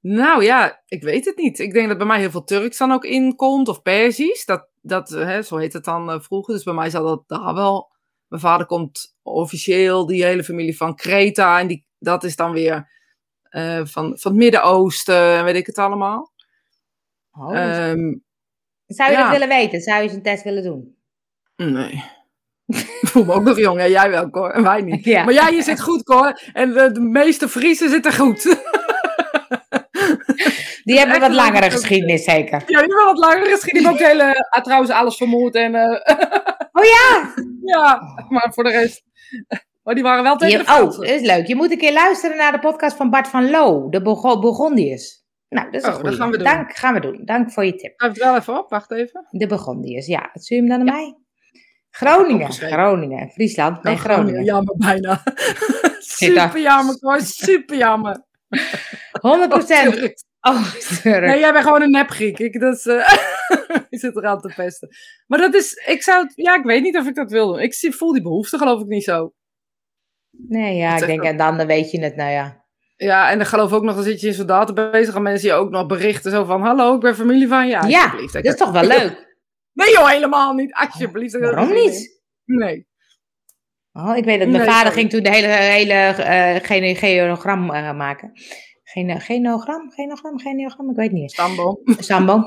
Nou 0.02 0.44
ja, 0.44 0.82
ik 0.86 1.02
weet 1.02 1.24
het 1.24 1.36
niet. 1.36 1.58
Ik 1.58 1.72
denk 1.72 1.88
dat 1.88 1.98
bij 1.98 2.06
mij 2.06 2.18
heel 2.20 2.30
veel 2.30 2.44
Turks 2.44 2.78
dan 2.78 2.92
ook 2.92 3.04
in 3.04 3.36
komt, 3.36 3.68
of 3.68 3.82
Perzisch. 3.82 4.44
Dat, 4.44 4.68
dat, 4.80 5.12
eh, 5.12 5.24
hè, 5.24 5.42
zo 5.42 5.56
heet 5.56 5.72
het 5.72 5.84
dan 5.84 6.10
eh, 6.10 6.20
vroeger. 6.20 6.54
Dus 6.54 6.62
bij 6.62 6.74
mij 6.74 6.90
zal 6.90 7.04
dat 7.04 7.24
daar 7.26 7.54
wel. 7.54 7.90
Mijn 8.28 8.42
vader 8.42 8.66
komt 8.66 9.16
officieel, 9.22 10.06
die 10.06 10.24
hele 10.24 10.44
familie 10.44 10.76
van 10.76 10.94
Kreta. 10.94 11.60
En 11.60 11.66
die, 11.66 11.86
dat 11.98 12.24
is 12.24 12.36
dan 12.36 12.52
weer 12.52 12.90
eh, 13.42 13.80
van, 13.84 14.18
van 14.18 14.30
het 14.30 14.40
Midden-Oosten 14.40 15.36
en 15.36 15.44
weet 15.44 15.56
ik 15.56 15.66
het 15.66 15.78
allemaal. 15.78 16.32
Oh, 17.32 17.56
Ehm, 17.56 18.14
zou 18.86 19.10
je 19.10 19.16
ja. 19.16 19.22
dat 19.22 19.30
willen 19.30 19.48
weten? 19.48 19.80
Zou 19.80 20.02
je 20.02 20.08
zo'n 20.08 20.22
test 20.22 20.44
willen 20.44 20.62
doen? 20.62 20.96
nee. 21.56 22.04
Ik 22.66 23.08
voel 23.08 23.24
me 23.24 23.32
ook 23.32 23.42
nog 23.42 23.58
jong, 23.58 23.78
hè? 23.78 23.84
jij 23.84 24.10
wel, 24.10 24.30
Cor, 24.30 24.50
en 24.50 24.62
wij 24.62 24.82
niet. 24.82 25.04
Ja. 25.14 25.24
Maar 25.24 25.34
jij, 25.34 25.52
je 25.54 25.62
zit 25.62 25.80
goed, 25.80 26.02
Cor. 26.02 26.40
En 26.52 26.72
de, 26.72 26.92
de 26.92 27.00
meeste 27.00 27.48
Friesen 27.48 27.90
zitten 27.90 28.12
goed. 28.14 28.70
Die 30.84 30.98
hebben 30.98 31.20
wat 31.20 31.32
langere 31.32 31.70
geschiedenis 31.70 32.24
zeker. 32.24 32.60
Ja, 32.60 32.66
die 32.66 32.76
hebben 32.76 33.04
wat 33.04 33.18
langer 33.18 33.46
geschiedenis. 33.46 33.88
Ook 33.92 33.98
hele, 33.98 34.46
ah, 34.50 34.62
trouwens 34.62 34.90
alles 34.90 35.16
vermoord. 35.16 35.54
En, 35.54 35.74
eh, 35.74 36.16
Oh 36.72 36.84
ja! 36.84 37.34
ja, 37.62 38.00
maar 38.28 38.52
voor 38.54 38.64
de 38.64 38.70
rest. 38.70 39.04
Maar 39.82 39.94
die 39.94 40.02
waren 40.02 40.22
wel 40.22 40.36
tegen 40.36 40.58
Je, 40.58 40.64
de 40.64 40.72
oh, 40.72 40.78
dat 40.78 41.02
is 41.04 41.20
leuk. 41.20 41.46
Je 41.46 41.54
moet 41.56 41.70
een 41.70 41.78
keer 41.78 41.92
luisteren 41.92 42.36
naar 42.36 42.52
de 42.52 42.58
podcast 42.58 42.96
van 42.96 43.10
Bart 43.10 43.28
van 43.28 43.50
Loo, 43.50 43.88
de 43.88 44.02
Bourgondiërs. 44.02 45.22
Nou, 45.48 45.70
dat 45.70 45.82
is 45.82 45.88
Oh, 45.88 46.02
dat 46.02 46.14
gaan 46.14 46.30
we 46.30 46.36
doen. 46.36 46.46
Dank, 46.46 46.76
gaan 46.76 46.94
we 46.94 47.00
doen. 47.00 47.20
Dank 47.24 47.50
voor 47.50 47.64
je 47.64 47.74
tip. 47.74 47.92
Schrijf 47.96 48.12
het 48.12 48.22
wel 48.22 48.36
even 48.36 48.58
op, 48.58 48.70
wacht 48.70 48.90
even. 48.90 49.26
De 49.30 49.46
Bourgondiërs, 49.46 50.06
ja. 50.06 50.30
Stuur 50.34 50.58
hem 50.58 50.68
dan 50.68 50.84
naar 50.84 50.94
mij. 50.94 51.16
Groningen. 51.90 52.52
Groningen, 52.52 53.30
Friesland, 53.30 53.82
nee, 53.82 53.94
Oh, 53.94 54.00
Groningen. 54.00 54.44
Jammer, 54.44 54.76
bijna. 54.76 55.22
Super 55.98 56.60
jammer, 56.60 56.98
Cor, 56.98 57.20
super 57.20 57.76
jammer. 57.76 58.24
100 59.20 59.48
procent. 59.50 59.94
Turks. 59.94 60.24
Oh, 60.48 60.74
sorry. 61.02 61.26
Nee, 61.26 61.38
jij 61.38 61.52
bent 61.52 61.64
gewoon 61.64 61.82
een 61.82 61.90
nepgriek. 61.90 62.38
Ik, 62.38 62.60
dat 62.60 62.74
is, 62.74 62.86
eh, 62.86 63.08
je 63.90 63.98
zit 63.98 64.16
eraan 64.16 64.40
te 64.40 64.52
pesten. 64.56 64.88
Maar 65.26 65.38
dat 65.38 65.54
is, 65.54 65.72
ik 65.72 66.02
zou 66.02 66.30
ja, 66.34 66.56
ik 66.56 66.64
weet 66.64 66.82
niet 66.82 66.96
of 66.96 67.06
ik 67.06 67.14
dat 67.14 67.30
wil 67.30 67.46
doen. 67.46 67.60
Ik 67.60 67.74
voel 67.74 68.12
die 68.12 68.22
behoefte 68.22 68.58
geloof 68.58 68.80
ik 68.80 68.86
niet 68.86 69.04
zo. 69.04 69.32
Nee, 70.30 70.76
ja, 70.76 70.96
ik 70.96 71.06
denk, 71.06 71.22
en 71.22 71.36
dan, 71.36 71.56
dan 71.56 71.66
weet 71.66 71.90
je 71.90 72.00
het, 72.00 72.16
nou 72.16 72.30
ja. 72.30 72.64
Ja, 72.96 73.30
en 73.30 73.38
dan 73.38 73.46
geloof 73.46 73.72
ook 73.72 73.82
nog, 73.82 73.94
dan 73.94 74.04
zit 74.04 74.20
je 74.20 74.26
in 74.26 74.34
zo'n 74.34 74.46
database 74.46 74.90
bezig 74.90 75.14
en 75.14 75.22
mensen 75.22 75.48
je 75.48 75.54
ook 75.54 75.70
nog 75.70 75.86
berichten 75.86 76.30
zo 76.30 76.44
van, 76.44 76.62
hallo, 76.62 76.94
ik 76.94 77.00
ben 77.00 77.16
familie 77.16 77.48
van 77.48 77.66
je. 77.66 77.72
Ja, 77.72 78.02
alsjeblieft. 78.02 78.32
dat 78.32 78.44
is 78.44 78.56
toch 78.56 78.70
wel 78.70 78.84
leuk? 78.84 79.30
Nee 79.72 79.90
joh, 79.90 80.08
helemaal 80.08 80.52
niet. 80.52 80.74
Alsjeblieft. 80.74 81.34
ik 81.34 81.40
Waarom 81.40 81.72
niet? 81.72 82.22
Nee. 82.44 82.86
Oh, 83.92 84.16
ik 84.16 84.24
weet 84.24 84.38
dat 84.38 84.48
mijn 84.48 84.62
Nee, 84.62 84.72
vader 84.72 84.86
sorry. 84.86 84.98
ging 84.98 85.10
toen 85.10 85.22
de 85.22 85.30
hele, 85.30 85.46
hele 85.46 85.92
eh, 85.92 86.56
eh, 86.56 87.96
maken. 87.96 88.32
Gene, 88.92 89.20
genogram, 89.20 89.90
genogram, 89.90 90.38
genogram, 90.38 90.90
ik 90.90 90.96
weet 90.96 91.12
niet. 91.12 91.30
Stamboom. 91.30 91.78
Sambo. 91.98 92.46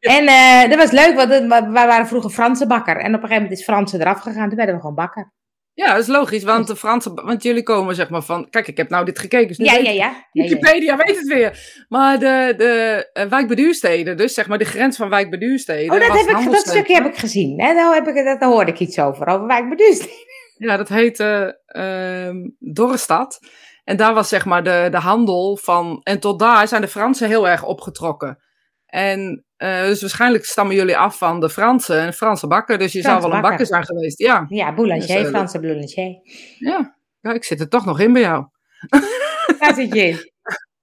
en 0.00 0.26
eh, 0.26 0.68
dat 0.68 0.78
was 0.78 0.90
leuk, 0.90 1.14
want 1.14 1.28
wij 1.48 1.86
waren 1.86 2.06
vroeger 2.06 2.30
Franse 2.30 2.66
bakker. 2.66 2.96
En 2.96 3.06
op 3.06 3.12
een 3.12 3.20
gegeven 3.20 3.42
moment 3.42 3.58
is 3.58 3.64
Franse 3.64 4.00
eraf 4.00 4.20
gegaan, 4.20 4.48
toen 4.48 4.56
werden 4.56 4.74
we 4.74 4.80
gewoon 4.80 4.96
bakker. 4.96 5.32
Ja, 5.74 5.92
dat 5.92 6.02
is 6.02 6.06
logisch, 6.06 6.42
want 6.42 6.66
de 6.66 6.76
Franse, 6.76 7.14
want 7.14 7.42
jullie 7.42 7.62
komen 7.62 7.94
zeg 7.94 8.10
maar 8.10 8.22
van, 8.22 8.50
kijk, 8.50 8.68
ik 8.68 8.76
heb 8.76 8.88
nou 8.88 9.04
dit 9.04 9.18
gekeken, 9.18 9.48
dus 9.48 9.58
nu 9.58 9.64
Ja, 9.64 9.72
weet 9.72 9.84
ja, 9.84 9.90
ja. 9.90 9.96
ja, 9.96 10.24
ja. 10.32 10.42
Wikipedia 10.42 10.96
weet 10.96 11.16
het 11.16 11.26
weer. 11.26 11.84
Maar 11.88 12.18
de, 12.18 12.54
de 12.56 13.10
uh, 13.14 13.24
wijkbeduursteden, 13.24 14.16
dus 14.16 14.34
zeg 14.34 14.48
maar 14.48 14.58
de 14.58 14.64
grens 14.64 14.96
van 14.96 15.08
wijkbeduursteden. 15.08 15.92
Oh, 15.94 16.08
dat, 16.08 16.26
heb 16.26 16.38
ik, 16.38 16.50
dat 16.50 16.66
stukje 16.66 16.94
heb 16.94 17.06
ik 17.06 17.16
gezien. 17.16 17.60
Hè? 17.60 17.74
Daar, 17.74 17.94
heb 17.94 18.08
ik, 18.08 18.14
daar 18.14 18.48
hoorde 18.48 18.70
ik 18.70 18.78
iets 18.78 18.98
over, 18.98 19.26
over 19.26 19.46
wijk 19.46 19.68
beduursteden. 19.68 20.32
Ja, 20.56 20.76
dat 20.76 20.88
heette 20.88 21.60
ehm 21.66 22.36
Dorrestad. 22.58 23.38
En 23.84 23.96
daar 23.96 24.14
was 24.14 24.28
zeg 24.28 24.44
maar 24.44 24.64
de, 24.64 24.88
de 24.90 24.98
handel 24.98 25.56
van. 25.56 26.00
En 26.02 26.20
tot 26.20 26.38
daar 26.38 26.68
zijn 26.68 26.80
de 26.80 26.88
Fransen 26.88 27.28
heel 27.28 27.48
erg 27.48 27.64
opgetrokken. 27.64 28.42
En 28.86 29.44
eh, 29.56 29.82
dus 29.82 30.00
waarschijnlijk 30.00 30.44
stammen 30.44 30.76
jullie 30.76 30.96
af 30.96 31.18
van 31.18 31.40
de 31.40 31.50
Fransen 31.50 32.00
en 32.00 32.12
Franse 32.12 32.46
bakker. 32.46 32.78
Dus 32.78 32.92
je 32.92 33.00
Franse 33.02 33.20
zou 33.20 33.32
wel 33.32 33.42
een 33.42 33.48
bakker. 33.50 33.66
zijn 33.66 33.84
geweest. 33.84 34.18
Ja, 34.18 34.46
Ja, 34.48 34.74
boulanger, 34.74 35.06
Dus, 35.06 35.28
Franse 35.28 35.60
boulanger. 35.60 36.20
ja. 36.58 36.96
Ja, 37.20 37.32
ik 37.32 37.44
zit 37.44 37.60
er 37.60 37.68
toch 37.68 37.84
nog 37.84 38.00
in 38.00 38.12
bij 38.12 38.22
jou. 38.22 38.46
Waar 39.58 39.74
zit 39.74 39.94
je 39.94 40.02
in? 40.06 40.32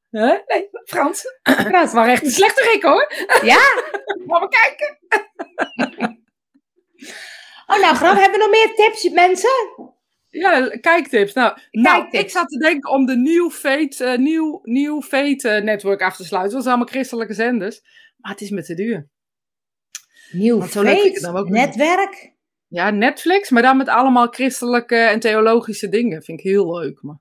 Huh? 0.09 0.37
Nee, 0.45 0.69
Frans. 0.85 1.23
Frans. 1.43 1.93
Maar 1.93 2.07
echt 2.09 2.23
een 2.25 2.31
slechte 2.31 2.69
rik 2.73 2.83
hoor. 2.83 3.11
Ja? 3.43 3.59
Laten 4.27 4.47
we 4.49 4.55
kijken. 4.59 4.97
Oh, 7.67 7.79
nou, 7.81 7.95
Graf, 7.95 8.19
hebben 8.19 8.31
we 8.31 8.37
nog 8.37 8.49
meer 8.49 8.75
tips, 8.75 9.09
mensen? 9.09 9.90
Ja, 10.31 10.67
kijktips. 10.67 11.33
Nou, 11.33 11.57
nou 11.71 12.07
ik 12.09 12.29
zat 12.29 12.47
te 12.47 12.57
denken 12.57 12.91
om 12.91 13.05
de 13.05 13.15
Nieuw 13.15 13.49
Fate, 13.49 14.05
eh, 14.05 14.17
nieuw, 14.17 14.59
nieuw 14.63 15.01
Fate 15.01 15.49
eh, 15.49 15.63
network 15.63 16.01
af 16.01 16.15
te 16.15 16.25
sluiten. 16.25 16.53
Dat 16.53 16.63
zijn 16.63 16.75
allemaal 16.75 16.93
christelijke 16.93 17.33
zenders. 17.33 17.81
Maar 18.17 18.31
het 18.31 18.41
is 18.41 18.49
met 18.49 18.65
te 18.65 18.73
duur. 18.73 19.09
Nieuw 20.31 20.61
feest, 20.61 21.21
nou 21.21 21.49
netwerk. 21.49 22.35
Ja, 22.67 22.89
Netflix, 22.89 23.49
maar 23.49 23.61
dan 23.61 23.77
met 23.77 23.87
allemaal 23.87 24.27
christelijke 24.27 24.95
en 24.95 25.19
theologische 25.19 25.89
dingen. 25.89 26.23
Vind 26.23 26.39
ik 26.39 26.45
heel 26.45 26.79
leuk. 26.79 27.01
Maar... 27.01 27.19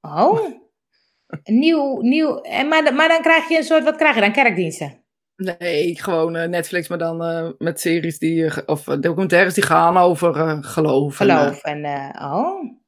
Oh. 0.00 0.60
Nieuw, 1.44 2.00
nieuw. 2.00 2.40
En 2.40 2.68
maar, 2.68 2.94
maar 2.94 3.08
dan 3.08 3.22
krijg 3.22 3.48
je 3.48 3.56
een 3.56 3.64
soort, 3.64 3.84
wat 3.84 3.96
krijg 3.96 4.14
je 4.14 4.20
dan? 4.20 4.32
Kerkdiensten? 4.32 5.01
Nee, 5.36 6.00
gewoon 6.00 6.36
eh, 6.36 6.48
Netflix, 6.48 6.88
maar 6.88 6.98
dan 6.98 7.24
eh, 7.24 7.48
met 7.58 7.80
series 7.80 8.18
die, 8.18 8.44
eh, 8.44 8.56
of 8.66 8.84
documentaires 8.84 9.54
die 9.54 9.64
gaan 9.64 9.96
over 9.96 10.34
geloof. 10.64 11.20
en, 11.20 11.26
Geloof. 11.26 11.62
En, 11.62 11.84
oh. 12.22 12.80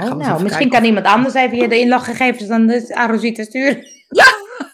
Oh, 0.00 0.14
nou, 0.14 0.42
misschien 0.42 0.70
kan 0.70 0.80
of- 0.80 0.86
iemand 0.86 1.06
anders 1.06 1.34
even 1.34 1.56
je 1.56 1.68
de 1.68 1.78
inloggegevens 1.78 2.48
dan 2.48 2.66
de 2.66 2.94
Arosita 2.94 3.42
sturen. 3.42 3.76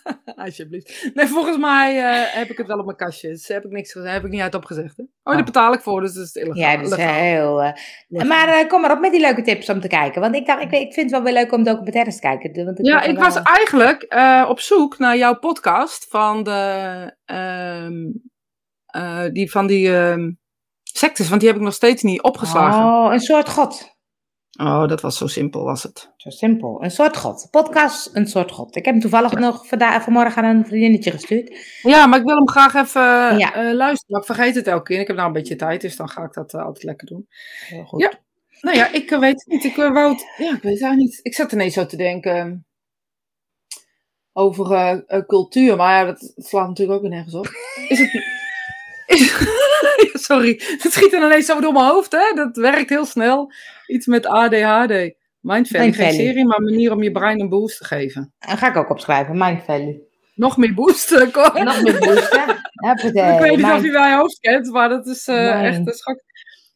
alsjeblieft. 0.45 1.11
Nee, 1.15 1.27
volgens 1.27 1.57
mij 1.57 1.99
eh, 1.99 2.35
heb 2.35 2.51
ik 2.51 2.57
het 2.59 2.67
wel 2.67 2.79
op 2.79 2.85
mijn 2.85 2.97
kastje. 2.97 3.29
Dus 3.29 3.49
heb 3.49 3.65
ik 3.65 3.71
niks 3.71 3.93
gezegd, 3.93 4.13
heb 4.15 4.25
ik 4.25 4.31
niet 4.31 4.41
uit 4.41 4.55
opgezegd. 4.55 4.97
Hè? 4.97 5.03
Oh, 5.03 5.09
Oh. 5.25 5.35
die 5.35 5.45
betaal 5.45 5.73
ik 5.73 5.81
voor, 5.81 6.01
dus 6.01 6.15
dat 6.15 6.25
is 6.25 6.35
illegaal. 6.35 6.57
Ja, 6.71 6.77
dat 6.77 6.91
is 6.91 6.97
Legaal. 6.97 7.15
heel... 7.15 7.63
eh, 7.63 8.29
maar 8.29 8.49
eh, 8.49 8.69
kom 8.69 8.81
maar 8.81 8.93
op 8.93 9.01
met 9.01 9.13
die 9.13 9.21
leuke 9.21 9.43
tips 9.43 9.69
om 9.69 9.81
te 9.81 9.89
kijken. 9.89 10.21
Want 10.21 10.35
ik, 10.35 10.47
dacht, 10.47 10.63
ik, 10.63 10.71
ik 10.71 10.93
vind 10.93 10.97
het 10.97 11.11
wel 11.11 11.23
weer 11.23 11.33
leuk 11.43 11.53
om 11.53 11.63
documentaires 11.63 12.15
te 12.15 12.21
kijken. 12.21 12.65
Want 12.65 12.79
Ja, 12.87 13.03
ik 13.03 13.15
wel- 13.19 13.25
was 13.25 13.43
eigenlijk 13.43 14.15
op 14.49 14.61
zoek 14.61 14.99
naar 14.99 15.17
jouw 15.17 15.39
podcast 15.39 16.07
van 16.09 16.43
de, 16.43 17.17
ehm, 17.25 17.95
eh, 18.87 19.25
die, 19.33 19.51
van 19.51 19.67
die 19.67 19.95
ehm, 19.97 20.31
sectes, 20.83 21.29
want 21.29 21.41
die 21.41 21.49
heb 21.51 21.59
ik 21.59 21.65
nog 21.65 21.75
steeds 21.75 22.03
niet 22.03 22.23
opgeslagen. 22.23 22.85
Oh. 22.85 23.05
Oh, 23.05 23.13
een 23.13 23.21
soort 23.21 23.49
god. 23.49 23.92
Dat 24.89 25.01
was 25.01 25.17
zo 25.19 25.27
simpel, 25.27 25.65
was 25.65 25.83
het. 25.83 26.13
Zo 26.17 26.31
simpel. 26.31 26.83
Een 26.85 26.91
soort 26.91 27.17
god. 27.17 27.49
Podcast, 27.51 28.11
een 28.13 28.27
soort 28.27 28.51
god. 28.51 28.77
Ik 28.77 28.85
heb 28.85 28.95
hem 28.95 29.03
toevallig 29.03 29.33
nog 29.33 29.67
vanda- 29.67 30.01
vanmorgen 30.03 30.43
aan 30.45 30.57
een 30.57 30.67
vriendinnetje 30.67 31.11
gestuurd. 31.11 31.57
Ja, 31.83 32.07
maar 32.07 32.19
ik 32.19 32.25
wil 32.25 32.37
hem 32.37 32.49
graag 32.49 32.75
even 32.75 33.01
Ja. 33.39 33.55
eh, 33.55 33.73
luisteren. 33.75 34.05
Maar 34.07 34.21
ik 34.21 34.27
vergeet 34.27 34.55
het 34.55 34.67
elke 34.67 34.83
keer. 34.83 35.01
Ik 35.01 35.07
heb 35.07 35.17
nou 35.17 35.29
een 35.29 35.35
beetje 35.35 35.57
tijd, 35.57 35.81
dus 35.81 35.97
dan 35.97 36.09
ga 36.09 36.23
ik 36.25 36.33
dat 36.33 36.55
eh, 36.55 36.65
altijd 36.65 36.85
lekker 36.85 37.07
doen. 37.07 37.27
Heel 37.67 37.85
goed. 37.85 38.01
Ja. 38.01 38.13
Nou 38.61 38.77
ja, 38.77 38.93
ik 38.93 39.11
eh, 39.11 39.19
weet 39.19 39.35
het 39.45 39.47
niet. 39.47 39.65
Ik 39.65 39.77
eh, 39.77 39.93
wou 39.93 40.13
het, 40.13 40.21
ja, 40.37 40.45
ik 40.55 40.63
weet 40.63 40.73
het 40.73 40.83
eigenlijk 40.83 40.99
niet. 40.99 41.21
Ik 41.23 41.35
zat 41.35 41.53
ineens 41.53 41.75
zo 41.75 41.87
te 41.87 41.97
denken 41.97 42.67
over 44.33 44.73
eh, 44.73 44.99
eh, 45.07 45.27
cultuur, 45.27 45.77
maar 45.77 45.99
ja, 45.99 46.05
dat 46.13 46.33
slaat 46.37 46.69
natuurlijk 46.69 46.97
ook 46.97 47.03
weer 47.03 47.15
nergens 47.15 47.35
op. 47.35 47.47
Is 47.89 47.99
het... 47.99 48.13
Is, 49.07 49.33
sorry, 50.29 50.61
het 50.79 50.93
schiet 50.93 51.13
er 51.13 51.25
ineens 51.25 51.47
zo 51.47 51.61
door 51.61 51.73
mijn 51.73 51.85
hoofd, 51.85 52.13
hè? 52.13 52.35
Dat 52.35 52.57
werkt 52.57 52.89
heel 52.89 53.05
snel. 53.05 53.53
Iets 53.87 54.07
met 54.07 54.27
ADHD. 54.27 55.15
Mindvalley. 55.41 55.93
geen 55.93 56.13
serie, 56.13 56.47
maar 56.47 56.59
een 56.59 56.65
manier 56.65 56.93
om 56.93 57.03
je 57.03 57.11
brein 57.11 57.41
een 57.41 57.49
boost 57.49 57.79
te 57.79 57.85
geven. 57.85 58.35
En 58.39 58.59
ga 58.59 58.69
ik 58.69 58.77
ook 58.77 58.91
opschrijven. 58.91 59.39
Mind 59.39 59.63
value. 59.63 60.11
Nog 60.35 60.57
meer 60.57 60.75
boosten, 60.75 61.31
Cor. 61.31 61.65
Nog 61.65 61.83
meer 61.83 61.99
boosten. 61.99 62.45
Ik 62.83 63.39
weet 63.41 63.57
niet 63.57 63.65
of 63.65 63.83
je 63.83 63.91
mijn 63.91 64.19
hoofd 64.19 64.39
kent, 64.41 64.71
maar 64.71 64.89
dat 64.89 65.07
is 65.07 65.27
eh, 65.27 65.65
echt 65.67 65.87
een 65.87 65.93
schok. 65.93 66.23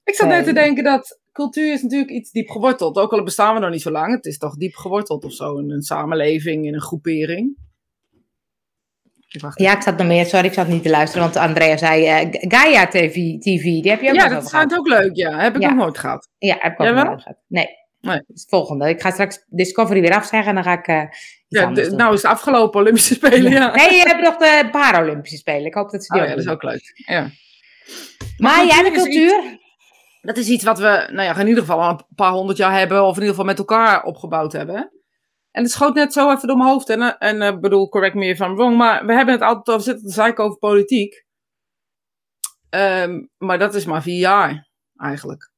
Ik 0.05 0.15
zat 0.15 0.29
net 0.29 0.45
te 0.45 0.53
denken 0.53 0.85
dat 0.85 1.21
cultuur 1.33 1.73
is 1.73 1.83
natuurlijk 1.83 2.11
iets 2.11 2.31
diep 2.31 2.49
geworteld. 2.49 2.97
Ook 2.97 3.13
al 3.13 3.23
bestaan 3.23 3.55
we 3.55 3.61
nog 3.61 3.71
niet 3.71 3.83
zo 3.83 3.91
lang. 3.91 4.15
Het 4.15 4.27
is 4.27 4.39
toch 4.39 4.57
diep 4.57 4.75
geworteld 4.75 5.25
of 5.25 5.33
zo 5.33 5.59
in 5.59 5.71
een 5.71 5.83
samenleving, 5.83 6.67
in 6.67 6.75
een 6.75 6.81
groepering. 6.81 7.57
Wacht 9.43 9.61
Ja, 9.61 9.77
ik 9.77 9.83
zat 9.83 9.97
nog 9.99 10.07
meer. 10.07 10.27
Sorry, 10.27 10.47
ik 10.47 10.53
zat 10.53 10.69
niet 10.69 10.83
te 10.83 10.91
luisteren. 10.91 11.23
Want 11.25 11.37
Andrea 11.37 11.77
zei 11.77 12.07
eh, 12.07 12.27
Gaia 12.31 12.87
TV, 12.87 13.15
TV. 13.39 13.63
Die 13.63 13.91
heb 13.91 14.01
je 14.01 14.09
ook 14.09 14.15
ja, 14.15 14.29
dat 14.29 14.51
gehad. 14.51 14.79
ook 14.79 14.89
leuk. 14.89 15.17
Ja, 15.17 15.39
heb 15.39 15.55
ik 15.57 15.63
Ja. 15.63 15.69
nog 15.69 15.77
nooit 15.77 15.99
gehad. 15.99 16.29
Ja, 16.39 16.57
heb 16.61 16.73
ik 16.73 16.81
ook 16.81 16.95
nog 16.95 17.05
nooit 17.05 17.23
gehad. 17.23 17.39
Nee. 17.49 17.67
Nee. 18.01 18.17
Is 18.17 18.41
het 18.41 18.47
volgende. 18.49 18.89
Ik 18.89 19.01
ga 19.01 19.11
straks 19.11 19.45
Discovery 19.49 20.01
weer 20.01 20.15
afzeggen 20.15 20.49
en 20.49 20.55
dan 20.55 20.65
ga 20.65 20.73
ik 20.73 21.09
iets 21.09 21.45
Ja, 21.49 21.67
de- 21.67 21.91
nou 21.91 22.15
is 22.15 22.23
het 22.23 22.31
afgelopen 22.31 22.81
Olympische 22.81 23.15
Spelen. 23.15 23.51
Ja. 23.53 23.75
Nee, 23.75 23.93
je 23.95 24.03
hebt 24.03 24.23
nog 24.23 24.37
de 24.37 24.69
Paralympische 24.71 25.37
Spelen. 25.37 25.67
Ik 25.67 25.75
hoop 25.75 25.91
dat 25.91 26.05
ze 26.05 26.13
die 26.13 26.23
Oh 26.23 26.29
ja, 26.29 26.35
dat 26.35 26.45
is 26.45 26.51
ook 26.51 26.63
leuk. 26.63 26.93
Ja. 27.07 27.31
Maar 28.37 28.67
jij 28.67 28.83
de 28.83 28.91
cultuur 28.91 29.27
is 29.27 29.33
cultuur? 29.43 29.59
Dat 30.23 30.37
is 30.37 30.49
iets 30.49 30.65
wat 30.65 30.79
we, 30.79 31.09
nou 31.13 31.23
ja, 31.23 31.39
in 31.39 31.47
ieder 31.47 31.63
geval 31.63 31.83
al 31.83 31.91
een 31.91 32.05
paar 32.15 32.33
honderd 32.33 32.59
jaar 32.59 32.79
hebben, 32.79 33.03
of 33.03 33.09
in 33.09 33.15
ieder 33.15 33.29
geval 33.29 33.45
met 33.45 33.59
elkaar 33.59 34.03
opgebouwd 34.05 34.53
hebben. 34.53 34.91
En 35.57 35.63
het 35.63 35.71
schoot 35.73 35.95
net 35.95 36.13
zo 36.13 36.31
even 36.31 36.49
door 36.49 36.57
mijn 36.57 36.69
hoofd. 36.69 36.89
En, 36.89 37.03
eh, 37.03 37.29
en 37.29 37.43
eh, 37.43 37.59
bedoel, 37.59 37.89
correct 37.89 38.15
me 38.15 38.27
if 38.27 38.39
I'm 38.41 38.55
wrong, 38.55 38.77
maar 38.77 39.07
we 39.07 39.13
hebben 39.13 39.35
het 39.35 39.43
altijd 39.43 39.69
over 39.69 39.83
zitten 39.83 40.07
te 40.07 40.13
zeiken 40.13 40.45
over 40.45 40.59
politiek. 40.59 41.25
Ehm, 42.71 43.25
maar 43.39 43.59
dat 43.59 43.75
is 43.75 43.85
maar 43.85 44.03
vier 44.03 44.19
jaar, 44.19 44.69
eigenlijk. 44.97 45.51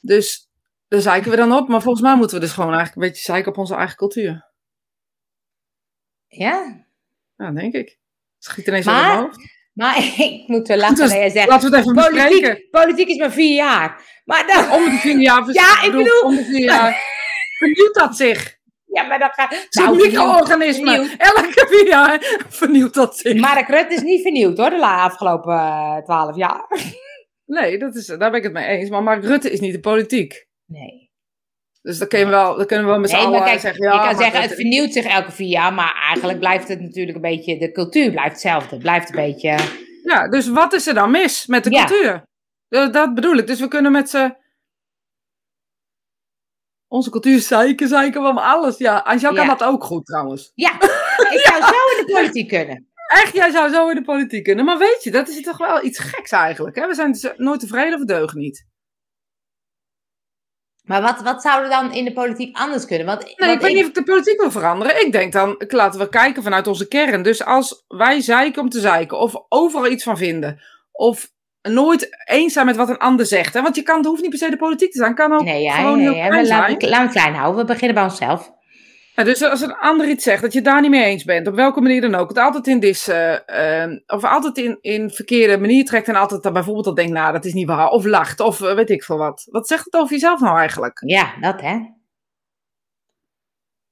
Dus 0.00 0.48
daar 0.88 1.00
zeiken 1.00 1.30
we 1.30 1.36
dan 1.36 1.52
op. 1.52 1.68
Maar 1.68 1.82
volgens 1.82 2.02
mij 2.04 2.16
moeten 2.16 2.36
we 2.36 2.42
dus 2.44 2.52
gewoon 2.52 2.72
eigenlijk 2.74 3.02
een 3.02 3.08
beetje 3.08 3.24
zeiken 3.32 3.50
op 3.52 3.58
onze 3.58 3.74
eigen 3.74 3.96
cultuur. 3.96 4.50
Ja. 6.28 6.84
Ja, 7.36 7.50
denk 7.50 7.74
ik. 7.74 7.98
Schiet 8.38 8.66
ineens 8.66 8.86
Maar- 8.86 9.06
mijn 9.06 9.18
hoofd. 9.18 9.38
Maar 9.72 9.96
ik 10.26 10.48
moet 10.48 10.68
wel 10.68 10.76
lachen 10.76 10.96
Dus 10.96 11.10
zegt... 11.32 11.48
Laten 11.48 11.70
we 11.70 11.76
het 11.76 11.84
even 11.84 11.94
bespreken. 11.94 12.30
Politiek, 12.30 12.70
politiek 12.70 13.08
is 13.08 13.16
maar 13.16 13.32
vier 13.32 13.54
jaar. 13.54 14.20
Maar 14.24 14.46
dan... 14.46 14.72
Om 14.72 14.84
de 14.84 14.96
vier 14.96 15.20
jaar. 15.20 15.52
Ja, 15.52 15.82
ik 15.82 15.92
bedoel- 15.92 16.20
Om 16.24 16.36
de 16.36 16.44
vier 16.44 16.64
jaar. 16.64 16.96
Vernieuwt 17.58 17.94
dat 17.94 18.16
zich. 18.16 18.60
Ja, 18.92 19.02
maar 19.02 19.18
dan 19.18 19.30
gaat... 19.32 19.66
Zo'n 19.68 19.84
Nou, 19.84 19.96
micro-organisme. 19.96 20.90
vernieuwd. 20.90 21.14
Elke 21.36 21.66
vier 21.70 21.88
jaar 21.88 22.18
vernieuwt 22.48 22.94
dat 22.94 23.16
zich. 23.18 23.40
Mark 23.40 23.68
Rutte 23.68 23.94
is 23.94 24.02
niet 24.02 24.22
vernieuwd 24.22 24.58
hoor, 24.58 24.70
de 24.70 24.86
afgelopen 24.86 25.52
eh, 25.54 25.96
twaalf 25.96 26.36
jaar. 26.36 26.66
Nee, 27.46 27.78
dat 27.78 27.94
is, 27.94 28.06
daar 28.06 28.18
ben 28.18 28.34
ik 28.34 28.42
het 28.42 28.52
mee 28.52 28.66
eens. 28.66 28.90
Maar 28.90 29.02
Mark 29.02 29.24
Rutte 29.24 29.50
is 29.50 29.60
niet 29.60 29.72
de 29.72 29.80
politiek. 29.80 30.46
Nee. 30.66 31.10
Dus 31.82 31.98
dan, 31.98 32.08
kun 32.08 32.18
je 32.18 32.26
wel, 32.26 32.56
dan 32.56 32.66
kunnen 32.66 32.84
we 32.84 32.90
wel 32.90 33.00
met 33.00 33.10
z'n 33.10 33.16
Nee, 33.16 33.24
allen 33.24 33.42
kijk, 33.44 33.60
zeggen... 33.60 33.82
je 33.82 33.88
Ja, 33.88 33.96
kan 33.96 34.04
Mark 34.06 34.18
zeggen, 34.18 34.40
het 34.42 34.54
vernieuwt 34.54 34.92
zich 34.92 35.04
elke 35.04 35.32
vier 35.32 35.48
jaar, 35.48 35.72
maar 35.72 35.94
eigenlijk 36.08 36.38
blijft 36.38 36.68
het 36.68 36.80
natuurlijk 36.80 37.16
een 37.16 37.22
beetje, 37.22 37.58
de 37.58 37.72
cultuur 37.72 38.10
blijft 38.10 38.30
hetzelfde. 38.30 38.68
Het 38.74 38.78
blijft 38.82 39.08
een 39.08 39.16
beetje, 39.16 39.56
Ja, 40.04 40.28
dus 40.28 40.48
wat 40.48 40.72
is 40.72 40.86
er 40.86 40.94
dan 40.94 41.10
mis 41.10 41.46
met 41.46 41.64
de 41.64 41.70
Ja. 41.70 41.84
cultuur? 41.84 42.22
Dat, 42.68 42.92
dat 42.92 43.14
bedoel 43.14 43.36
ik. 43.36 43.46
Dus 43.46 43.60
we 43.60 43.68
kunnen 43.68 43.92
met 43.92 44.10
z'n... 44.10 44.34
Onze 46.92 47.10
cultuur 47.10 47.40
zeiken, 47.40 47.88
zeiken 47.88 48.22
we 48.22 48.28
om 48.28 48.38
alles. 48.38 48.78
Ja, 48.78 48.98
Angel 48.98 49.34
kan 49.34 49.44
Ja. 49.46 49.54
dat 49.54 49.68
ook 49.68 49.84
goed 49.84 50.06
trouwens. 50.06 50.52
ja, 50.54 50.74
ik 51.30 51.40
zou 51.44 51.62
zo 51.62 51.98
in 51.98 52.06
de 52.06 52.10
politiek 52.12 52.48
kunnen. 52.48 52.88
Echt, 53.08 53.34
jij 53.34 53.50
zou 53.50 53.72
zo 53.72 53.88
in 53.88 53.94
de 53.94 54.02
politiek 54.02 54.44
kunnen. 54.44 54.64
Maar 54.64 54.78
weet 54.78 55.02
je, 55.02 55.10
dat 55.10 55.28
is 55.28 55.42
toch 55.42 55.56
wel 55.58 55.84
iets 55.84 55.98
geks 55.98 56.30
eigenlijk. 56.30 56.76
Hè? 56.76 56.86
We 56.86 56.94
zijn 56.94 57.12
dus 57.12 57.32
nooit 57.36 57.60
tevreden 57.60 57.94
of 57.94 58.00
we 58.00 58.06
deugen 58.06 58.38
niet. 58.38 58.66
Maar 60.82 61.02
wat, 61.02 61.20
wat 61.20 61.42
zou 61.42 61.62
er 61.62 61.68
dan 61.68 61.92
in 61.92 62.04
de 62.04 62.12
politiek 62.12 62.56
anders 62.56 62.86
kunnen? 62.86 63.06
Want, 63.06 63.22
Nee, 63.24 63.34
want 63.36 63.52
ik 63.52 63.60
weet 63.60 63.72
niet 63.74 63.82
of 63.82 63.88
ik 63.88 63.94
de 63.94 64.02
politiek 64.02 64.40
wil 64.40 64.50
veranderen. 64.50 65.06
Ik 65.06 65.12
denk 65.12 65.32
dan, 65.32 65.64
laten 65.68 66.00
we 66.00 66.08
kijken 66.08 66.42
vanuit 66.42 66.66
onze 66.66 66.88
kern. 66.88 67.22
Dus 67.22 67.44
als 67.44 67.84
wij 67.88 68.20
zeiken 68.20 68.62
om 68.62 68.68
te 68.68 68.80
zeiken, 68.80 69.18
of 69.18 69.34
overal 69.48 69.90
iets 69.90 70.04
van 70.04 70.16
vinden, 70.16 70.60
of 70.90 71.30
nooit 71.62 72.08
eens 72.24 72.52
zijn 72.52 72.66
met 72.66 72.76
wat 72.76 72.88
een 72.88 72.98
ander 72.98 73.26
zegt. 73.26 73.54
Hè? 73.54 73.62
Want 73.62 73.76
je 73.76 73.82
kan, 73.82 73.96
het 73.96 74.06
hoeft 74.06 74.20
niet 74.20 74.30
per 74.30 74.38
se 74.38 74.50
de 74.50 74.56
politiek 74.56 74.92
te 74.92 74.98
zijn, 74.98 75.14
kan 75.14 75.32
ook 75.32 75.42
Nee, 75.44 75.62
ja, 75.62 75.74
gewoon 75.74 75.98
heel 75.98 76.14
ja, 76.14 76.26
klein 76.28 76.46
zijn. 76.46 76.60
we- 76.60 76.66
laten 76.88 76.88
we 76.88 76.96
het 76.96 77.12
klein 77.12 77.34
houden. 77.34 77.60
We 77.60 77.66
beginnen 77.72 77.94
bij 77.94 78.04
onszelf. 78.04 78.52
Ja, 79.14 79.24
dus 79.24 79.42
als 79.42 79.60
een 79.60 79.74
ander 79.76 80.08
iets 80.08 80.24
zegt 80.24 80.42
dat 80.42 80.52
je 80.52 80.62
daar 80.62 80.80
niet 80.80 80.90
mee 80.90 81.04
eens 81.04 81.24
bent, 81.24 81.46
op 81.46 81.54
welke 81.54 81.80
manier 81.80 82.00
dan 82.00 82.14
ook, 82.14 82.28
het 82.28 82.38
altijd 82.38 82.66
in 82.66 82.80
dis, 82.80 83.08
eh, 83.08 83.82
eh, 83.82 83.90
of 84.06 84.24
altijd 84.24 84.58
in, 84.58 84.78
in 84.80 85.10
verkeerde 85.10 85.58
manier 85.58 85.84
trekt 85.84 86.08
en 86.08 86.14
altijd 86.14 86.42
dan 86.42 86.52
bijvoorbeeld 86.52 86.86
al 86.86 86.94
denkt, 86.94 87.12
nou 87.12 87.32
dat 87.32 87.44
is 87.44 87.52
niet 87.52 87.66
waar, 87.66 87.88
of 87.88 88.04
lacht, 88.04 88.40
of 88.40 88.60
eh, 88.60 88.74
weet 88.74 88.90
ik 88.90 89.04
veel 89.04 89.18
wat. 89.18 89.46
Wat 89.50 89.68
zegt 89.68 89.84
het 89.84 89.94
over 89.94 90.12
jezelf 90.12 90.40
nou 90.40 90.58
eigenlijk? 90.58 91.02
Ja, 91.06 91.32
dat 91.40 91.60
hè. 91.60 91.78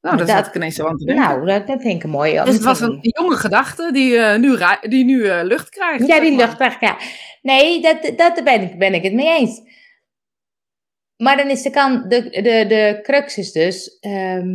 Nou, 0.00 0.16
Dat- 0.16 0.28
zat 0.28 0.46
ik 0.46 0.54
ineens 0.54 0.74
zo 0.74 0.86
aan 0.86 0.96
te 0.96 1.04
denken. 1.04 1.24
Nou, 1.24 1.46
dat, 1.46 1.66
dat 1.66 1.80
vind 1.82 1.94
ik 1.94 2.02
een 2.02 2.10
mooie. 2.10 2.44
dus 2.44 2.54
het 2.54 2.64
was 2.64 2.80
een 2.80 2.98
jonge 3.00 3.36
gedachte 3.36 3.92
die 3.92 4.16
eh, 4.18 4.38
nu, 4.38 4.58
die 4.88 5.04
nu 5.04 5.26
eh, 5.28 5.42
lucht 5.42 5.68
krijgt. 5.68 6.06
Ja, 6.06 6.20
die 6.20 6.32
maar. 6.36 6.46
luchtweg, 6.46 6.80
ja. 6.80 6.96
Nee, 7.42 7.82
dat, 7.82 8.02
dat 8.02 8.16
daar 8.16 8.42
ben 8.44 8.60
ik, 8.62 8.78
ben 8.78 8.94
ik 8.94 9.02
het 9.02 9.12
mee 9.12 9.38
eens. 9.38 9.60
Maar 11.16 11.36
dan 11.36 11.48
is 11.50 11.62
de, 11.62 11.70
kan, 11.70 12.04
de, 12.08 12.22
de, 12.30 12.64
de 12.68 12.98
crux 13.02 13.36
is 13.38 13.52
dus... 13.52 13.98
ehm, 13.98 14.48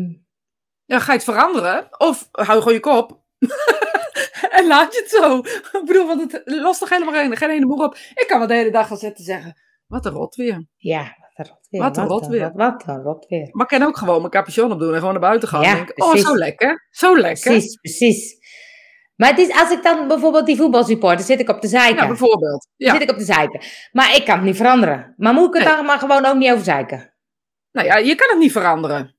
Ja, 0.86 1.00
ga 1.00 1.12
je 1.12 1.18
het 1.18 1.24
veranderen? 1.24 1.88
Of 2.00 2.28
hou 2.32 2.60
gewoon 2.60 2.74
je 2.74 2.80
kop. 2.80 3.24
en 4.58 4.68
laat 4.68 4.94
je 4.94 5.00
het 5.00 5.10
zo. 5.10 5.38
Ik 5.80 5.86
bedoel, 5.86 6.08
want 6.08 6.32
het 6.32 6.42
lost 6.46 6.80
toch 6.80 6.90
helemaal 6.90 7.14
geen, 7.14 7.38
geen 7.38 7.50
ene 7.50 7.66
boer 7.68 7.84
op. 7.86 7.96
Ik 8.14 8.26
kan 8.28 8.40
wel 8.40 8.48
de 8.48 8.54
hele 8.54 8.72
dag 8.72 8.88
gaan 8.88 8.98
zitten 8.98 9.24
zeggen, 9.24 9.62
wat 9.88 10.06
een 10.06 10.12
rot 10.12 10.36
weer. 10.36 10.66
ja, 10.78 11.16
een 11.38 11.46
rot 11.46 11.68
weer. 11.70 11.82
Wat 11.82 11.98
een 11.98 12.08
rot 12.08 12.28
weer. 12.28 12.52
Wat, 12.54 12.84
een 12.88 13.02
rot 13.02 13.26
weer. 13.28 13.50
Maar 13.52 13.72
ik 13.72 13.80
kan 13.80 13.88
ook 13.88 13.98
gewoon 13.98 14.20
mijn 14.20 14.32
capuchon 14.32 14.72
opdoen 14.72 14.94
en 14.94 14.98
gewoon 14.98 15.12
naar 15.12 15.22
buiten 15.22 15.50
gaan. 15.50 15.62
Ja, 15.62 15.70
en 15.70 15.76
denken, 15.76 16.04
oh, 16.04 16.16
zo 16.16 16.36
lekker. 16.36 16.88
Zo 16.90 17.18
lekker. 17.18 17.52
Precies, 17.52 17.76
precies. 17.76 18.38
Maar 19.16 19.30
het 19.30 19.40
is, 19.40 19.52
als 19.60 19.72
ik 19.72 19.84
dan 19.84 20.08
bijvoorbeeld 20.08 20.46
die 20.46 20.58
voetbalsupporter, 20.58 21.26
zit 21.26 21.40
ik 21.40 21.50
op 21.50 21.62
de 21.62 21.68
zeiken. 21.68 22.02
Ja, 22.02 22.08
bijvoorbeeld. 22.08 22.68
Ja. 22.76 22.92
Zit 22.92 23.02
ik 23.02 23.10
op 23.10 23.18
de 23.18 23.24
zeiken. 23.24 23.62
Maar 23.92 24.16
ik 24.16 24.26
kan 24.26 24.36
het 24.36 24.46
niet 24.46 24.56
veranderen. 24.56 25.14
Maar 25.18 25.34
moet 25.34 25.48
ik 25.48 25.54
het 25.54 25.64
Nee. 25.64 25.76
dan 25.76 25.86
maar 25.86 26.00
gewoon 26.00 26.26
ook 26.26 26.36
niet 26.36 26.52
over 26.52 26.64
zeiken? 26.64 27.14
Nou 27.72 27.88
ja, 27.88 27.98
je 27.98 28.16
kan 28.16 28.30
het 28.30 28.40
niet 28.40 28.52
veranderen. 28.52 29.16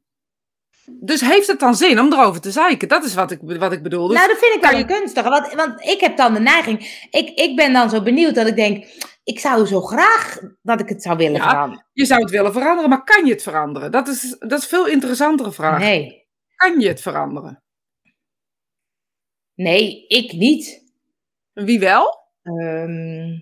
Dus 1.00 1.20
heeft 1.20 1.46
het 1.46 1.60
dan 1.60 1.74
zin 1.74 2.00
om 2.00 2.12
erover 2.12 2.40
te 2.40 2.50
zeiken? 2.50 2.88
Dat 2.88 3.04
is 3.04 3.14
wat 3.14 3.30
ik, 3.30 3.38
wat 3.42 3.72
ik 3.72 3.82
bedoel. 3.82 4.06
Dus 4.06 4.16
nou, 4.16 4.28
dat 4.28 4.38
vind 4.38 4.54
ik 4.54 4.70
wel 4.70 4.80
een 4.80 4.86
kunstig. 4.86 5.28
Want, 5.28 5.54
want 5.54 5.84
ik 5.84 6.00
heb 6.00 6.16
dan 6.16 6.34
de 6.34 6.40
neiging. 6.40 7.06
Ik, 7.10 7.28
ik 7.28 7.56
ben 7.56 7.72
dan 7.72 7.90
zo 7.90 8.02
benieuwd 8.02 8.34
dat 8.34 8.46
ik 8.46 8.56
denk. 8.56 8.86
Ik 9.26 9.38
zou 9.40 9.66
zo 9.66 9.80
graag 9.80 10.38
dat 10.62 10.80
ik 10.80 10.88
het 10.88 11.02
zou 11.02 11.16
willen 11.16 11.40
Ja, 11.40 11.48
veranderen. 11.48 11.86
je 11.92 12.04
zou 12.04 12.20
het 12.20 12.30
willen 12.30 12.52
veranderen, 12.52 12.90
maar 12.90 13.04
kan 13.04 13.24
je 13.26 13.32
het 13.32 13.42
veranderen? 13.42 13.90
Dat 13.92 14.08
is, 14.08 14.36
dat 14.38 14.52
is 14.58 14.62
een 14.62 14.68
veel 14.68 14.86
interessantere 14.86 15.52
vraag. 15.52 15.78
Nee. 15.78 16.26
Kan 16.56 16.80
je 16.80 16.88
het 16.88 17.00
veranderen? 17.00 17.62
Nee, 19.54 20.06
ik 20.06 20.32
niet. 20.32 20.84
Wie 21.52 21.78
wel? 21.80 22.18
Ehm, 22.42 23.38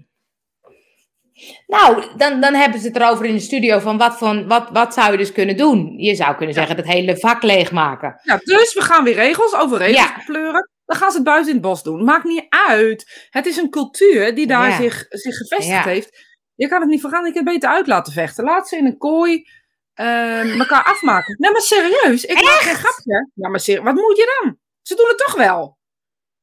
nou, 1.66 2.16
dan, 2.16 2.40
dan 2.40 2.54
hebben 2.54 2.80
ze 2.80 2.86
het 2.86 2.96
erover 2.96 3.24
in 3.24 3.34
de 3.34 3.40
studio 3.40 3.78
van 3.78 3.98
wat, 3.98 4.18
van 4.18 4.48
wat, 4.48 4.70
wat 4.70 4.94
zou 4.94 5.10
je 5.12 5.16
dus 5.18 5.32
kunnen 5.32 5.56
doen? 5.56 5.98
Je 5.98 6.14
zou 6.14 6.36
kunnen 6.36 6.54
zeggen 6.54 6.76
het 6.76 6.86
hele 6.86 7.16
vak 7.16 7.42
leegmaken. 7.42 8.20
Ja, 8.22 8.36
dus 8.36 8.74
we 8.74 8.80
gaan 8.80 9.04
weer 9.04 9.14
regels 9.14 9.54
over 9.54 9.78
regels 9.78 9.96
Ja. 10.16 10.22
pleuren. 10.26 10.68
Dan 10.84 10.96
gaan 10.96 11.10
ze 11.10 11.16
het 11.16 11.26
buiten 11.26 11.48
in 11.48 11.56
het 11.58 11.66
bos 11.66 11.82
doen. 11.82 12.04
Maakt 12.04 12.24
niet 12.24 12.46
uit. 12.68 13.26
Het 13.30 13.46
is 13.46 13.56
een 13.56 13.70
cultuur 13.70 14.34
die 14.34 14.46
daar 14.46 14.68
Ja. 14.68 14.76
zich, 14.76 15.06
zich 15.08 15.36
gevestigd 15.36 15.84
Ja. 15.84 15.90
heeft. 15.90 16.26
Je 16.54 16.68
kan 16.68 16.80
het 16.80 16.90
niet 16.90 17.00
veranderen. 17.00 17.28
Ik 17.28 17.34
het 17.44 17.54
beter 17.54 17.68
uit 17.70 17.86
laten 17.86 18.12
vechten. 18.12 18.44
Laat 18.44 18.68
ze 18.68 18.76
in 18.76 18.86
een 18.86 18.98
kooi 18.98 19.46
eh, 19.94 20.58
elkaar 20.58 20.84
afmaken. 20.92 21.36
Nee, 21.38 21.50
maar 21.52 21.60
serieus. 21.60 22.24
Ik 22.24 22.34
maak 22.42 22.60
geen 22.60 22.74
grapje. 22.74 23.30
Ja, 23.34 23.48
maar 23.48 23.60
serieus. 23.60 23.84
Wat 23.84 23.94
moet 23.94 24.16
je 24.16 24.40
dan? 24.42 24.58
Ze 24.82 24.94
doen 24.94 25.08
het 25.08 25.18
toch 25.18 25.34
wel. 25.34 25.78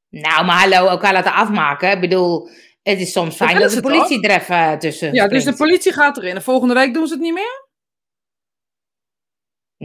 Nou, 0.10 0.45
maar 0.45 0.60
hallo, 0.60 0.88
elkaar 0.88 1.13
laten 1.13 1.34
afmaken. 1.34 1.91
Ik 1.91 1.99
bedoel, 1.99 2.49
het 2.84 2.99
is 2.99 3.12
soms 3.12 3.36
fijn 3.36 3.54
willen 3.54 3.73
dat 3.73 3.84
de 3.84 3.89
politie 3.89 4.27
er 4.27 4.39
even 4.41 4.80
tussen 4.80 5.13
Ja, 5.13 5.27
dus 5.27 5.43
de 5.43 5.54
politie 5.56 5.93
gaat 5.93 6.17
erin. 6.17 6.36
En 6.36 6.41
volgende 6.41 6.73
week 6.73 6.93
doen 6.93 7.08
ze 7.08 7.13
het 7.13 7.21
niet 7.21 7.34
meer? 7.34 7.69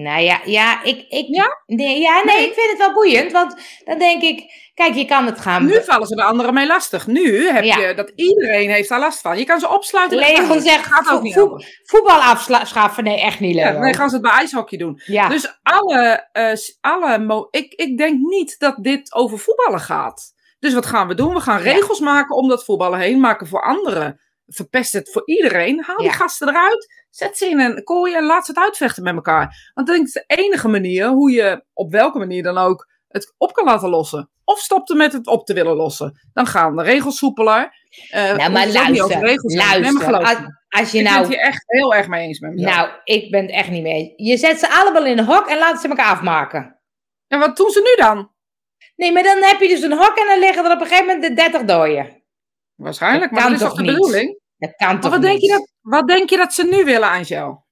Nou 0.02 0.20
ja, 0.22 0.40
ja, 0.44 0.82
ik, 0.82 1.04
ik, 1.08 1.26
Ja? 1.28 1.62
Nee, 1.66 2.00
ja, 2.00 2.22
nee, 2.24 2.36
Nee. 2.36 2.46
ik 2.48 2.54
vind 2.54 2.70
het 2.70 2.78
wel 2.78 2.92
boeiend. 2.92 3.32
Want 3.32 3.54
dan 3.84 3.98
denk 3.98 4.22
ik, 4.22 4.52
kijk, 4.74 4.94
je 4.94 5.04
kan 5.04 5.26
het 5.26 5.40
gaan... 5.40 5.66
Nu 5.66 5.82
vallen 5.84 6.06
ze 6.06 6.14
de 6.14 6.22
anderen 6.22 6.54
mee 6.54 6.66
lastig. 6.66 7.06
Nu 7.06 7.48
heb 7.48 7.64
Ja. 7.64 7.78
je 7.78 7.94
dat 7.94 8.12
iedereen 8.14 8.70
heeft 8.70 8.88
daar 8.88 8.98
last 9.00 9.20
van. 9.20 9.38
Je 9.38 9.44
kan 9.44 9.60
ze 9.60 9.68
opsluiten. 9.68 10.18
Leon 10.18 10.60
zegt, 10.60 10.86
gaat 10.86 11.10
ook 11.10 11.22
niet 11.22 11.34
vo- 11.34 11.58
voetbal 11.84 12.20
afschaffen. 12.20 13.04
Nee, 13.04 13.20
echt 13.20 13.40
niet, 13.40 13.54
Ja, 13.54 13.70
Leo. 13.70 13.80
nee, 13.80 13.94
gaan 13.94 14.08
ze 14.08 14.14
het 14.14 14.24
bij 14.24 14.32
ijshockey 14.32 14.78
doen. 14.78 15.00
Ja. 15.04 15.28
Dus 15.28 15.58
alle, 15.62 16.28
eh, 16.32 16.52
alle 16.80 17.46
ik, 17.50 17.72
ik 17.72 17.98
denk 17.98 18.18
niet 18.20 18.58
dat 18.58 18.76
dit 18.80 19.14
over 19.14 19.38
voetballen 19.38 19.80
gaat. 19.80 20.32
Dus 20.58 20.74
wat 20.74 20.86
gaan 20.86 21.08
we 21.08 21.14
doen? 21.14 21.34
We 21.34 21.40
gaan 21.40 21.60
regels 21.60 22.00
maken 22.00 22.36
om 22.36 22.48
dat 22.48 22.64
voetballen 22.64 22.98
heen, 22.98 23.20
maken 23.20 23.46
voor 23.46 23.62
anderen. 23.62 24.20
Verpest 24.46 24.92
het 24.92 25.10
voor 25.12 25.22
iedereen. 25.24 25.82
Haal 25.86 25.96
die 25.96 26.12
gasten 26.12 26.48
eruit. 26.48 27.05
Zet 27.16 27.36
ze 27.36 27.46
in 27.48 27.60
een 27.60 27.84
kooi 27.84 28.14
en 28.14 28.24
laat 28.24 28.44
ze 28.46 28.52
het 28.52 28.60
uitvechten 28.60 29.02
met 29.02 29.14
elkaar. 29.14 29.70
Want 29.74 29.86
denk 29.86 30.12
dat 30.12 30.24
de 30.26 30.34
enige 30.36 30.68
manier 30.68 31.08
hoe 31.08 31.30
je, 31.30 31.64
op 31.72 31.90
welke 31.90 32.18
manier 32.18 32.42
dan 32.42 32.58
ook, 32.58 32.88
het 33.08 33.34
op 33.38 33.52
kan 33.52 33.64
laten 33.64 33.88
lossen. 33.88 34.30
Of 34.44 34.58
stopt 34.58 34.90
er 34.90 34.96
met 34.96 35.12
het 35.12 35.26
op 35.26 35.46
te 35.46 35.54
willen 35.54 35.76
lossen. 35.76 36.20
Dan 36.32 36.46
gaan 36.46 36.76
de 36.76 36.82
regels 36.82 37.18
soepeler. 37.18 37.72
Eh, 38.10 38.22
nou, 38.36 38.50
maar 38.50 38.68
luister. 38.68 39.20
Nee, 39.20 39.56
luister. 39.56 40.00
geloof 40.00 40.24
Als, 40.24 40.38
als 40.68 40.90
je 40.90 40.98
Ik 40.98 41.04
ben 41.04 41.12
nou... 41.12 41.24
het 41.24 41.34
hier 41.34 41.42
echt 41.42 41.64
heel 41.66 41.94
erg 41.94 42.08
mee 42.08 42.26
eens 42.26 42.40
met 42.40 42.52
mezelf. 42.52 42.74
Nou, 42.74 42.90
ik 43.04 43.30
ben 43.30 43.42
het 43.42 43.50
echt 43.50 43.70
niet 43.70 43.82
mee 43.82 43.94
eens. 43.94 44.12
Je 44.16 44.36
zet 44.36 44.58
ze 44.58 44.70
allemaal 44.70 45.06
in 45.06 45.18
een 45.18 45.24
hok 45.24 45.46
en 45.46 45.58
laat 45.58 45.80
ze 45.80 45.88
elkaar 45.88 46.10
afmaken. 46.10 46.80
En 47.28 47.38
wat 47.38 47.56
doen 47.56 47.70
ze 47.70 47.80
nu 47.96 48.04
dan? 48.04 48.30
Nee, 48.96 49.12
maar 49.12 49.22
dan 49.22 49.42
heb 49.42 49.60
je 49.60 49.68
dus 49.68 49.82
een 49.82 49.98
hok 49.98 50.16
en 50.18 50.26
dan 50.26 50.38
liggen 50.38 50.64
er 50.64 50.72
op 50.72 50.80
een 50.80 50.86
gegeven 50.86 51.06
moment 51.06 51.24
de 51.24 51.34
30 51.34 51.64
dooien. 51.64 52.22
Waarschijnlijk, 52.74 53.30
Dat 53.32 53.40
maar 53.40 53.42
dat 53.42 53.52
is 53.52 53.58
toch 53.58 53.68
toch 53.68 53.78
de 53.78 53.84
niet? 53.84 53.92
bedoeling? 53.92 54.40
Dat 54.58 54.74
kan 54.76 54.88
Maar 54.92 55.00
toch 55.00 55.10
wat 55.10 55.20
denk, 55.22 55.32
niet? 55.40 55.42
je 55.42 55.48
dat, 55.48 55.68
wat 55.86 56.08
denk 56.08 56.30
je 56.30 56.36
dat 56.36 56.54
ze 56.54 56.64
nu 56.64 56.84
willen, 56.84 57.10
Angel? 57.10 57.66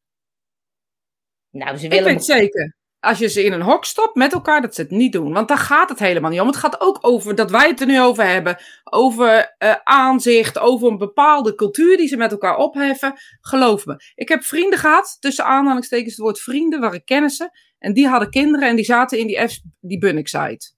Nou, 1.51 1.77
ze 1.77 1.85
Ik 1.85 1.91
willen... 1.91 2.05
weet 2.05 2.25
zeker. 2.25 2.77
Als 3.01 3.19
je 3.19 3.29
ze 3.29 3.45
in 3.45 3.53
een 3.53 3.63
hok 3.63 3.85
stopt 3.85 4.15
met 4.15 4.33
elkaar, 4.33 4.61
dat 4.61 4.75
ze 4.75 4.81
het 4.81 4.91
niet 4.91 5.13
doen. 5.13 5.33
Want 5.33 5.49
daar 5.49 5.59
gaat 5.59 5.89
het 5.89 5.99
helemaal 5.99 6.31
niet 6.31 6.41
om. 6.41 6.47
Het 6.47 6.57
gaat 6.57 6.81
ook 6.81 6.99
over 7.01 7.35
dat 7.35 7.51
wij 7.51 7.69
het 7.69 7.81
er 7.81 7.87
nu 7.87 8.01
over 8.01 8.27
hebben. 8.27 8.57
Over 8.85 9.55
eh, 9.59 9.75
aanzicht, 9.85 10.59
over 10.59 10.89
een 10.89 10.99
bepaalde 10.99 11.55
cultuur 11.55 11.97
die 11.97 12.09
ze 12.09 12.17
met 12.17 12.33
elkaar 12.33 12.57
opheffen. 12.57 13.15
Geloof 13.41 13.87
me. 13.87 13.97
Ik 14.15 14.29
heb 14.29 14.45
vrienden 14.45 14.79
gehad, 14.79 15.17
tussen 15.21 15.45
aanhalingstekens 15.45 16.15
het 16.15 16.25
woord 16.25 16.41
vrienden, 16.41 16.81
waar 16.81 16.95
ik 16.95 17.05
kennissen. 17.05 17.51
En 17.79 17.93
die 17.93 18.09
hadden 18.09 18.31
kinderen 18.31 18.69
en 18.69 18.77
die 18.77 18.85
zaten 18.85 19.19
in 19.19 19.27
die, 19.27 19.49
F, 19.49 19.59
die 19.81 19.99
Bunnik-site. 19.99 20.73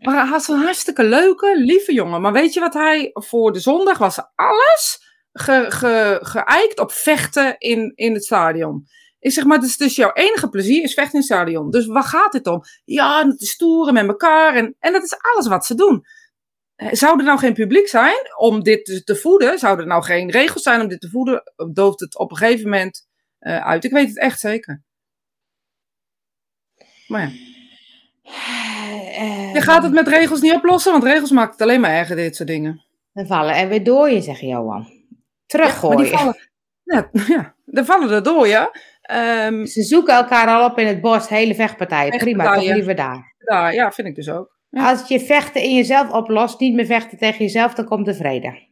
Maar 0.00 0.22
hij 0.22 0.30
was 0.30 0.48
een 0.48 0.60
hartstikke 0.60 1.04
leuke, 1.04 1.56
lieve 1.56 1.92
jongen. 1.92 2.20
Maar 2.20 2.32
weet 2.32 2.52
je 2.52 2.60
wat 2.60 2.74
hij 2.74 3.10
voor 3.12 3.52
de 3.52 3.60
zondag 3.60 3.98
was? 3.98 4.20
Alles 4.34 5.05
ge, 5.38 5.66
ge, 5.68 6.18
geëikt 6.22 6.80
op 6.80 6.92
vechten 6.92 7.58
in, 7.58 7.92
in 7.94 8.14
het 8.14 8.24
stadion. 8.24 8.86
Ik 9.18 9.32
zeg 9.32 9.44
maar, 9.44 9.60
dus, 9.60 9.76
dus 9.76 9.96
jouw 9.96 10.12
enige 10.12 10.48
plezier 10.48 10.82
is 10.82 10.94
vechten 10.94 11.12
in 11.12 11.18
het 11.18 11.28
stadion. 11.28 11.70
Dus 11.70 11.86
waar 11.86 12.02
gaat 12.02 12.32
het 12.32 12.46
om? 12.46 12.62
Ja, 12.84 13.26
het 13.26 13.40
is 13.40 13.50
stoeren 13.50 13.94
met 13.94 14.06
elkaar. 14.06 14.54
En, 14.54 14.76
en 14.78 14.92
dat 14.92 15.02
is 15.02 15.16
alles 15.34 15.46
wat 15.46 15.66
ze 15.66 15.74
doen. 15.74 16.04
Eh, 16.74 16.88
Zou 16.92 17.18
er 17.18 17.24
nou 17.24 17.38
geen 17.38 17.52
publiek 17.54 17.88
zijn 17.88 18.16
om 18.38 18.62
dit 18.62 19.02
te, 19.04 19.16
voeden? 19.16 19.58
Zou 19.58 19.80
er 19.80 19.86
nou 19.86 20.02
geen 20.02 20.30
regels 20.30 20.62
zijn 20.62 20.80
om 20.80 20.88
dit 20.88 21.00
te 21.00 21.10
voeden? 21.10 21.42
Dooft 21.72 22.00
het 22.00 22.18
op 22.18 22.30
een 22.30 22.36
gegeven 22.36 22.64
moment 22.64 23.06
eh, 23.38 23.66
uit? 23.66 23.84
Ik 23.84 23.92
weet 23.92 24.08
het 24.08 24.18
echt 24.18 24.40
zeker. 24.40 24.82
Maar 27.06 27.20
ja. 27.20 27.30
Eh, 28.22 29.54
Je 29.54 29.60
gaat 29.60 29.82
het 29.82 29.92
met 29.92 30.08
regels 30.08 30.40
niet 30.40 30.54
oplossen, 30.54 30.92
want 30.92 31.04
regels 31.04 31.30
maken 31.30 31.52
het 31.52 31.60
alleen 31.62 31.80
maar 31.80 31.90
erger, 31.90 32.16
dit 32.16 32.36
soort 32.36 32.48
dingen. 32.48 32.84
Dan 33.12 33.26
vallen 33.26 33.54
er 33.54 33.68
weer 33.68 33.84
dooien, 33.84 34.22
zegt 34.22 34.40
Johan. 34.40 34.95
Teruggooien. 35.46 35.98
die 35.98 36.06
vallen, 36.16 36.36
ja, 36.82 37.10
ja, 37.36 37.54
er 37.66 37.84
vallen 37.84 38.10
er 38.10 38.22
door, 38.22 38.46
ja. 38.48 38.70
Ehm, 39.02 39.64
Ze 39.64 39.82
zoeken 39.82 40.14
elkaar 40.14 40.48
al 40.48 40.70
op 40.70 40.78
in 40.78 40.86
het 40.86 41.00
bos, 41.00 41.28
hele 41.28 41.54
vechtpartijen. 41.54 42.18
Prima, 42.18 42.54
toch 42.54 42.64
liever 42.64 42.94
daar. 42.94 43.34
ja, 43.38 43.68
ja, 43.68 43.92
vind 43.92 44.08
ik 44.08 44.14
dus 44.14 44.30
ook. 44.30 44.54
Ja. 44.70 44.90
Als 44.90 45.08
je 45.08 45.20
vechten 45.20 45.62
in 45.62 45.74
jezelf 45.74 46.10
oplost, 46.10 46.60
niet 46.60 46.74
meer 46.74 46.86
vechten 46.86 47.18
tegen 47.18 47.38
jezelf, 47.38 47.74
dan 47.74 47.84
komt 47.84 48.06
de 48.06 48.14
vrede. 48.14 48.64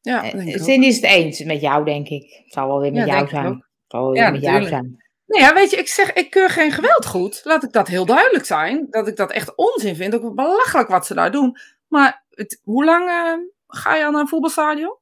Ja, 0.00 0.24
Eh, 0.24 0.32
denk 0.32 0.48
ik. 0.48 0.62
Cindy 0.62 0.86
is 0.86 0.96
het 0.96 1.04
eens 1.04 1.44
met 1.44 1.60
jou, 1.60 1.84
denk 1.84 2.08
ik. 2.08 2.40
Het 2.44 2.52
zal 2.52 2.66
wel 2.66 2.80
weer 2.80 2.92
met 2.92 3.06
Ja, 3.06 3.14
jou 3.14 3.28
zijn. 3.28 3.46
ook. 3.46 3.52
Het 3.54 3.64
zal 3.86 4.00
wel 4.00 4.10
weer 4.12 4.22
Ja, 4.22 4.30
met 4.30 4.40
jou 4.42 4.64
zijn. 4.64 5.02
Nou 5.26 5.44
ja, 5.44 5.54
weet 5.54 5.70
je, 5.70 5.76
ik 5.76 5.88
zeg, 5.88 6.12
ik 6.12 6.30
keur 6.30 6.50
geen 6.50 6.70
geweld 6.70 7.06
goed. 7.06 7.40
Laat 7.44 7.62
ik 7.62 7.72
dat 7.72 7.88
heel 7.88 8.06
duidelijk 8.06 8.44
zijn. 8.44 8.86
Dat 8.90 9.08
ik 9.08 9.16
dat 9.16 9.30
echt 9.32 9.56
onzin 9.56 9.96
vind. 9.96 10.14
Ook 10.14 10.34
belachelijk 10.34 10.88
wat 10.88 11.06
ze 11.06 11.14
daar 11.14 11.30
doen. 11.30 11.56
Maar 11.88 12.24
het, 12.30 12.60
hoe 12.64 12.84
lang 12.84 13.08
eh, 13.08 13.32
ga 13.76 13.94
je 13.94 14.10
naar 14.10 14.20
een 14.20 14.28
voetbalstadion? 14.28 14.96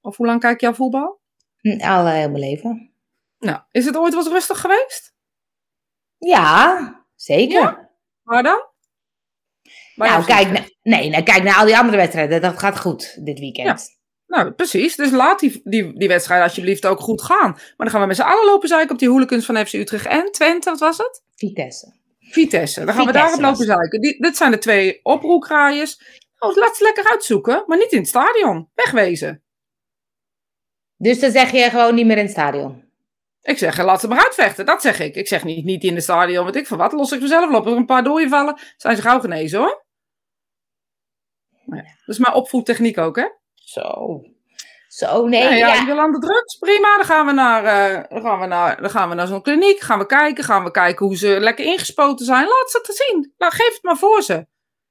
Of 0.00 0.16
hoe 0.16 0.26
lang 0.26 0.40
kijk 0.40 0.60
je 0.60 0.66
al 0.66 0.74
voetbal? 0.74 1.20
Hm, 1.60 1.80
Al 1.80 2.06
heel 2.06 2.28
mijn 2.30 2.38
leven. 2.38 2.92
Nou, 3.38 3.60
is 3.70 3.84
het 3.84 3.96
ooit 3.96 4.14
wat 4.14 4.26
rustig 4.26 4.60
geweest? 4.60 5.14
Ja, 6.18 7.04
zeker. 7.14 7.60
Ja? 7.60 7.90
Waar 8.22 8.42
dan? 8.42 8.64
Nou, 9.94 10.24
kijk, 10.24 10.50
na- 10.50 10.68
nee, 10.82 11.08
nou, 11.10 11.22
kijk 11.22 11.42
naar 11.42 11.56
al 11.56 11.64
die 11.66 11.76
andere 11.78 11.96
wedstrijden. 11.96 12.40
Dat 12.40 12.58
gaat 12.58 12.78
goed 12.80 13.24
dit 13.24 13.38
weekend. 13.38 13.66
Nou, 14.26 14.52
precies. 14.52 14.96
Dus 14.96 15.10
laat 15.10 15.40
die, 15.40 15.60
die, 15.64 15.98
die 15.98 16.08
wedstrijd 16.08 16.42
alsjeblieft 16.42 16.86
ook 16.86 17.00
goed 17.00 17.22
gaan. 17.22 17.50
Maar 17.50 17.74
dan 17.76 17.90
gaan 17.90 18.00
we 18.00 18.06
met 18.06 18.16
z'n 18.16 18.22
allen 18.22 18.44
lopen 18.44 18.68
zeiken 18.68 18.90
op 18.92 18.98
die 18.98 19.08
hooligans 19.08 19.44
van 19.46 19.66
FC 19.66 19.72
Utrecht 19.72 20.06
en 20.06 20.32
Twente, 20.32 20.70
wat 20.70 20.78
was 20.80 20.98
het? 20.98 21.22
Vitesse. 21.34 21.94
Vitesse. 22.18 22.84
Dan 22.84 22.94
gaan 22.94 23.06
we 23.06 23.12
daarop 23.12 23.40
lopen 23.40 23.64
zeiken. 23.66 24.00
Die, 24.00 24.20
dit 24.22 24.36
zijn 24.36 24.50
de 24.50 24.58
twee 24.58 25.00
oproerkraaiers. 25.02 26.20
Oh, 26.38 26.54
laat 26.54 26.76
ze 26.76 26.82
lekker 26.82 27.10
uitzoeken, 27.10 27.64
maar 27.66 27.78
niet 27.78 27.92
in 27.92 27.98
het 27.98 28.08
stadion. 28.08 28.70
Wegwezen. 28.74 29.44
Dus 30.96 31.20
dan 31.20 31.30
zeg 31.30 31.50
je 31.50 31.70
gewoon 31.70 31.94
niet 31.94 32.06
meer 32.06 32.16
in 32.16 32.22
het 32.22 32.32
stadion. 32.32 32.84
Ik 33.42 33.58
zeg, 33.58 33.82
laat 33.82 34.00
ze 34.00 34.08
maar 34.08 34.24
uitvechten. 34.24 34.66
Dat 34.66 34.82
zeg 34.82 35.00
ik. 35.00 35.14
Ik 35.14 35.28
zeg 35.28 35.44
niet, 35.44 35.64
niet 35.64 35.84
in 35.84 35.94
het 35.94 36.02
stadion, 36.02 36.44
weet 36.44 36.56
ik 36.56 36.66
van 36.66 36.78
wat. 36.78 36.92
Los 36.92 37.12
ik 37.12 37.20
mezelf 37.20 37.54
op. 37.54 37.66
Er 37.66 37.72
een 37.72 37.86
paar 37.86 38.04
dooien 38.04 38.28
vallen, 38.28 38.58
zijn 38.76 38.96
ze 38.96 39.02
gauw 39.02 39.20
genezen 39.20 39.58
hoor. 39.58 39.84
Ja, 41.66 41.76
dat 41.76 42.14
is 42.14 42.18
mijn 42.18 42.34
opvoedtechniek 42.34 42.98
ook, 42.98 43.16
hè? 43.16 43.28
Zo. 43.54 44.20
Zo, 44.88 45.26
nee. 45.26 45.42
Ja, 45.42 45.50
ja, 45.50 45.56
ja. 45.56 45.74
je 45.74 45.86
wil 45.86 45.98
aan 45.98 46.12
de 46.12 46.18
drugs, 46.18 46.58
prima. 46.58 46.96
Dan 46.96 47.04
gaan 47.04 47.26
we 47.26 47.32
naar, 47.32 47.64
eh, 47.64 48.08
dan 48.08 48.20
gaan 48.20 48.40
we 48.40 48.46
naar, 48.46 48.80
dan 48.80 48.90
gaan 48.90 49.08
we 49.08 49.14
naar 49.14 49.26
zo'n 49.26 49.42
kliniek. 49.42 49.80
Gaan 49.80 49.98
we 49.98 50.06
kijken, 50.06 50.44
gaan 50.44 50.64
we 50.64 50.70
kijken 50.70 51.06
hoe 51.06 51.16
ze 51.16 51.40
lekker 51.40 51.64
ingespoten 51.64 52.26
zijn. 52.26 52.46
Laat 52.46 52.70
ze 52.70 52.78
het 52.82 52.96
zien. 52.96 53.34
Nou, 53.38 53.52
geef 53.52 53.72
het 53.72 53.82
maar 53.82 53.96
voor 53.96 54.22
ze. 54.22 54.46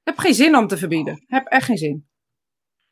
Heb 0.06 0.18
geen 0.18 0.34
zin 0.34 0.56
om 0.56 0.66
te 0.66 0.76
verbieden. 0.76 1.24
Heb 1.26 1.46
echt 1.46 1.64
geen 1.64 1.76
zin. 1.76 2.08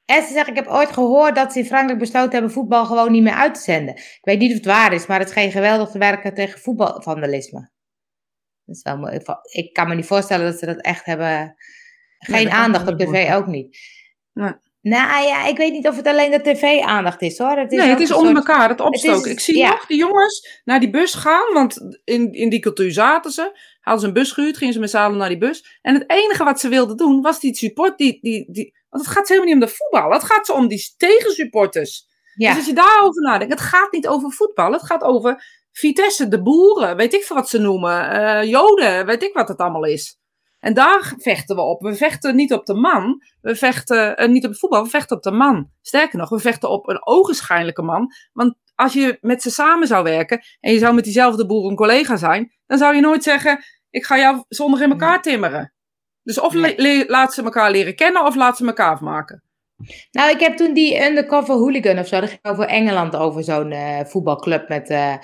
En 0.04 0.22
ze 0.22 0.32
zegt, 0.32 0.48
ik 0.48 0.54
heb 0.54 0.66
ooit 0.66 0.92
gehoord 0.92 1.34
dat 1.34 1.52
ze 1.52 1.58
in 1.58 1.64
Frankrijk 1.66 1.98
besloten 1.98 2.32
hebben 2.32 2.50
voetbal 2.50 2.84
gewoon 2.86 3.12
niet 3.12 3.22
meer 3.22 3.32
uit 3.34 3.54
te 3.54 3.60
zenden. 3.60 3.94
Ik 3.94 4.18
weet 4.20 4.38
niet 4.38 4.50
of 4.50 4.56
het 4.56 4.66
waar 4.66 4.92
is, 4.92 5.06
maar 5.06 5.18
het 5.18 5.28
scheen 5.28 5.50
geweldig 5.50 5.90
te 5.90 5.98
werken 5.98 6.34
tegen 6.34 6.60
voetbalvandalisme. 6.60 7.70
Dat 8.64 8.76
is 8.76 8.82
wel 8.82 8.98
mooi. 8.98 9.20
Ik 9.42 9.72
kan 9.72 9.88
me 9.88 9.94
niet 9.94 10.06
voorstellen 10.06 10.46
dat 10.50 10.58
ze 10.58 10.66
dat 10.66 10.80
echt 10.80 11.04
hebben. 11.04 11.54
Geen 12.18 12.46
ik 12.46 12.52
aandacht 12.52 12.88
op 12.88 12.98
tv 12.98 13.32
ook 13.34 13.46
niet. 13.46 13.78
Nee. 14.32 14.52
Nou 14.80 15.26
ja, 15.26 15.46
ik 15.46 15.56
weet 15.56 15.72
niet 15.72 15.88
of 15.88 15.96
het 15.96 16.06
alleen 16.06 16.30
de 16.30 16.40
tv-aandacht 16.40 17.22
is 17.22 17.38
hoor. 17.38 17.56
Het 17.56 17.72
is 17.72 17.78
nee, 17.78 17.88
het 17.88 18.00
is 18.00 18.12
onder 18.12 18.34
soort- 18.34 18.48
elkaar, 18.48 18.68
het 18.68 18.80
opstoken. 18.80 19.24
is- 19.24 19.32
ik 19.32 19.40
zie 19.40 19.56
ja. 19.58 19.68
nog 19.70 19.86
die 19.86 19.98
jongens 19.98 20.60
naar 20.64 20.80
die 20.80 20.90
bus 20.90 21.14
gaan, 21.14 21.52
want 21.52 21.98
in, 22.04 22.32
in 22.32 22.48
die 22.48 22.60
cultuur 22.60 22.92
zaten 22.92 23.30
ze. 23.30 23.58
Hadden 23.84 24.02
ze 24.02 24.08
een 24.08 24.22
bus 24.22 24.32
gehuurd, 24.32 24.56
gingen 24.56 24.74
ze 24.74 24.80
met 24.80 24.90
z'n 24.90 24.96
allen 24.96 25.18
naar 25.18 25.28
die 25.28 25.38
bus. 25.38 25.78
En 25.82 25.94
het 25.94 26.10
enige 26.10 26.44
wat 26.44 26.60
ze 26.60 26.68
wilden 26.68 26.96
doen, 26.96 27.20
was 27.20 27.40
die 27.40 27.54
support, 27.54 27.98
die, 27.98 28.18
die, 28.20 28.52
die, 28.52 28.74
want 28.90 29.04
het 29.04 29.14
gaat 29.14 29.28
helemaal 29.28 29.54
niet 29.54 29.62
om 29.62 29.68
de 29.68 29.74
voetbal. 29.76 30.12
Het 30.12 30.24
gaat 30.24 30.46
ze 30.46 30.52
om 30.52 30.68
die 30.68 30.94
tegensupporters. 30.96 32.06
Ja. 32.34 32.48
Dus 32.48 32.56
als 32.56 32.66
je 32.66 32.74
daarover 32.74 33.22
nadenkt, 33.22 33.52
het 33.52 33.62
gaat 33.62 33.92
niet 33.92 34.08
over 34.08 34.32
voetbal, 34.32 34.72
het 34.72 34.84
gaat 34.84 35.02
over 35.02 35.44
Vitesse, 35.72 36.28
de 36.28 36.42
boeren, 36.42 36.96
weet 36.96 37.14
ik 37.14 37.22
veel 37.22 37.36
wat 37.36 37.48
ze 37.48 37.58
noemen, 37.58 38.10
eh, 38.10 38.50
Joden, 38.50 39.06
weet 39.06 39.22
ik 39.22 39.34
wat 39.34 39.48
het 39.48 39.58
allemaal 39.58 39.84
is. 39.84 40.18
En 40.60 40.74
daar 40.74 41.14
vechten 41.16 41.56
we 41.56 41.62
op. 41.62 41.80
We 41.80 41.94
vechten 41.94 42.36
niet 42.36 42.52
op 42.52 42.66
de 42.66 42.74
man, 42.74 43.22
we 43.40 43.56
vechten 43.56 44.16
eh, 44.16 44.28
niet 44.28 44.44
op 44.44 44.50
het 44.50 44.58
voetbal, 44.58 44.82
we 44.82 44.88
vechten 44.88 45.16
op 45.16 45.22
de 45.22 45.30
man. 45.30 45.70
Sterker 45.80 46.18
nog, 46.18 46.28
we 46.28 46.38
vechten 46.38 46.70
op 46.70 46.88
een 46.88 47.06
ogenschijnlijke 47.06 47.82
man. 47.82 48.12
Want 48.32 48.56
als 48.74 48.92
je 48.92 49.18
met 49.20 49.42
ze 49.42 49.50
samen 49.50 49.86
zou 49.86 50.04
werken 50.04 50.40
en 50.60 50.72
je 50.72 50.78
zou 50.78 50.94
met 50.94 51.04
diezelfde 51.04 51.46
boer 51.46 51.70
een 51.70 51.76
collega 51.76 52.16
zijn, 52.16 52.52
dan 52.66 52.78
zou 52.78 52.94
je 52.94 53.00
nooit 53.00 53.22
zeggen: 53.22 53.64
Ik 53.90 54.04
ga 54.04 54.18
jou 54.18 54.44
zondag 54.48 54.80
in 54.80 54.90
elkaar 54.90 55.22
timmeren. 55.22 55.72
Dus 56.22 56.40
of 56.40 56.52
Nee. 56.54 57.08
laat 57.08 57.34
ze 57.34 57.42
elkaar 57.42 57.70
leren 57.70 57.94
kennen 57.94 58.24
of 58.24 58.34
laat 58.34 58.56
ze 58.56 58.66
elkaar 58.66 58.90
afmaken. 58.92 59.42
Nou, 60.10 60.30
ik 60.30 60.40
heb 60.40 60.56
toen 60.56 60.74
die 60.74 61.04
Undercover 61.06 61.54
Hooligan 61.54 61.98
of 61.98 62.06
zo, 62.06 62.20
dat 62.20 62.28
ging 62.28 62.44
over 62.44 62.66
Engeland, 62.66 63.16
over 63.16 63.44
zo'n 63.44 63.72
eh, 63.72 64.00
voetbalclub 64.04 64.68
met... 64.68 64.88
eh, 64.90 65.14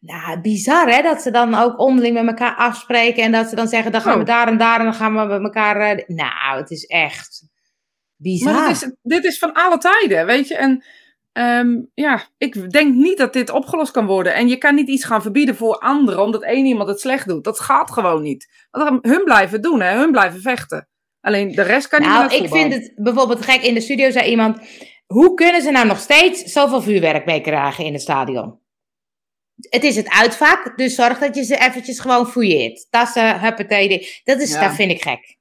nou, 0.00 0.40
bizar 0.40 0.88
hè, 0.90 1.02
dat 1.02 1.22
ze 1.22 1.30
dan 1.30 1.54
ook 1.54 1.78
onderling 1.78 2.14
met 2.14 2.26
elkaar 2.26 2.56
afspreken 2.56 3.22
en 3.22 3.32
dat 3.32 3.48
ze 3.48 3.54
dan 3.54 3.68
zeggen, 3.68 3.92
dan 3.92 4.00
gaan 4.00 4.14
we 4.14 4.20
Oh. 4.20 4.26
daar 4.26 4.48
en 4.48 4.58
daar 4.58 4.78
en 4.78 4.84
dan 4.84 4.94
gaan 4.94 5.14
we 5.16 5.24
met 5.24 5.42
elkaar... 5.42 5.76
eh, 5.76 6.04
nou, 6.06 6.58
het 6.60 6.70
is 6.70 6.84
echt 6.86 7.42
bizar. 8.16 8.52
Maar 8.54 8.68
dit 8.68 8.82
is, 8.82 8.94
dit 9.02 9.24
is 9.24 9.38
van 9.38 9.52
alle 9.52 9.78
tijden, 9.78 10.26
weet 10.26 10.48
je. 10.48 10.56
En 10.56 10.84
ehm, 11.32 11.80
ja, 11.94 12.22
ik 12.38 12.70
denk 12.70 12.94
niet 12.94 13.18
dat 13.18 13.32
dit 13.32 13.50
opgelost 13.50 13.92
kan 13.92 14.06
worden. 14.06 14.34
En 14.34 14.48
je 14.48 14.56
kan 14.56 14.74
niet 14.74 14.88
iets 14.88 15.04
gaan 15.04 15.22
verbieden 15.22 15.56
voor 15.56 15.78
anderen, 15.78 16.22
omdat 16.22 16.42
één 16.42 16.66
iemand 16.66 16.88
het 16.88 17.00
slecht 17.00 17.28
doet. 17.28 17.44
Dat 17.44 17.60
gaat 17.60 17.90
gewoon 17.90 18.22
niet. 18.22 18.66
Want 18.70 19.04
hun 19.06 19.24
blijven 19.24 19.62
doen, 19.62 19.80
hè. 19.80 19.98
hun 19.98 20.10
blijven 20.10 20.40
vechten. 20.40 20.88
Alleen 21.20 21.52
de 21.52 21.62
rest 21.62 21.88
kan 21.88 22.00
niet 22.00 22.08
Nou, 22.08 22.34
ik 22.34 22.48
vind 22.48 22.72
het 22.72 22.92
bijvoorbeeld 22.96 23.44
gek. 23.44 23.62
In 23.62 23.74
de 23.74 23.80
studio 23.80 24.10
zei 24.10 24.30
iemand: 24.30 24.58
hoe 25.06 25.34
kunnen 25.34 25.62
ze 25.62 25.70
nou 25.70 25.86
nog 25.86 25.98
steeds 25.98 26.42
zoveel 26.42 26.82
vuurwerk 26.82 27.24
mee 27.24 27.40
krijgen 27.40 27.84
in 27.84 27.92
het 27.92 28.02
stadion? 28.02 28.58
Het 29.68 29.84
is 29.84 29.96
het 29.96 30.08
uitvak, 30.08 30.78
dus 30.78 30.94
zorg 30.94 31.18
dat 31.18 31.34
je 31.34 31.44
ze 31.44 31.56
eventjes 31.56 32.00
gewoon 32.00 32.28
fouilleert. 32.28 32.86
Tassen, 32.90 33.40
huppatee. 33.40 34.20
Dat, 34.24 34.40
is, 34.40 34.52
Ja. 34.52 34.60
dat 34.60 34.74
vind 34.74 34.90
ik 34.90 35.02
gek. 35.02 35.38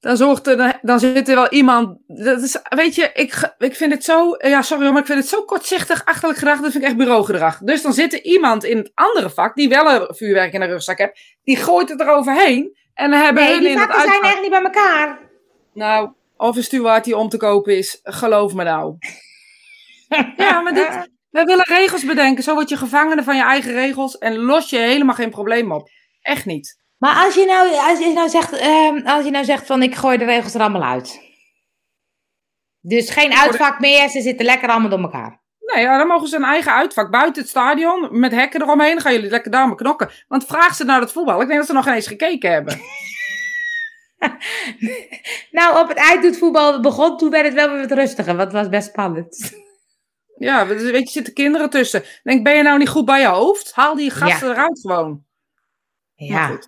Dan, 0.00 0.16
zorgt 0.16 0.46
er, 0.46 0.78
dan 0.82 1.00
zit 1.00 1.28
er 1.28 1.34
wel 1.34 1.48
iemand. 1.48 1.98
Dat 2.06 2.42
is, 2.42 2.58
weet 2.68 2.94
je, 2.94 3.10
ik, 3.14 3.54
ik 3.58 3.76
vind 3.76 3.92
het 3.92 4.04
zo. 4.04 4.34
Ja, 4.38 4.62
sorry, 4.62 4.82
hoor, 4.82 4.92
maar 4.92 5.00
ik 5.00 5.06
vind 5.06 5.18
het 5.18 5.28
zo 5.28 5.42
kortzichtig, 5.42 6.04
achterlijk 6.04 6.38
gedrag. 6.38 6.60
Dat 6.60 6.70
vind 6.70 6.82
ik 6.82 6.88
echt 6.88 6.98
bureaugedrag. 6.98 7.58
Dus 7.58 7.82
dan 7.82 7.92
zit 7.92 8.12
er 8.12 8.24
iemand 8.24 8.64
in 8.64 8.76
het 8.76 8.90
andere 8.94 9.30
vak. 9.30 9.54
die 9.54 9.68
wel 9.68 9.90
een 9.90 10.14
vuurwerk 10.14 10.52
in 10.52 10.60
de 10.60 10.66
rugzak 10.66 10.98
heeft. 10.98 11.20
die 11.44 11.56
gooit 11.56 11.88
het 11.88 12.00
eroverheen. 12.00 12.78
En 12.94 13.10
dan 13.10 13.20
hebben 13.20 13.42
Nee, 13.42 13.52
hun 13.52 13.60
die 13.60 13.70
in 13.70 13.78
het 13.78 13.86
vakken 13.92 14.10
zijn 14.10 14.22
echt 14.22 14.40
niet 14.40 14.50
bij 14.50 14.62
elkaar. 14.62 15.18
Nou, 15.72 16.10
of 16.36 16.56
een 16.56 16.62
steward 16.62 17.04
die 17.04 17.16
om 17.16 17.28
te 17.28 17.36
kopen 17.36 17.76
is, 17.76 18.00
geloof 18.02 18.54
me 18.54 18.64
nou. 18.64 18.96
Ja, 20.36 20.60
maar 20.60 20.74
dit, 20.74 21.08
we 21.30 21.44
willen 21.44 21.64
regels 21.64 22.04
bedenken. 22.04 22.42
Zo 22.42 22.54
word 22.54 22.68
je 22.68 22.76
gevangene 22.76 23.22
van 23.22 23.36
je 23.36 23.42
eigen 23.42 23.72
regels 23.72 24.18
en 24.18 24.36
los 24.36 24.70
je 24.70 24.78
helemaal 24.78 25.14
geen 25.14 25.30
probleem 25.30 25.72
op. 25.72 25.90
Echt 26.22 26.44
niet. 26.44 26.79
Maar 27.00 27.24
als 27.24 27.34
je 27.34 27.44
nou, 27.44 27.90
als 27.90 27.98
je 27.98 28.12
nou, 28.12 28.28
zegt, 28.28 28.52
ehm, 28.52 29.06
als 29.06 29.24
je 29.24 29.30
nou 29.30 29.44
zegt 29.44 29.66
van 29.66 29.82
ik 29.82 29.94
gooi 29.94 30.18
de 30.18 30.24
regels 30.24 30.54
er 30.54 30.60
allemaal 30.60 30.84
uit. 30.84 31.20
Dus 32.80 33.10
geen 33.10 33.32
uitvak 33.32 33.80
meer, 33.80 34.08
ze 34.08 34.20
zitten 34.20 34.46
lekker 34.46 34.68
allemaal 34.68 34.90
door 34.90 35.00
elkaar. 35.00 35.42
Nee, 35.58 35.82
ja, 35.82 35.98
dan 35.98 36.06
mogen 36.06 36.28
ze 36.28 36.36
een 36.36 36.44
eigen 36.44 36.72
uitvak 36.72 37.10
buiten 37.10 37.42
het 37.42 37.50
stadion 37.50 38.08
met 38.10 38.32
hekken 38.32 38.62
eromheen. 38.62 38.92
Dan 38.92 39.00
gaan 39.00 39.12
jullie 39.12 39.30
lekker 39.30 39.50
daar 39.50 39.66
maar 39.66 39.76
knokken. 39.76 40.10
Want 40.28 40.46
vraag 40.46 40.74
ze 40.74 40.84
naar 40.84 41.00
het 41.00 41.12
voetbal. 41.12 41.40
Ik 41.40 41.46
denk 41.46 41.58
dat 41.58 41.68
ze 41.68 41.74
nog 41.74 41.84
geen 41.84 41.94
eens 41.94 42.06
gekeken 42.06 42.50
hebben. 42.52 42.80
Nou, 45.50 45.78
op 45.78 45.88
het 45.88 45.96
einddoetvoetbal 45.96 46.80
begon, 46.80 47.16
toen 47.16 47.30
werd 47.30 47.44
het 47.44 47.54
wel 47.54 47.70
weer 47.70 47.80
wat 47.80 47.98
rustiger. 47.98 48.36
Want 48.36 48.52
het 48.52 48.60
was 48.60 48.68
best 48.68 48.88
spannend. 48.88 49.58
Ja, 50.36 50.66
weet 50.66 50.80
je, 50.80 50.92
er 50.92 51.08
zitten 51.08 51.32
kinderen 51.32 51.70
tussen. 51.70 52.02
Denk, 52.22 52.44
ben 52.44 52.56
je 52.56 52.62
nou 52.62 52.78
niet 52.78 52.88
goed 52.88 53.04
bij 53.04 53.20
je 53.20 53.26
hoofd? 53.26 53.72
Haal 53.72 53.94
die 53.94 54.10
gasten 54.10 54.50
eruit 54.50 54.80
gewoon. 54.80 55.24
Ja. 56.14 56.58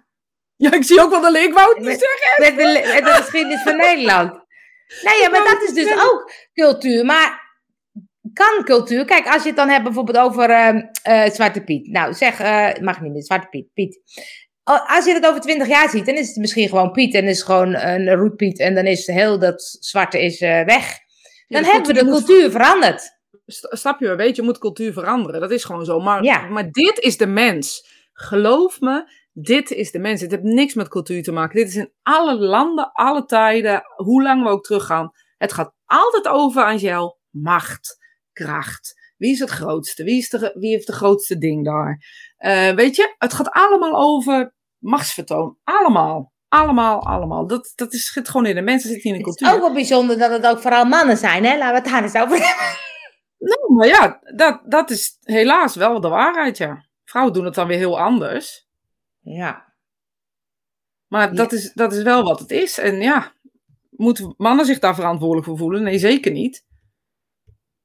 Ja, 0.62 0.72
ik 0.72 0.84
zie 0.84 1.00
ook 1.00 1.10
wel 1.10 1.20
de 1.20 1.30
link, 1.30 1.54
wou 1.54 1.68
het 1.68 1.78
niet 1.78 1.86
Met- 1.86 2.00
zeggen. 2.00 2.56
Met 2.56 2.64
de, 2.66 2.90
met 2.94 3.04
de 3.04 3.10
geschiedenis 3.22 3.62
van 3.62 3.76
Nederland. 3.86 4.32
Nee, 5.02 5.20
ja, 5.20 5.28
maar 5.28 5.44
dat 5.44 5.62
is 5.62 5.72
dus 5.72 5.92
ook 5.92 6.32
cultuur. 6.54 7.04
Maar 7.04 7.40
kan 8.32 8.64
cultuur... 8.64 9.04
Kijk, 9.04 9.26
als 9.26 9.42
je 9.42 9.48
het 9.48 9.56
dan 9.56 9.68
hebt 9.68 9.84
bijvoorbeeld 9.84 10.18
over 10.18 10.50
ehm, 10.50 10.80
eh, 11.02 11.30
Zwarte 11.30 11.60
Piet. 11.64 11.86
Nou, 11.90 12.12
zeg, 12.14 12.38
het 12.38 12.80
mag 12.80 13.00
niet 13.00 13.12
meer, 13.12 13.22
Zwarte 13.22 13.46
Piet, 13.48 13.66
Piet. 13.74 14.00
Als 14.64 15.04
je 15.04 15.12
het 15.14 15.26
over 15.26 15.40
twintig 15.40 15.68
jaar 15.68 15.88
ziet, 15.90 16.06
dan 16.06 16.14
is 16.14 16.28
het 16.28 16.36
misschien 16.36 16.68
gewoon 16.68 16.90
Piet. 16.92 17.14
En 17.14 17.24
is 17.24 17.36
het 17.36 17.46
gewoon 17.46 17.74
een 17.74 18.14
roetpiet. 18.14 18.58
En 18.58 18.74
dan 18.74 18.84
is 18.86 19.06
heel 19.06 19.38
dat 19.38 19.76
zwarte 19.80 20.22
is 20.24 20.40
eh, 20.40 20.64
weg. 20.64 20.98
Dan 21.48 21.64
hebben 21.64 21.94
we 21.94 22.04
de 22.04 22.10
cultuur 22.10 22.42
moet- 22.42 22.52
veranderd. 22.52 23.20
Snap 23.46 24.00
je, 24.00 24.14
weet 24.16 24.28
je, 24.36 24.42
je 24.42 24.48
moet 24.48 24.58
cultuur 24.58 24.92
veranderen. 24.92 25.40
Dat 25.40 25.50
is 25.50 25.64
gewoon 25.64 25.84
zo. 25.84 26.00
Maar, 26.00 26.22
Ja. 26.22 26.46
maar 26.48 26.70
dit 26.70 26.98
is 26.98 27.16
de 27.16 27.26
mens. 27.26 27.90
Geloof 28.12 28.80
me, 28.80 29.04
dit 29.32 29.70
is 29.70 29.90
de 29.90 29.98
mens. 29.98 30.20
Het 30.20 30.30
heeft 30.30 30.42
niks 30.42 30.74
met 30.74 30.88
cultuur 30.88 31.22
te 31.22 31.32
maken. 31.32 31.56
Dit 31.56 31.68
is 31.68 31.76
in 31.76 31.92
alle 32.02 32.34
landen, 32.38 32.92
alle 32.92 33.24
tijden, 33.24 33.82
hoe 33.96 34.22
lang 34.22 34.42
we 34.42 34.48
ook 34.48 34.64
teruggaan. 34.64 35.10
Het 35.36 35.52
gaat 35.52 35.74
altijd 35.84 36.28
over, 36.28 36.64
Angel, 36.64 37.18
macht, 37.30 37.96
kracht. 38.32 39.00
Wie 39.16 39.32
is 39.32 39.38
het 39.38 39.50
grootste? 39.50 40.04
Wie, 40.04 40.18
is 40.18 40.28
de, 40.28 40.52
wie 40.54 40.70
heeft 40.70 40.86
de 40.86 40.92
grootste 40.92 41.38
ding 41.38 41.64
daar? 41.64 42.04
Eh, 42.36 42.70
weet 42.70 42.96
je, 42.96 43.14
het 43.18 43.32
gaat 43.32 43.50
allemaal 43.50 43.96
over 43.96 44.54
machtsvertoon. 44.78 45.56
Allemaal. 45.64 46.32
Allemaal, 46.48 47.02
allemaal. 47.06 47.46
Dat, 47.46 47.72
dat 47.74 47.92
is, 47.92 48.12
zit 48.12 48.28
gewoon 48.28 48.46
in 48.46 48.54
de 48.54 48.62
mensen, 48.62 48.88
zit 48.90 49.04
niet 49.04 49.14
in 49.14 49.22
de 49.22 49.28
Het 49.28 49.28
is 49.28 49.34
cultuur. 49.36 49.56
ook 49.56 49.66
wel 49.66 49.74
bijzonder 49.74 50.18
dat 50.18 50.30
het 50.30 50.46
ook 50.46 50.60
vooral 50.60 50.84
mannen 50.84 51.16
zijn, 51.16 51.44
hè? 51.44 51.58
Laten 51.58 51.74
we 51.74 51.80
het 51.80 51.90
daar 51.90 52.02
eens 52.02 52.14
over 52.14 52.46
hebben. 52.46 52.76
Nou, 53.38 53.74
maar 53.74 53.86
ja, 53.86 54.20
dat, 54.36 54.60
dat 54.64 54.90
is 54.90 55.16
helaas 55.20 55.74
wel 55.74 56.00
de 56.00 56.08
waarheid, 56.08 56.58
ja. 56.58 56.84
Vrouwen 57.04 57.34
doen 57.34 57.44
het 57.44 57.54
dan 57.54 57.66
weer 57.66 57.78
heel 57.78 58.00
anders. 58.00 58.66
Ja. 59.22 59.74
Maar 61.08 61.28
Ja. 61.28 61.34
dat, 61.34 61.52
is, 61.52 61.72
dat 61.72 61.92
is 61.92 62.02
wel 62.02 62.22
wat 62.22 62.38
het 62.38 62.50
is. 62.50 62.78
En 62.78 63.00
ja, 63.00 63.32
moeten 63.90 64.34
mannen 64.36 64.66
zich 64.66 64.78
daar 64.78 64.94
verantwoordelijk 64.94 65.46
voor 65.46 65.56
voelen? 65.58 65.82
Nee, 65.82 65.98
zeker 65.98 66.32
niet. 66.32 66.64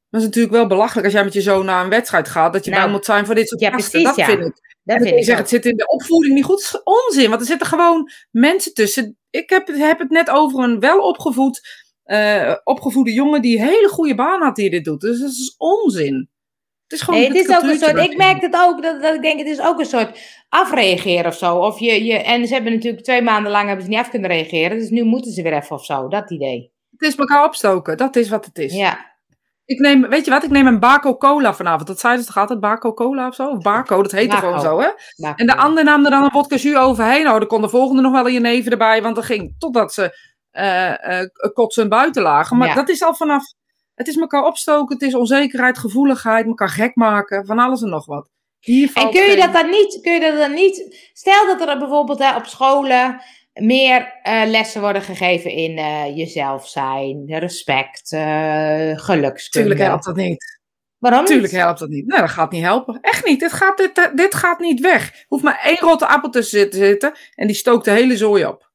Dat 0.10 0.22
is 0.22 0.28
natuurlijk 0.28 0.54
wel 0.54 0.68
belachelijk 0.68 1.06
als 1.06 1.14
jij 1.16 1.24
met 1.24 1.34
je 1.34 1.42
zoon 1.42 1.66
naar 1.66 1.84
een 1.84 1.90
wedstrijd 1.90 2.30
gaat, 2.30 2.54
dat 2.54 2.64
je 2.66 2.70
Nou, 2.72 2.82
bang 2.84 2.96
moet 2.96 3.06
zijn 3.06 3.26
voor 3.26 3.36
dit 3.36 3.48
soort 3.48 3.62
ja, 3.62 3.70
gasten. 3.72 3.90
precies, 4.02 4.08
Dat 4.08 4.16
ja. 4.16 4.26
vind 4.26 4.46
ik. 4.48 4.76
Dat 4.84 4.98
vind 4.98 5.10
je 5.10 5.16
ik 5.16 5.24
zegt, 5.24 5.32
ook. 5.38 5.44
het 5.44 5.50
zit 5.54 5.66
in 5.66 5.78
de 5.78 5.88
opvoeding 5.88 6.34
niet 6.34 6.44
goed. 6.44 6.72
Dat 6.72 6.82
is 6.82 6.84
onzin, 6.84 7.30
want 7.30 7.42
er 7.42 7.48
zitten 7.48 7.68
gewoon 7.68 8.10
mensen 8.32 8.74
tussen. 8.74 9.18
Ik 9.30 9.50
heb, 9.50 9.68
het- 9.68 9.78
heb 9.78 10.00
het 10.00 10.10
net 10.10 10.30
over 10.30 10.64
een 10.64 10.80
welopgevoed, 10.80 11.62
eh 12.04 12.56
opgevoede 12.64 13.14
jongen 13.14 13.42
die 13.42 13.58
een 13.60 13.66
hele 13.66 13.88
goede 13.88 14.16
baan 14.16 14.42
had 14.42 14.56
die 14.56 14.70
dit 14.70 14.86
doet. 14.86 15.02
Dus 15.02 15.20
dat 15.20 15.30
is 15.30 15.56
onzin. 15.58 16.30
Het 16.88 16.98
is 17.00 17.02
gewoon 17.02 17.20
Nee, 17.20 17.28
het 17.30 17.38
is 17.38 17.56
ook 17.56 17.64
een 17.64 17.78
soort. 17.78 17.98
Ik 17.98 18.18
merk 18.18 18.42
het 18.42 18.56
ook, 18.56 18.84
dat, 18.84 19.02
dat 19.02 19.14
ik 19.16 19.22
denk, 19.22 19.38
het 19.40 19.48
is 19.48 19.62
ook 19.62 19.80
een 19.80 19.86
soort 19.86 20.20
afreageren 20.50 21.26
of 21.26 21.36
zo. 21.36 21.56
Of 21.58 21.80
je, 21.80 22.04
je, 22.06 22.14
en 22.14 22.48
ze 22.48 22.54
hebben 22.54 22.74
natuurlijk 22.74 23.04
twee 23.04 23.22
maanden 23.22 23.52
lang 23.52 23.68
hebben 23.68 23.84
ze 23.86 23.90
niet 23.92 24.00
af 24.00 24.10
kunnen 24.10 24.30
reageren. 24.30 24.78
Dus 24.78 24.90
nu 24.90 25.04
moeten 25.04 25.32
ze 25.32 25.42
weer 25.42 25.54
even 25.54 25.76
of 25.76 25.86
zo. 25.86 26.08
Dat 26.08 26.32
idee. 26.32 26.72
Het 26.98 27.10
is 27.10 27.16
elkaar 27.16 27.44
opstoken, 27.46 27.98
dat 27.98 28.16
is 28.16 28.30
wat 28.30 28.46
het 28.46 28.58
is. 28.58 28.74
Ja. 28.74 29.16
Ik 29.66 29.80
neem, 29.80 30.10
weet 30.10 30.26
je 30.26 30.32
wat, 30.32 30.44
ik 30.44 30.50
neem 30.50 30.68
een 30.68 30.80
Baco 30.80 31.18
Cola 31.18 31.54
vanavond. 31.54 31.88
Dat 31.88 32.00
zeiden 32.00 32.24
ze 32.24 32.28
toch 32.28 32.42
altijd, 32.42 32.60
Baco 32.60 32.94
Cola 32.94 33.28
of 33.28 33.36
zo? 33.36 33.48
Of 33.48 33.62
Barco, 33.62 34.02
dat 34.02 34.12
heette 34.12 34.36
Baco. 34.36 34.48
gewoon 34.48 34.62
zo, 34.62 34.80
hè? 34.80 34.88
En 35.36 35.46
de 35.46 35.56
ander 35.56 35.84
nam 35.84 36.06
er 36.06 36.12
dan 36.12 36.24
een 36.24 36.32
vodka 36.32 36.56
jus 36.56 36.76
overheen. 36.76 37.24
Nou, 37.24 37.40
dan 37.40 37.48
kon 37.48 37.62
de 37.62 37.70
volgende 37.70 38.02
nog 38.02 38.12
wel 38.12 38.28
in 38.28 38.34
je 38.34 38.40
neven 38.40 38.72
erbij, 38.72 39.02
want 39.02 39.16
dat 39.16 39.26
ging 39.26 39.56
totdat 39.58 39.94
ze 39.94 40.18
eh 40.52 41.20
kotsend 41.54 41.90
buiten 41.90 42.22
lagen. 42.22 42.58
Maar 42.58 42.68
Ja. 42.68 42.74
dat 42.74 42.90
is 42.90 43.04
al 43.04 43.16
vanaf, 43.16 43.44
het 43.98 44.08
is 44.08 44.18
elkaar 44.18 44.44
opstoken, 44.46 44.96
het 44.98 45.08
is 45.08 45.16
onzekerheid, 45.16 45.78
gevoeligheid, 45.78 46.46
elkaar 46.46 46.70
gek 46.70 46.96
maken, 46.96 47.46
van 47.46 47.60
alles 47.60 47.82
en 47.82 47.90
nog 47.90 48.06
wat. 48.06 48.30
Hier 48.60 48.92
En 48.94 49.10
kun 49.10 49.22
je 49.22 49.28
geen- 49.28 49.40
dat 49.40 49.54
dan 49.54 49.70
niet, 49.70 50.00
kun 50.02 50.14
je 50.14 50.20
dat 50.20 50.38
dan 50.38 50.54
niet, 50.54 51.10
stel 51.14 51.46
dat 51.46 51.68
er 51.70 51.78
bijvoorbeeld 51.78 52.20
hè, 52.20 52.36
op 52.36 52.46
scholen 52.46 53.22
meer 53.54 54.20
eh, 54.24 54.42
lessen 54.46 54.82
worden 54.82 55.02
gegeven 55.02 55.52
in 55.52 55.78
eh, 55.78 56.18
jezelf 56.18 56.68
zijn, 56.68 57.24
respect, 57.28 58.12
eh 58.12 58.92
gelukskunde. 58.96 59.68
Tuurlijk 59.68 59.80
helpt 59.90 60.06
dat 60.06 60.16
niet. 60.16 60.60
Waarom 60.98 61.20
niet? 61.20 61.30
Tuurlijk 61.30 61.54
helpt 61.54 61.80
dat 61.80 61.90
niet. 61.90 62.06
Nee, 62.08 62.20
dat 62.20 62.30
gaat 62.30 62.52
niet 62.52 62.64
helpen. 62.64 62.98
Echt 63.02 63.26
niet. 63.26 63.40
Dit 63.40 63.54
gaat, 63.54 63.78
dit, 63.78 64.12
dit 64.16 64.36
gaat 64.36 64.60
niet 64.60 64.80
weg. 64.80 65.26
Hoeft 65.28 65.44
maar 65.44 65.62
één 65.64 65.78
rotte 65.80 66.08
appel 66.08 66.30
tussen 66.30 66.60
zitten, 66.60 66.80
zitten 66.80 67.14
en 67.36 67.48
die 67.48 67.56
stookt 67.56 67.86
de 67.86 67.92
hele 67.92 68.18
zooi 68.18 68.46
op. 68.46 68.67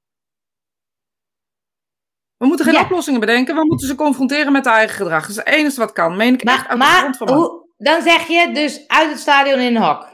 We 2.43 2.49
moeten 2.49 2.66
geen 2.66 2.74
Ja. 2.74 2.82
oplossingen 2.82 3.20
bedenken. 3.20 3.55
We 3.55 3.64
moeten 3.64 3.86
ze 3.88 3.95
confronteren 3.95 4.53
met 4.53 4.64
hun 4.64 4.74
eigen 4.74 4.97
gedrag. 4.97 5.20
Dat 5.20 5.30
is 5.30 5.36
het 5.36 5.47
enige 5.47 5.80
wat 5.80 5.93
kan. 5.93 6.16
Meen 6.16 6.34
ik 6.34 6.43
echt 6.43 6.76
Maar, 6.76 6.78
uit 6.78 6.80
de 6.80 6.99
grond 6.99 7.16
van 7.16 7.32
hoe, 7.32 7.66
dan 7.76 8.03
zeg 8.03 8.26
je 8.26 8.51
dus 8.53 8.84
uit 8.88 9.11
het 9.11 9.18
stadion 9.18 9.59
in 9.59 9.76
een 9.76 9.82
hok. 9.82 10.09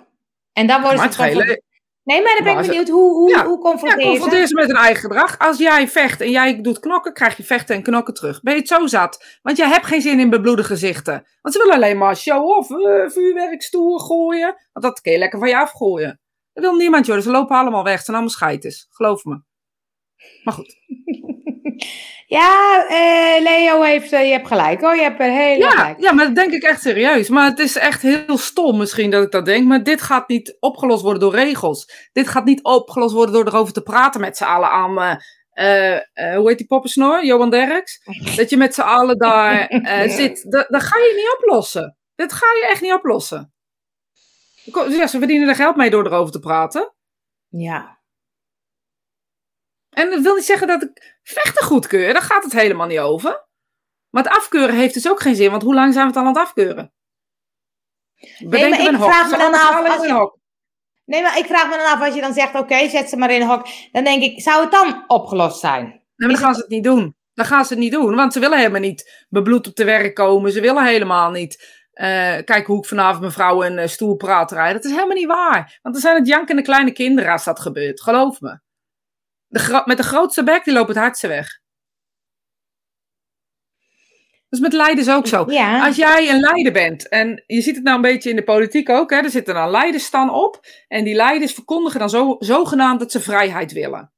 En 0.53 0.67
dan 0.67 0.81
worden 0.81 0.99
Maar 0.99 1.13
ze 1.13 1.21
het 1.23 1.29
schelen- 1.31 1.47
confron- 1.47 1.67
Nee, 2.03 2.23
maar 2.23 2.35
dan 2.35 2.45
ben 2.45 2.55
Maar 2.55 2.63
ik 2.65 2.69
benieuwd, 2.71 2.89
hoe, 2.89 3.13
hoe, 3.15 3.31
Ja, 3.31 3.45
hoe 3.45 3.57
Ja, 3.57 3.63
confronteer 3.63 3.99
je 3.99 4.05
ze? 4.05 4.11
confronteer 4.11 4.47
ze 4.47 4.55
met 4.55 4.67
hun 4.67 4.77
eigen 4.77 5.01
gedrag. 5.03 5.39
Als 5.39 5.59
jij 5.59 5.89
vecht 5.89 6.21
en 6.21 6.31
jij 6.31 6.61
doet 6.61 6.81
knokken, 6.81 7.13
krijg 7.13 7.37
je 7.37 7.45
vechten 7.45 7.77
en 7.77 7.83
knokken 7.83 8.15
terug. 8.15 8.41
Ben 8.43 8.53
je 8.55 8.59
het 8.59 8.69
zo 8.69 8.87
zat? 8.87 9.39
Want 9.43 9.57
jij 9.57 9.69
hebt 9.69 9.87
geen 9.87 10.01
zin 10.01 10.21
in 10.21 10.31
bebloede 10.31 10.65
gezichten. 10.65 11.27
Want 11.43 11.55
ze 11.55 11.61
willen 11.61 11.75
alleen 11.75 11.99
maar 11.99 12.17
show-off, 12.17 12.71
eh, 12.71 13.09
vuurwerk, 13.11 13.63
stoer 13.63 14.01
gooien. 14.01 14.55
Want 14.73 14.85
dat 14.87 15.01
kun 15.01 15.13
je 15.13 15.19
lekker 15.19 15.39
van 15.39 15.49
je 15.49 15.57
afgooien. 15.59 16.21
Dat 16.53 16.65
wil 16.65 16.75
niemand, 16.75 17.07
joh. 17.07 17.19
Ze 17.21 17.31
lopen 17.31 17.57
allemaal 17.57 17.85
weg. 17.85 17.99
Ze 17.99 18.05
zijn 18.05 18.17
allemaal 18.17 18.35
scheiters. 18.35 18.87
Geloof 18.91 19.25
me. 19.25 19.43
Maar 20.45 20.55
goed. 20.55 20.75
Ja, 22.27 22.85
eh, 22.89 23.43
Leo 23.43 23.83
heeft, 23.83 24.13
eh, 24.13 24.25
je 24.27 24.33
hebt 24.33 24.47
gelijk 24.47 24.81
hoor, 24.81 24.97
je 24.97 25.03
hebt 25.03 25.21
er 25.21 25.31
heel 25.31 25.57
Ja, 25.59 25.71
gelijk. 25.71 26.01
ja, 26.01 26.13
maar 26.13 26.25
dat 26.27 26.35
denk 26.35 26.53
ik 26.53 26.63
echt 26.63 26.81
serieus. 26.83 27.29
Maar 27.29 27.45
het 27.51 27.59
is 27.59 27.77
echt 27.77 28.03
heel 28.03 28.39
stom 28.39 28.77
misschien 28.79 29.11
dat 29.11 29.25
ik 29.25 29.31
dat 29.31 29.45
denk. 29.45 29.67
Maar 29.67 29.83
dit 29.83 30.03
gaat 30.03 30.29
niet 30.29 30.57
opgelost 30.61 31.03
worden 31.03 31.21
door 31.21 31.35
regels. 31.35 32.09
Dit 32.13 32.29
gaat 32.29 32.45
niet 32.45 32.63
opgelost 32.63 33.15
worden 33.15 33.35
door 33.35 33.47
erover 33.47 33.73
te 33.73 33.83
praten 33.83 34.21
met 34.21 34.37
z'n 34.37 34.45
allen 34.45 34.71
aan... 34.71 34.99
eh, 34.99 35.17
eh, 35.51 35.95
eh, 36.13 36.37
hoe 36.37 36.49
heet 36.49 36.59
die 36.59 36.67
poppensnor? 36.67 37.25
Johan 37.25 37.51
Derks. 37.51 38.01
Dat 38.37 38.51
je 38.51 38.57
met 38.57 38.75
z'n 38.75 38.81
allen 38.81 39.19
daar 39.19 39.67
eh, 39.67 40.11
zit. 40.11 40.51
Dat, 40.51 40.67
dat 40.69 40.83
ga 40.83 40.97
je 40.99 41.13
niet 41.17 41.37
oplossen. 41.39 41.97
Dat 42.15 42.33
ga 42.33 42.47
je 42.47 42.67
echt 42.71 42.81
niet 42.81 42.93
oplossen. 42.93 43.53
Ja, 44.89 45.07
ze 45.07 45.19
verdienen 45.19 45.49
er 45.49 45.55
geld 45.55 45.77
mee 45.77 45.91
door 45.91 46.07
erover 46.07 46.33
te 46.33 46.39
praten. 46.39 46.95
Ja. 47.49 47.98
En 49.91 50.11
dat 50.11 50.21
wil 50.21 50.35
niet 50.35 50.45
zeggen 50.45 50.67
dat 50.67 50.83
ik 50.83 51.19
vechten 51.23 51.65
goedkeur. 51.67 52.13
Daar 52.13 52.23
gaat 52.23 52.43
het 52.45 52.53
helemaal 52.53 52.87
niet 52.87 52.99
over. 52.99 53.47
Maar 54.11 54.23
het 54.25 54.33
afkeuren 54.33 54.77
heeft 54.77 54.95
dus 54.95 55.09
ook 55.11 55.21
geen 55.21 55.35
zin. 55.37 55.51
Want 55.51 55.63
hoe 55.63 55.75
lang 55.75 55.93
zijn 55.93 56.05
we 56.07 56.11
het 56.13 56.21
al 56.21 56.27
aan 56.29 56.35
het 56.35 56.43
afkeuren? 56.47 56.93
Bedenk 58.39 58.71
maar 58.71 58.81
ik 58.81 58.95
hok. 58.95 59.11
vraag 59.11 59.25
me 59.25 59.31
Ze 59.31 59.37
dan 59.37 59.55
af, 59.55 59.89
als 59.99 60.07
je- 60.07 60.13
hok. 60.13 60.39
Nee, 61.05 61.23
maar 61.23 61.39
ik 61.39 61.47
vraag 61.47 61.69
me 61.69 61.77
dan 61.77 61.87
af, 61.87 62.01
als 62.01 62.15
je 62.15 62.21
dan 62.21 62.33
zegt, 62.33 62.55
oké, 62.55 62.89
zet 62.89 63.09
ze 63.09 63.17
maar 63.17 63.31
in 63.31 63.41
een 63.41 63.49
hok. 63.49 63.67
Dan 63.93 64.05
denk 64.05 64.23
ik, 64.23 64.41
zou 64.43 64.61
het 64.63 64.71
dan 64.73 65.05
opgelost 65.07 65.61
zijn? 65.61 65.85
Nee, 65.85 65.99
maar 66.17 66.29
dan 66.29 66.37
gaan 66.39 66.55
ze 66.55 66.61
het 66.61 66.71
niet 66.71 66.85
doen. 66.85 67.17
Dan 67.35 67.47
gaan 67.47 67.65
ze 67.65 67.73
het 67.73 67.83
niet 67.83 67.93
doen. 67.93 68.15
Want 68.15 68.33
ze 68.33 68.41
willen 68.41 68.59
helemaal 68.59 68.81
niet 68.81 69.27
bebloed 69.29 69.67
op 69.67 69.75
te 69.75 69.85
werk 69.85 70.15
komen. 70.15 70.53
Ze 70.53 70.61
willen 70.61 70.85
helemaal 70.87 71.31
niet 71.31 71.77
eh, 71.93 72.07
kijken 72.45 72.65
hoe 72.67 72.79
ik 72.79 72.85
vanavond 72.89 73.21
mijn 73.21 73.33
vrouw 73.33 73.65
een 73.65 73.79
eh, 73.79 73.89
stoel 73.89 74.17
praat 74.17 74.53
rijden. 74.53 74.75
Dat 74.75 74.85
is 74.85 74.91
helemaal 74.91 75.17
niet 75.17 75.27
waar. 75.27 75.79
Want 75.83 75.95
er 75.95 76.01
zijn 76.01 76.17
het 76.17 76.27
jankende 76.27 76.63
kleine 76.63 76.93
kinderen 76.93 77.33
als 77.33 77.45
dat 77.45 77.61
gebeurt. 77.61 78.03
Geloof 78.03 78.41
me. 78.41 78.61
De 79.49 79.83
met 79.85 79.97
de 79.97 80.03
grootste 80.03 80.43
bek, 80.43 80.65
die 80.65 80.73
loopt 80.73 80.89
het 80.89 80.97
hardste 80.97 81.29
weg. 81.29 81.61
Dus 84.49 84.61
met 84.61 84.73
leiders 84.73 85.09
ook 85.09 85.27
zo. 85.27 85.45
Ja. 85.47 85.87
Als 85.87 85.97
jij 85.97 86.31
een 86.31 86.41
leider 86.41 86.73
bent, 86.73 87.09
en 87.09 87.43
je 87.47 87.61
ziet 87.61 87.75
het 87.75 87.85
nou 87.85 87.97
een 87.97 88.03
beetje 88.03 88.31
in 88.31 88.37
de 88.37 88.45
politiek 88.45 88.89
ook, 88.89 89.11
hè, 89.11 89.17
er 89.17 89.31
zitten 89.31 89.55
dan 89.55 89.71
leiders 89.71 90.05
staan 90.05 90.31
op, 90.31 90.61
en 90.89 91.05
die 91.05 91.15
leiders 91.15 91.53
verkondigen 91.53 91.99
dan 91.99 92.11
zo, 92.11 92.37
zogenaamd 92.39 93.01
dat 93.01 93.13
ze 93.13 93.21
vrijheid 93.21 93.73
willen. 93.73 94.13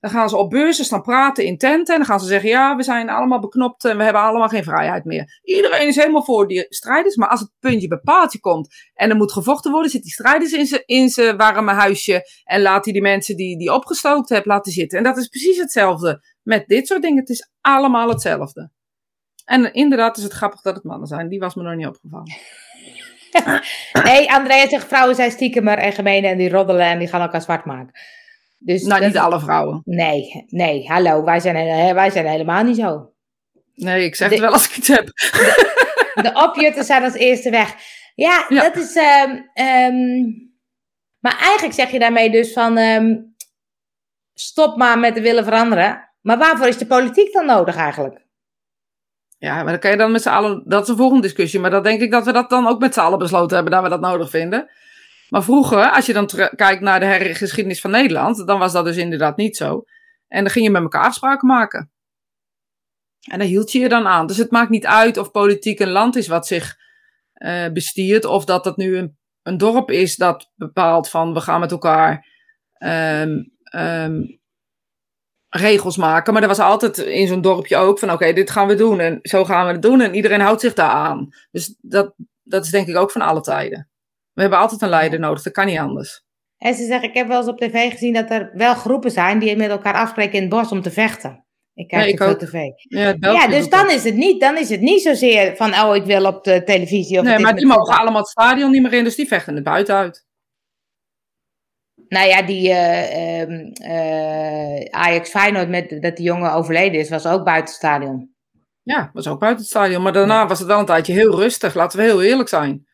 Dan 0.00 0.10
gaan 0.10 0.28
ze 0.28 0.36
op 0.36 0.50
beurzen 0.50 0.84
staan 0.84 1.02
praten 1.02 1.44
in 1.44 1.58
tenten, 1.58 1.94
en 1.94 2.00
dan 2.00 2.08
gaan 2.08 2.20
ze 2.20 2.26
zeggen, 2.26 2.48
ja, 2.48 2.76
we 2.76 2.82
zijn 2.82 3.08
allemaal 3.08 3.40
beknopt 3.40 3.84
en 3.84 3.96
we 3.96 4.02
hebben 4.02 4.22
allemaal 4.22 4.48
geen 4.48 4.64
vrijheid 4.64 5.04
meer. 5.04 5.40
Iedereen 5.42 5.88
is 5.88 5.96
helemaal 5.96 6.24
voor 6.24 6.48
die 6.48 6.66
strijders, 6.68 7.16
maar 7.16 7.28
als 7.28 7.40
het 7.40 7.50
puntje 7.58 7.88
bij 7.88 7.98
paaltje 7.98 8.40
komt, 8.40 8.74
en 8.94 9.10
er 9.10 9.16
moet 9.16 9.32
gevochten 9.32 9.70
worden, 9.70 9.90
zit 9.90 10.02
die 10.02 10.12
strijders 10.12 10.52
in 10.52 10.66
zijn 10.66 10.82
in 10.84 11.36
warme 11.36 11.72
huisje, 11.72 12.22
en 12.44 12.62
laat 12.62 12.84
hij 12.84 12.92
die 12.92 13.02
mensen 13.02 13.36
die 13.36 13.58
die 13.58 13.72
opgestookt 13.72 14.28
hebben 14.28 14.52
laten 14.52 14.72
zitten. 14.72 14.98
En 14.98 15.04
dat 15.04 15.16
is 15.16 15.28
precies 15.28 15.58
hetzelfde 15.58 16.22
met 16.42 16.66
dit 16.66 16.86
soort 16.86 17.02
dingen. 17.02 17.18
Het 17.18 17.28
is 17.28 17.50
allemaal 17.60 18.08
hetzelfde. 18.08 18.70
En 19.44 19.72
inderdaad 19.72 20.16
is 20.16 20.22
het 20.22 20.32
grappig 20.32 20.60
dat 20.60 20.74
het 20.74 20.84
mannen 20.84 21.06
zijn. 21.08 21.28
Die 21.28 21.38
was 21.38 21.54
me 21.54 21.62
nog 21.62 21.74
niet 21.74 21.86
opgevallen. 21.86 22.34
Nee, 24.04 24.32
Andrea 24.32 24.68
zegt, 24.68 24.86
vrouwen 24.86 25.14
zijn 25.14 25.30
stiekemer 25.30 25.78
en 25.78 25.92
gemeen 25.92 26.24
en 26.24 26.38
die 26.38 26.50
roddelen 26.50 26.86
en 26.86 26.98
die 26.98 27.08
gaan 27.08 27.20
elkaar 27.20 27.42
zwart 27.42 27.64
maken. 27.64 27.90
Dus 28.66 28.82
Nou, 28.82 29.00
dat- 29.00 29.08
niet 29.08 29.18
alle 29.18 29.40
vrouwen. 29.40 29.80
Nee, 29.84 30.44
nee, 30.48 30.86
hallo, 30.88 31.24
wij 31.24 31.40
zijn, 31.40 31.54
wij 31.94 32.10
zijn 32.10 32.26
helemaal 32.26 32.62
niet 32.62 32.76
zo. 32.76 33.12
Nee, 33.74 34.04
ik 34.04 34.14
zeg 34.14 34.28
De- 34.28 34.34
het 34.34 34.44
wel 34.44 34.52
als 34.52 34.68
ik 34.68 34.76
iets 34.76 34.88
heb. 34.88 35.06
De 36.22 36.30
opjutten 36.34 36.84
zijn 36.84 37.02
als 37.04 37.14
eerste 37.14 37.50
weg. 37.50 37.74
Ja, 38.14 38.46
Ja. 38.48 38.62
dat 38.62 38.76
is. 38.76 38.96
ehm, 38.96 39.40
ehm, 39.54 40.22
maar 41.18 41.38
eigenlijk 41.40 41.74
zeg 41.74 41.90
je 41.90 41.98
daarmee 41.98 42.30
dus 42.30 42.52
van. 42.52 42.76
ehm, 42.76 43.14
stop 44.34 44.76
maar 44.76 44.98
met 44.98 45.14
de 45.14 45.20
willen 45.20 45.44
veranderen. 45.44 46.10
Maar 46.20 46.38
waarvoor 46.38 46.66
is 46.66 46.78
de 46.78 46.86
politiek 46.86 47.32
dan 47.32 47.46
nodig 47.46 47.76
eigenlijk? 47.76 48.24
Ja, 49.38 49.54
maar 49.54 49.64
dan 49.72 49.78
kan 49.78 49.90
je 49.90 49.96
dan 49.96 50.12
met 50.12 50.22
z'n 50.22 50.28
allen... 50.28 50.62
Dat 50.66 50.82
is 50.82 50.88
een 50.88 50.96
volgende 50.96 51.22
discussie. 51.22 51.60
Maar 51.60 51.70
dan 51.70 51.82
denk 51.82 52.00
ik 52.00 52.10
dat 52.10 52.24
we 52.24 52.32
dat 52.32 52.50
dan 52.50 52.66
ook 52.66 52.80
met 52.80 52.94
z'n 52.94 53.00
allen 53.00 53.18
besloten 53.18 53.54
hebben. 53.56 53.72
Dat 53.74 53.82
we 53.82 53.88
dat 53.88 54.00
nodig 54.00 54.30
vinden. 54.30 54.70
Maar 55.28 55.42
vroeger, 55.42 55.90
als 55.90 56.06
je 56.06 56.12
dan 56.12 56.30
kijkt 56.56 56.80
naar 56.80 57.00
de 57.00 57.06
hergeschiedenis 57.06 57.80
van 57.80 57.90
Nederland. 57.90 58.46
Dan 58.46 58.58
was 58.58 58.72
dat 58.72 58.84
dus 58.84 58.96
inderdaad 58.96 59.36
niet 59.36 59.56
zo. 59.56 59.84
En 60.28 60.42
dan 60.42 60.52
ging 60.52 60.64
je 60.64 60.70
met 60.70 60.82
elkaar 60.82 61.04
afspraken 61.04 61.48
maken. 61.48 61.90
En 63.30 63.38
daar 63.38 63.48
hield 63.48 63.72
je 63.72 63.78
je 63.78 63.88
dan 63.88 64.06
aan. 64.06 64.26
Dus 64.26 64.36
het 64.36 64.50
maakt 64.50 64.70
niet 64.70 64.86
uit 64.86 65.16
of 65.16 65.30
politiek 65.30 65.80
een 65.80 65.90
land 65.90 66.16
is 66.16 66.28
wat 66.28 66.46
zich 66.46 66.76
eh, 67.32 67.68
bestiert. 67.68 68.24
Of 68.24 68.44
dat 68.44 68.64
dat 68.64 68.76
nu 68.76 68.96
een, 68.96 69.18
een 69.42 69.58
dorp 69.58 69.90
is 69.90 70.16
dat 70.16 70.50
bepaalt 70.54 71.08
van 71.08 71.34
we 71.34 71.40
gaan 71.40 71.60
met 71.60 71.70
elkaar 71.70 72.26
ehm, 72.72 73.42
ehm, 73.62 74.22
regels 75.48 75.96
maken. 75.96 76.32
Maar 76.32 76.42
er 76.42 76.48
was 76.48 76.58
altijd 76.58 76.98
in 76.98 77.26
zo'n 77.26 77.40
dorpje 77.40 77.76
ook 77.76 77.98
van 77.98 78.12
oké, 78.12 78.32
dit 78.32 78.50
gaan 78.50 78.66
we 78.66 78.74
doen 78.74 79.00
en 79.00 79.18
zo 79.22 79.44
gaan 79.44 79.66
we 79.66 79.72
het 79.72 79.82
doen. 79.82 80.00
En 80.00 80.14
iedereen 80.14 80.40
houdt 80.40 80.60
zich 80.60 80.74
daar 80.74 80.90
aan. 80.90 81.28
Dus 81.50 81.76
dat, 81.80 82.14
dat 82.42 82.64
is 82.64 82.70
denk 82.70 82.86
ik 82.86 82.96
ook 82.96 83.10
van 83.10 83.20
alle 83.20 83.40
tijden. 83.40 83.90
We 84.36 84.42
hebben 84.42 84.58
altijd 84.58 84.82
een 84.82 84.88
leider 84.88 85.18
nodig, 85.18 85.42
dat 85.42 85.52
kan 85.52 85.66
niet 85.66 85.78
anders. 85.78 86.22
En 86.58 86.74
ze 86.74 86.84
zeggen, 86.84 87.08
ik 87.08 87.14
heb 87.14 87.28
wel 87.28 87.38
eens 87.38 87.48
op 87.48 87.58
tv 87.58 87.90
gezien 87.90 88.12
dat 88.12 88.30
er 88.30 88.50
wel 88.54 88.74
groepen 88.74 89.10
zijn 89.10 89.38
die 89.38 89.56
met 89.56 89.70
elkaar 89.70 89.94
afspreken 89.94 90.34
in 90.34 90.40
het 90.40 90.48
bos 90.48 90.70
om 90.70 90.82
te 90.82 90.90
vechten. 90.90 91.44
Ik 91.74 91.88
kijk 91.88 92.04
te 92.04 92.10
ik 92.24 92.30
ook. 92.30 92.38
tv. 92.38 92.52
Ja, 92.76 93.14
Ja, 93.20 93.46
dus 93.48 93.68
dan 93.68 93.90
is, 93.90 94.04
het 94.04 94.14
niet, 94.14 94.40
dan 94.40 94.56
is 94.56 94.68
het 94.68 94.80
niet 94.80 95.02
zozeer 95.02 95.56
van, 95.56 95.74
oh, 95.74 95.96
ik 95.96 96.04
wil 96.04 96.24
op 96.24 96.44
de 96.44 96.62
televisie. 96.62 97.18
Of 97.18 97.24
Nee, 97.24 97.38
maar 97.38 97.54
die 97.54 97.66
mogen 97.66 97.98
allemaal 97.98 98.20
het 98.20 98.30
stadion 98.30 98.70
niet 98.70 98.82
meer 98.82 98.92
in, 98.92 99.04
dus 99.04 99.16
die 99.16 99.26
vechten 99.26 99.54
het 99.54 99.64
buiten 99.64 99.94
uit. 99.94 100.24
Nou 102.08 102.28
ja, 102.28 102.42
die 102.42 102.72
ehm, 102.72 103.72
eh, 103.72 104.84
Ajax 104.90 105.30
Feyenoord, 105.30 105.68
met, 105.68 106.02
dat 106.02 106.16
die 106.16 106.26
jongen 106.26 106.52
overleden 106.52 107.00
is, 107.00 107.08
was 107.08 107.26
ook 107.26 107.44
buiten 107.44 107.64
het 107.64 107.74
stadion. 107.74 108.34
Ja, 108.82 109.10
was 109.12 109.28
ook 109.28 109.40
buiten 109.40 109.62
het 109.62 109.70
stadion. 109.70 110.02
Maar 110.02 110.12
daarna 110.12 110.46
was 110.46 110.58
het 110.58 110.68
wel 110.68 110.78
een 110.78 110.86
tijdje 110.86 111.12
heel 111.12 111.36
rustig. 111.36 111.74
Laten 111.74 111.98
we 111.98 112.04
heel 112.04 112.22
eerlijk 112.22 112.48
zijn. 112.48 112.85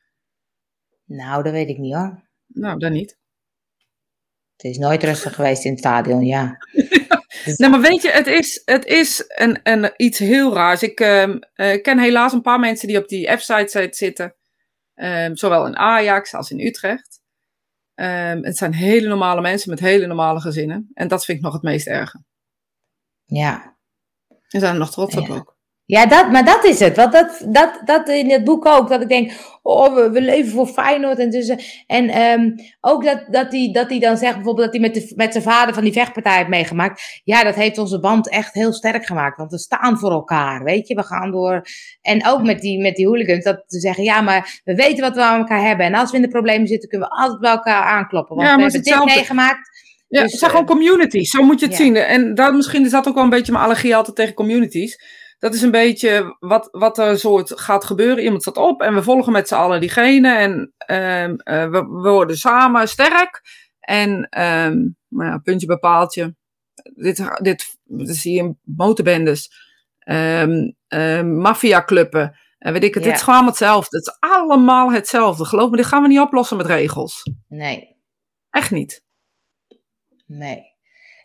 Nou, 1.13 1.43
dat 1.43 1.53
weet 1.53 1.69
ik 1.69 1.79
niet 1.79 1.95
hoor. 1.95 2.23
Nou, 2.47 2.79
dan 2.79 2.93
niet. 2.93 3.19
Het 4.57 4.71
is 4.71 4.79
nooit 4.79 5.03
rustig 5.03 5.35
geweest 5.35 5.65
in 5.65 5.71
het 5.71 5.81
stadion, 5.81 6.25
ja. 6.25 6.57
Nee, 7.57 7.71
maar 7.71 7.81
weet 7.81 8.03
je, 8.03 8.11
het 8.11 8.27
is, 8.27 8.63
het 8.65 8.85
is 8.85 9.25
een, 9.29 9.61
een, 9.63 9.93
iets 9.97 10.19
heel 10.19 10.55
raars. 10.55 10.83
Ik 10.83 11.01
ehm, 11.01 11.39
eh, 11.55 11.83
ken 11.83 11.99
helaas 11.99 12.33
een 12.33 12.43
paar 12.43 12.61
mensen 12.61 12.89
die 12.89 12.99
op 12.99 13.09
die 13.09 13.37
F-site 13.37 13.89
zitten. 13.91 14.35
Ehm, 14.95 15.35
zowel 15.35 15.67
in 15.67 15.77
Ajax 15.77 16.35
als 16.35 16.51
in 16.51 16.61
Utrecht. 16.61 17.21
Ehm, 17.95 18.43
het 18.43 18.57
zijn 18.57 18.75
hele 18.75 19.09
normale 19.09 19.41
mensen 19.41 19.71
met 19.71 19.81
hele 19.81 20.07
normale 20.07 20.41
gezinnen. 20.41 20.91
En 20.95 21.09
dat 21.09 21.25
vind 21.25 21.39
ik 21.39 21.45
nog 21.45 21.53
het 21.53 21.63
meest 21.63 21.87
erge. 21.87 22.25
Ja, 23.25 23.77
En 24.29 24.61
zijn 24.61 24.73
er 24.73 24.79
nog 24.79 24.91
trots 24.91 25.17
op 25.17 25.29
ook. 25.29 25.52
Ja 25.93 26.07
dat, 26.07 26.31
maar 26.31 26.45
dat 26.45 26.65
is 26.65 26.81
het. 26.81 26.97
Want 26.97 27.13
dat, 27.13 27.45
dat, 27.49 27.81
dat 27.85 28.09
in 28.09 28.31
het 28.31 28.45
boek 28.45 28.67
ook. 28.67 28.89
Dat 28.89 29.03
ik 29.03 29.09
denk, 29.09 29.33
oh, 29.63 29.95
we, 29.95 30.11
we 30.11 30.21
leven 30.21 30.53
voor 30.53 30.67
Feyenoord. 30.67 31.19
En, 31.19 31.31
dus, 31.31 31.49
en 31.87 32.09
ehm, 32.09 32.51
ook 32.81 33.05
dat, 33.05 33.25
dat 33.31 33.53
hij 33.53 33.71
dat 33.73 33.89
die 33.89 34.01
dan 34.01 34.17
zegt 34.17 34.35
bijvoorbeeld 34.35 34.73
dat 34.73 34.81
hij 34.81 34.91
met, 34.91 34.95
de, 34.95 35.13
met 35.17 35.33
zijn 35.33 35.45
vader 35.45 35.75
van 35.75 35.85
die 35.85 35.93
vechtpartij 35.93 36.37
heeft 36.37 36.49
meegemaakt. 36.49 37.21
Ja, 37.25 37.45
dat 37.45 37.55
heeft 37.55 37.79
onze 37.79 38.01
band 38.01 38.29
echt 38.29 38.55
heel 38.55 38.73
sterk 38.73 39.07
gemaakt. 39.07 39.37
Want 39.37 39.51
we 39.51 39.59
staan 39.59 39.99
voor 39.99 40.11
elkaar, 40.11 40.65
weet 40.65 40.89
je. 40.89 40.95
We 40.95 41.03
gaan 41.03 41.31
door. 41.31 41.63
En 42.03 42.27
ook 42.27 42.43
met 42.43 42.61
die, 42.61 42.81
met 42.81 42.97
die 42.97 43.07
hooligans. 43.07 43.45
Dat 43.45 43.65
te 43.67 43.81
zeggen, 43.81 44.05
ja, 44.05 44.21
maar 44.21 44.61
we 44.65 44.75
weten 44.75 45.01
wat 45.01 45.15
we 45.15 45.23
aan 45.23 45.39
elkaar 45.39 45.67
hebben. 45.67 45.87
En 45.87 45.95
als 45.95 46.11
we 46.11 46.17
in 46.17 46.23
de 46.23 46.29
problemen 46.29 46.67
zitten, 46.67 46.89
kunnen 46.89 47.09
we 47.09 47.15
altijd 47.15 47.41
bij 47.41 47.51
elkaar 47.51 47.83
aankloppen. 47.83 48.37
Want 48.37 48.49
Ja, 48.49 48.57
we 48.57 48.63
hebben 48.63 48.83
dit 48.83 49.05
meegemaakt. 49.05 49.71
Ja, 50.09 50.23
Dus, 50.23 50.31
het 50.31 50.41
zijn 50.41 50.51
eh, 50.51 50.59
gewoon 50.59 50.77
communities. 50.77 51.31
Zo 51.31 51.43
moet 51.43 51.61
je 51.61 51.67
het 51.67 51.79
ja. 51.79 51.85
zien. 51.85 51.97
En 51.97 52.35
dat, 52.35 52.55
misschien 52.55 52.85
is 52.85 52.91
dat 52.91 53.09
ook 53.09 53.15
wel 53.15 53.25
een 53.25 53.31
beetje 53.31 53.53
mijn 53.53 53.65
allergie 53.65 53.97
altijd 53.97 54.17
tegen 54.17 54.35
communities. 54.35 55.21
Dat 55.43 55.55
is 55.55 55.63
een 55.63 55.71
beetje 55.71 56.37
wat, 56.41 56.69
wat 56.71 56.99
er 56.99 57.19
soort 57.19 57.61
gaat 57.61 57.85
gebeuren. 57.85 58.25
Iemand 58.25 58.43
staat 58.43 58.57
op 58.57 58.81
en 58.83 58.95
we 58.95 59.03
volgen 59.03 59.33
met 59.33 59.49
z'n 59.49 59.55
allen 59.55 59.81
diegene. 59.81 60.35
En 60.35 60.73
ehm, 60.77 61.35
eh, 61.37 61.71
we, 61.71 61.87
we 61.87 62.11
worden 62.11 62.37
samen 62.37 62.89
sterk. 62.89 63.43
En 63.81 64.29
ehm 64.29 64.77
nou 65.09 65.31
ja, 65.31 65.39
puntje 65.39 65.67
bij 65.67 65.77
paaltje. 65.77 66.35
Dit, 66.95 67.17
dit, 67.41 67.79
dit 67.85 68.17
zie 68.17 68.33
je 68.33 68.39
in 68.39 68.59
motorbendes. 68.63 69.51
ehm 69.99 70.71
maffiaclubben. 71.39 72.39
En 72.59 72.73
weet 72.73 72.85
ik 72.85 72.95
het. 72.95 73.05
Ja. 73.05 73.13
Is 73.13 73.23
gewoon 73.23 73.47
hetzelfde. 73.47 73.97
Het 73.97 74.07
is 74.07 74.17
allemaal 74.21 74.93
hetzelfde. 74.93 75.45
Geloof 75.45 75.71
me, 75.71 75.77
dit 75.77 75.87
gaan 75.87 76.03
we 76.03 76.09
niet 76.09 76.21
oplossen 76.21 76.57
met 76.57 76.67
regels. 76.67 77.23
Nee, 77.49 77.97
Echt 78.51 78.71
niet. 78.71 79.05
nee. 80.27 80.71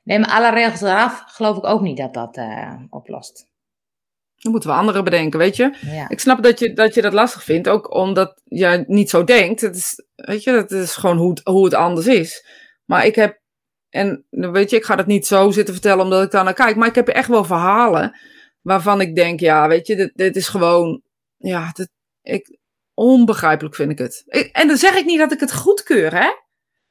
Nee, 0.04 0.20
maar 0.20 0.30
alle 0.30 0.52
regels 0.52 0.82
eraf, 0.82 1.24
geloof 1.26 1.58
ik 1.58 1.66
ook 1.66 1.82
niet 1.82 1.98
dat 1.98 2.14
dat 2.14 2.38
eh, 2.38 2.74
oplost. 2.90 3.48
Dan 4.38 4.52
moeten 4.52 4.70
we 4.70 4.76
anderen 4.76 5.04
bedenken, 5.04 5.40
weet 5.40 5.56
je. 5.56 5.78
Ja. 5.82 6.10
Ik 6.10 6.20
snap 6.20 6.44
dat 6.44 6.60
je, 6.60 6.74
dat 6.74 6.94
je 6.94 7.02
dat 7.02 7.14
lastig 7.14 7.44
vindt, 7.44 7.68
ook 7.68 7.94
omdat 7.94 8.42
je 8.44 8.84
niet 8.88 9.10
zo 9.10 9.24
denkt. 9.24 9.62
Het 9.62 9.76
is, 9.76 10.04
weet 10.16 10.44
je, 10.44 10.52
het 10.52 10.72
is 10.72 10.96
gewoon 10.96 11.18
hoe 11.18 11.30
het, 11.30 11.42
hoe 11.44 11.64
het 11.66 11.74
anders 11.74 12.08
is. 12.08 12.46
Maar 12.86 13.06
ik 13.06 13.16
heb, 13.16 13.40
en 13.90 14.26
weet 14.30 14.70
je, 14.70 14.76
ik 14.76 14.86
ga 14.86 14.96
dat 14.96 15.08
niet 15.08 15.28
zo 15.28 15.52
zitten 15.52 15.74
vertellen 15.74 16.04
omdat 16.04 16.24
ik 16.24 16.32
daar 16.32 16.44
naar 16.44 16.54
kijk, 16.54 16.76
maar 16.76 16.88
ik 16.88 16.96
heb 16.96 17.08
echt 17.08 17.28
wel 17.28 17.44
verhalen 17.44 18.20
waarvan 18.62 19.02
ik 19.02 19.16
denk, 19.16 19.40
ja, 19.40 19.68
weet 19.68 19.88
je, 19.88 19.96
dit, 19.96 20.12
dit 20.14 20.36
is 20.36 20.48
gewoon, 20.48 21.02
ja, 21.38 21.72
dit, 21.74 21.90
ik, 22.22 22.58
onbegrijpelijk 22.94 23.76
vind 23.76 23.92
ik 23.92 23.98
het. 23.98 24.24
Ik- 24.26 24.50
en 24.52 24.68
dan 24.68 24.78
zeg 24.78 24.96
ik 24.96 25.06
niet 25.06 25.20
dat 25.20 25.32
ik 25.32 25.40
het 25.40 25.54
goedkeur, 25.54 26.16
hè. 26.16 26.30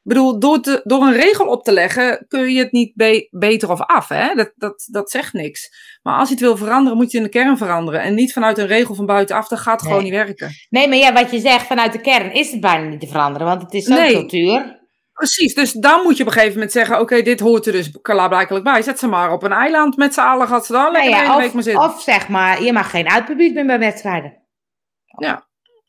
Ik 0.06 0.12
bedoel, 0.12 0.38
door, 0.38 0.60
te, 0.60 0.80
door 0.84 1.02
een 1.02 1.12
regel 1.12 1.46
op 1.46 1.64
te 1.64 1.72
leggen 1.72 2.24
kun 2.28 2.52
je 2.52 2.58
het 2.58 2.72
niet 2.72 2.94
be- 2.94 3.28
beter 3.30 3.70
of 3.70 3.80
af. 3.80 4.08
Hè? 4.08 4.34
Dat, 4.34 4.52
dat, 4.54 4.88
dat 4.90 5.10
zegt 5.10 5.32
niks. 5.32 5.68
Maar 6.02 6.18
als 6.18 6.28
je 6.28 6.34
het 6.34 6.42
wil 6.42 6.56
veranderen, 6.56 6.98
moet 6.98 7.10
je 7.10 7.16
in 7.16 7.22
de 7.22 7.28
kern 7.28 7.56
veranderen. 7.56 8.00
En 8.00 8.14
niet 8.14 8.32
vanuit 8.32 8.58
een 8.58 8.66
regel 8.66 8.94
van 8.94 9.06
buitenaf. 9.06 9.48
Dat 9.48 9.58
gaat 9.58 9.82
gewoon 9.82 9.96
Nee. 10.02 10.04
niet 10.10 10.14
werken. 10.24 10.50
Nee, 10.68 10.88
maar 10.88 10.96
ja, 10.98 11.12
wat 11.12 11.30
je 11.30 11.38
zegt 11.38 11.66
vanuit 11.66 11.92
de 11.92 12.00
kern 12.00 12.32
is 12.32 12.50
het 12.50 12.60
bijna 12.60 12.88
niet 12.88 13.00
te 13.00 13.06
veranderen, 13.06 13.46
want 13.46 13.62
het 13.62 13.74
is 13.74 13.84
zo'n 13.84 13.96
Nee. 13.96 14.12
cultuur. 14.12 14.80
Precies, 15.12 15.54
dus 15.54 15.72
dan 15.72 16.02
moet 16.02 16.16
je 16.16 16.22
op 16.22 16.28
een 16.28 16.34
gegeven 16.34 16.54
moment 16.54 16.72
zeggen: 16.72 17.00
Oké, 17.00 17.22
dit 17.22 17.40
hoort 17.40 17.66
er 17.66 17.72
dus 17.72 17.90
klaarblijkelijk 18.02 18.64
bij. 18.64 18.82
Zet 18.82 18.98
ze 18.98 19.06
maar 19.06 19.32
op 19.32 19.42
een 19.42 19.52
eiland 19.52 19.96
met 19.96 20.14
z'n 20.14 20.20
allen. 20.20 20.48
Gaat 20.48 20.66
ze 20.66 20.72
dan 20.72 20.80
Nou 20.80 20.92
lekker 20.92 21.10
de 21.10 21.16
ja, 21.16 21.22
hele 21.22 21.36
week 21.42 21.48
maar 21.52 21.58
of, 21.58 21.64
zitten. 21.64 21.84
of 21.84 22.02
zeg 22.02 22.28
maar, 22.28 22.62
je 22.62 22.72
mag 22.72 22.90
geen 22.90 23.08
uitpubliek 23.10 23.54
meer 23.54 23.66
bij 23.66 23.78
wedstrijden. 23.78 24.44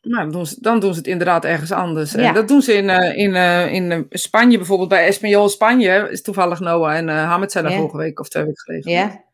Nou, 0.08 0.22
dan 0.22 0.32
doen, 0.32 0.46
ze, 0.46 0.56
dan 0.60 0.80
doen 0.80 0.92
ze 0.92 0.98
het 0.98 1.08
inderdaad 1.08 1.44
ergens 1.44 1.72
anders. 1.72 2.12
Ja. 2.12 2.18
En 2.28 2.34
dat 2.34 2.48
doen 2.48 2.62
ze 2.62 2.72
in, 2.74 2.90
eh, 2.90 3.16
in, 3.16 3.34
eh, 3.34 3.72
in 3.72 3.92
eh, 3.92 3.98
Spanje 4.10 4.56
bijvoorbeeld. 4.56 4.88
Bij 4.88 5.06
Espanyol 5.06 5.48
Spanje 5.48 6.08
is 6.10 6.22
toevallig 6.22 6.60
Noah 6.60 6.96
en 6.96 7.08
Hamed 7.08 7.52
zijn 7.52 7.68
Ja. 7.68 7.76
vorige 7.76 7.96
week 7.96 8.20
of 8.20 8.28
twee 8.28 8.42
weken 8.44 8.58
geleden. 8.60 8.92
Ja? 8.92 9.26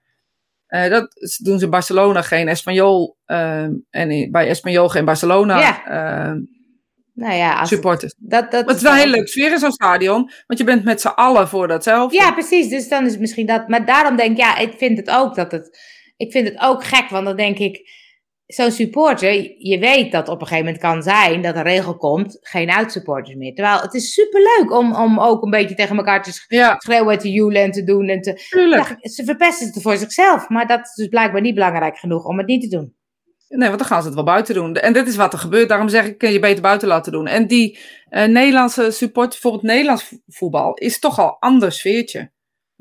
Dat 0.89 1.09
doen 1.43 1.59
ze 1.59 1.65
in 1.65 1.71
Barcelona 1.71 2.23
geen 2.23 2.49
Espanyol. 2.49 3.17
eh, 3.25 3.63
en 3.91 4.11
in- 4.11 4.31
bij 4.31 4.49
Espanyol 4.49 4.89
geen 4.89 5.05
Barcelona 5.05 5.59
Ja. 5.61 5.85
eh, 5.87 6.33
Nou 7.15 7.35
ja, 7.35 7.59
als 7.61 7.69
supporters. 7.69 8.15
dat, 8.19 8.43
dat 8.43 8.53
Maar 8.53 8.61
het 8.75 8.77
is 8.77 8.83
wel 8.83 8.93
een 8.93 8.99
heel 8.99 9.11
leuk 9.11 9.29
sfeer 9.29 9.53
in 9.53 9.59
zo'n 9.59 9.73
stadion. 9.73 10.31
Want 10.47 10.59
je 10.59 10.65
bent 10.65 10.85
met 10.85 11.01
z'n 11.01 11.09
allen 11.09 11.49
voor 11.49 11.69
datzelfde. 11.69 12.17
Ja, 12.17 12.33
precies. 12.33 12.69
Dus 12.69 12.89
dan 12.89 13.05
is 13.05 13.11
het 13.11 13.21
misschien 13.21 13.47
dat. 13.47 13.69
Maar 13.69 13.87
daarom 13.87 14.17
denk 14.17 14.31
ik, 14.31 14.37
ja, 14.37 14.57
ik 14.57 14.73
vind 14.77 14.99
het 14.99 15.11
ook 15.11 15.35
dat 15.35 15.53
het. 15.53 15.79
Ik 16.17 16.33
vind 16.33 16.49
het 16.49 16.61
ook 16.61 16.85
gek, 16.85 17.09
want 17.09 17.25
dan 17.27 17.37
denk 17.37 17.59
ik. 17.59 18.03
Zo'n 18.47 18.71
supporter, 18.71 19.33
je 19.59 19.79
weet 19.79 20.13
dat 20.13 20.29
op 20.29 20.41
een 20.41 20.47
gegeven 20.47 20.65
moment 20.65 20.83
kan 20.83 21.03
zijn 21.03 21.43
dat 21.43 21.57
een 21.57 21.63
regel 21.63 21.97
komt, 21.97 22.39
geen 22.41 22.71
uitsupporters 22.71 23.37
meer. 23.37 23.55
Terwijl 23.55 23.81
het 23.81 23.95
is 23.95 24.13
superleuk 24.13 24.73
om, 24.79 24.95
om 24.95 25.21
ook 25.21 25.43
een 25.45 25.51
beetje 25.51 25.75
tegen 25.75 25.97
elkaar 25.97 26.23
te 26.23 26.45
Ja, 26.49 26.75
schreeuwen 26.79 27.13
en 27.13 27.19
te 27.19 27.31
joelen 27.31 27.63
en 27.63 27.71
te 27.71 27.85
doen. 27.85 28.09
En 28.09 28.21
te, 28.21 28.47
tuurlijk. 28.51 28.89
Ja, 29.01 29.09
ze 29.09 29.25
verpesten 29.25 29.67
het 29.67 29.83
voor 29.83 29.97
zichzelf, 29.97 30.49
maar 30.49 30.67
dat 30.67 30.81
is 30.81 30.95
dus 30.95 31.09
blijkbaar 31.09 31.41
niet 31.41 31.55
belangrijk 31.55 31.99
genoeg 31.99 32.25
om 32.25 32.39
het 32.39 32.47
niet 32.47 32.63
te 32.63 32.77
doen. 32.77 32.95
Nee, 33.49 33.67
want 33.69 33.79
dan 33.81 33.89
gaan 33.89 34.01
ze 34.01 34.07
het 34.07 34.15
wel 34.17 34.25
buiten 34.25 34.55
doen. 34.55 34.75
En 34.75 34.93
dit 34.93 35.09
is 35.09 35.17
wat 35.17 35.33
er 35.33 35.39
gebeurt. 35.39 35.69
Daarom 35.69 35.89
zeg 35.89 36.07
ik, 36.07 36.19
kun 36.19 36.33
je 36.33 36.39
beter 36.39 36.63
buiten 36.63 36.89
laten 36.89 37.13
doen. 37.13 37.27
En 37.27 37.47
die 37.47 37.79
eh, 38.09 38.25
Nederlandse 38.29 38.91
support, 38.91 39.29
bijvoorbeeld 39.29 39.63
Nederlands 39.63 40.05
vo- 40.05 40.17
voetbal, 40.27 40.75
is 40.75 40.99
toch 40.99 41.19
al 41.19 41.27
een 41.29 41.37
ander 41.39 41.73
sfeertje. 41.73 42.33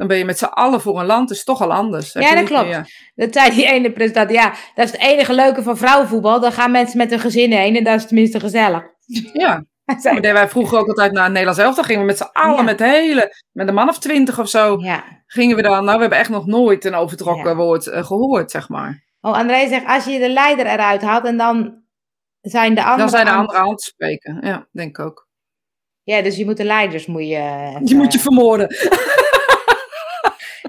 Dan 0.04 0.12
ben 0.12 0.22
je 0.22 0.26
met 0.28 0.38
z'n 0.38 0.46
allen 0.46 0.82
voor 0.82 1.00
een 1.00 1.06
land, 1.06 1.32
is 1.32 1.44
toch 1.44 1.62
al 1.62 1.74
anders. 1.74 2.14
Ja, 2.14 2.30
je 2.30 2.36
dat 2.36 2.44
klopt. 2.44 2.66
meer- 2.68 3.12
Dat 3.16 3.34
zei 3.34 3.50
die 3.56 3.66
ene 3.66 3.92
presentator, 3.92 4.34
ja, 4.36 4.54
dat 4.76 4.86
is 4.86 4.92
het 4.92 5.02
enige 5.02 5.34
leuke 5.34 5.64
van 5.64 5.78
vrouwenvoetbal. 5.78 6.40
Dan 6.40 6.52
gaan 6.52 6.72
mensen 6.72 6.98
met 6.98 7.10
hun 7.10 7.20
gezin 7.20 7.52
heen 7.52 7.76
en 7.76 7.84
dat 7.84 7.96
is 8.00 8.06
tenminste 8.06 8.40
gezellig. 8.40 8.84
Ja, 9.34 9.64
deden 10.04 10.34
wij 10.34 10.48
vroeger 10.50 10.78
ook 10.80 10.88
altijd 10.88 11.12
naar 11.12 11.24
het 11.24 11.32
Nederlands 11.32 11.60
elftal. 11.62 11.84
Gingen 11.84 12.02
we 12.02 12.08
met 12.08 12.18
z'n 12.18 12.30
allen, 12.32 12.56
Ja. 12.56 12.62
met 12.62 12.78
de 12.78 12.88
hele, 12.88 13.36
met 13.52 13.68
een 13.68 13.74
man 13.74 13.90
of 13.90 14.00
twintig 14.00 14.40
of 14.40 14.50
zo, 14.50 14.78
ja. 14.82 15.04
gingen 15.26 15.56
we 15.56 15.62
dan. 15.62 15.84
Nou, 15.84 15.96
we 15.96 16.02
hebben 16.02 16.20
echt 16.20 16.30
nog 16.30 16.46
nooit 16.46 16.86
een 16.86 16.96
overtrokken 16.96 17.56
woord 17.56 17.88
eh, 17.88 18.06
gehoord, 18.06 18.52
zeg 18.52 18.70
maar. 18.70 19.04
Oh, 19.22 19.34
André 19.34 19.68
zegt, 19.68 19.86
als 19.88 20.06
je 20.06 20.20
de 20.20 20.30
leider 20.30 20.66
eruit 20.66 21.02
haalt 21.02 21.26
en 21.26 21.38
dan 21.38 21.82
zijn 22.42 22.74
de 22.76 22.80
anderen... 22.82 23.00
Dan 23.00 23.10
zijn 23.10 23.26
de 23.26 23.32
aan- 23.32 23.38
andere 23.40 23.58
aan 23.58 23.76
te 23.76 23.84
spreken. 23.84 24.38
Ja, 24.42 24.68
denk 24.72 24.98
ik 24.98 25.06
ook. 25.06 25.28
Ja, 26.06 26.22
dus 26.22 26.36
je 26.36 26.46
moet 26.46 26.58
de 26.58 26.64
leiders 26.64 27.06
moet 27.06 27.28
je... 27.28 27.68
even- 27.70 27.86
Die 27.86 27.96
moet 27.96 28.14
je 28.14 28.20
vermoorden. 28.20 28.68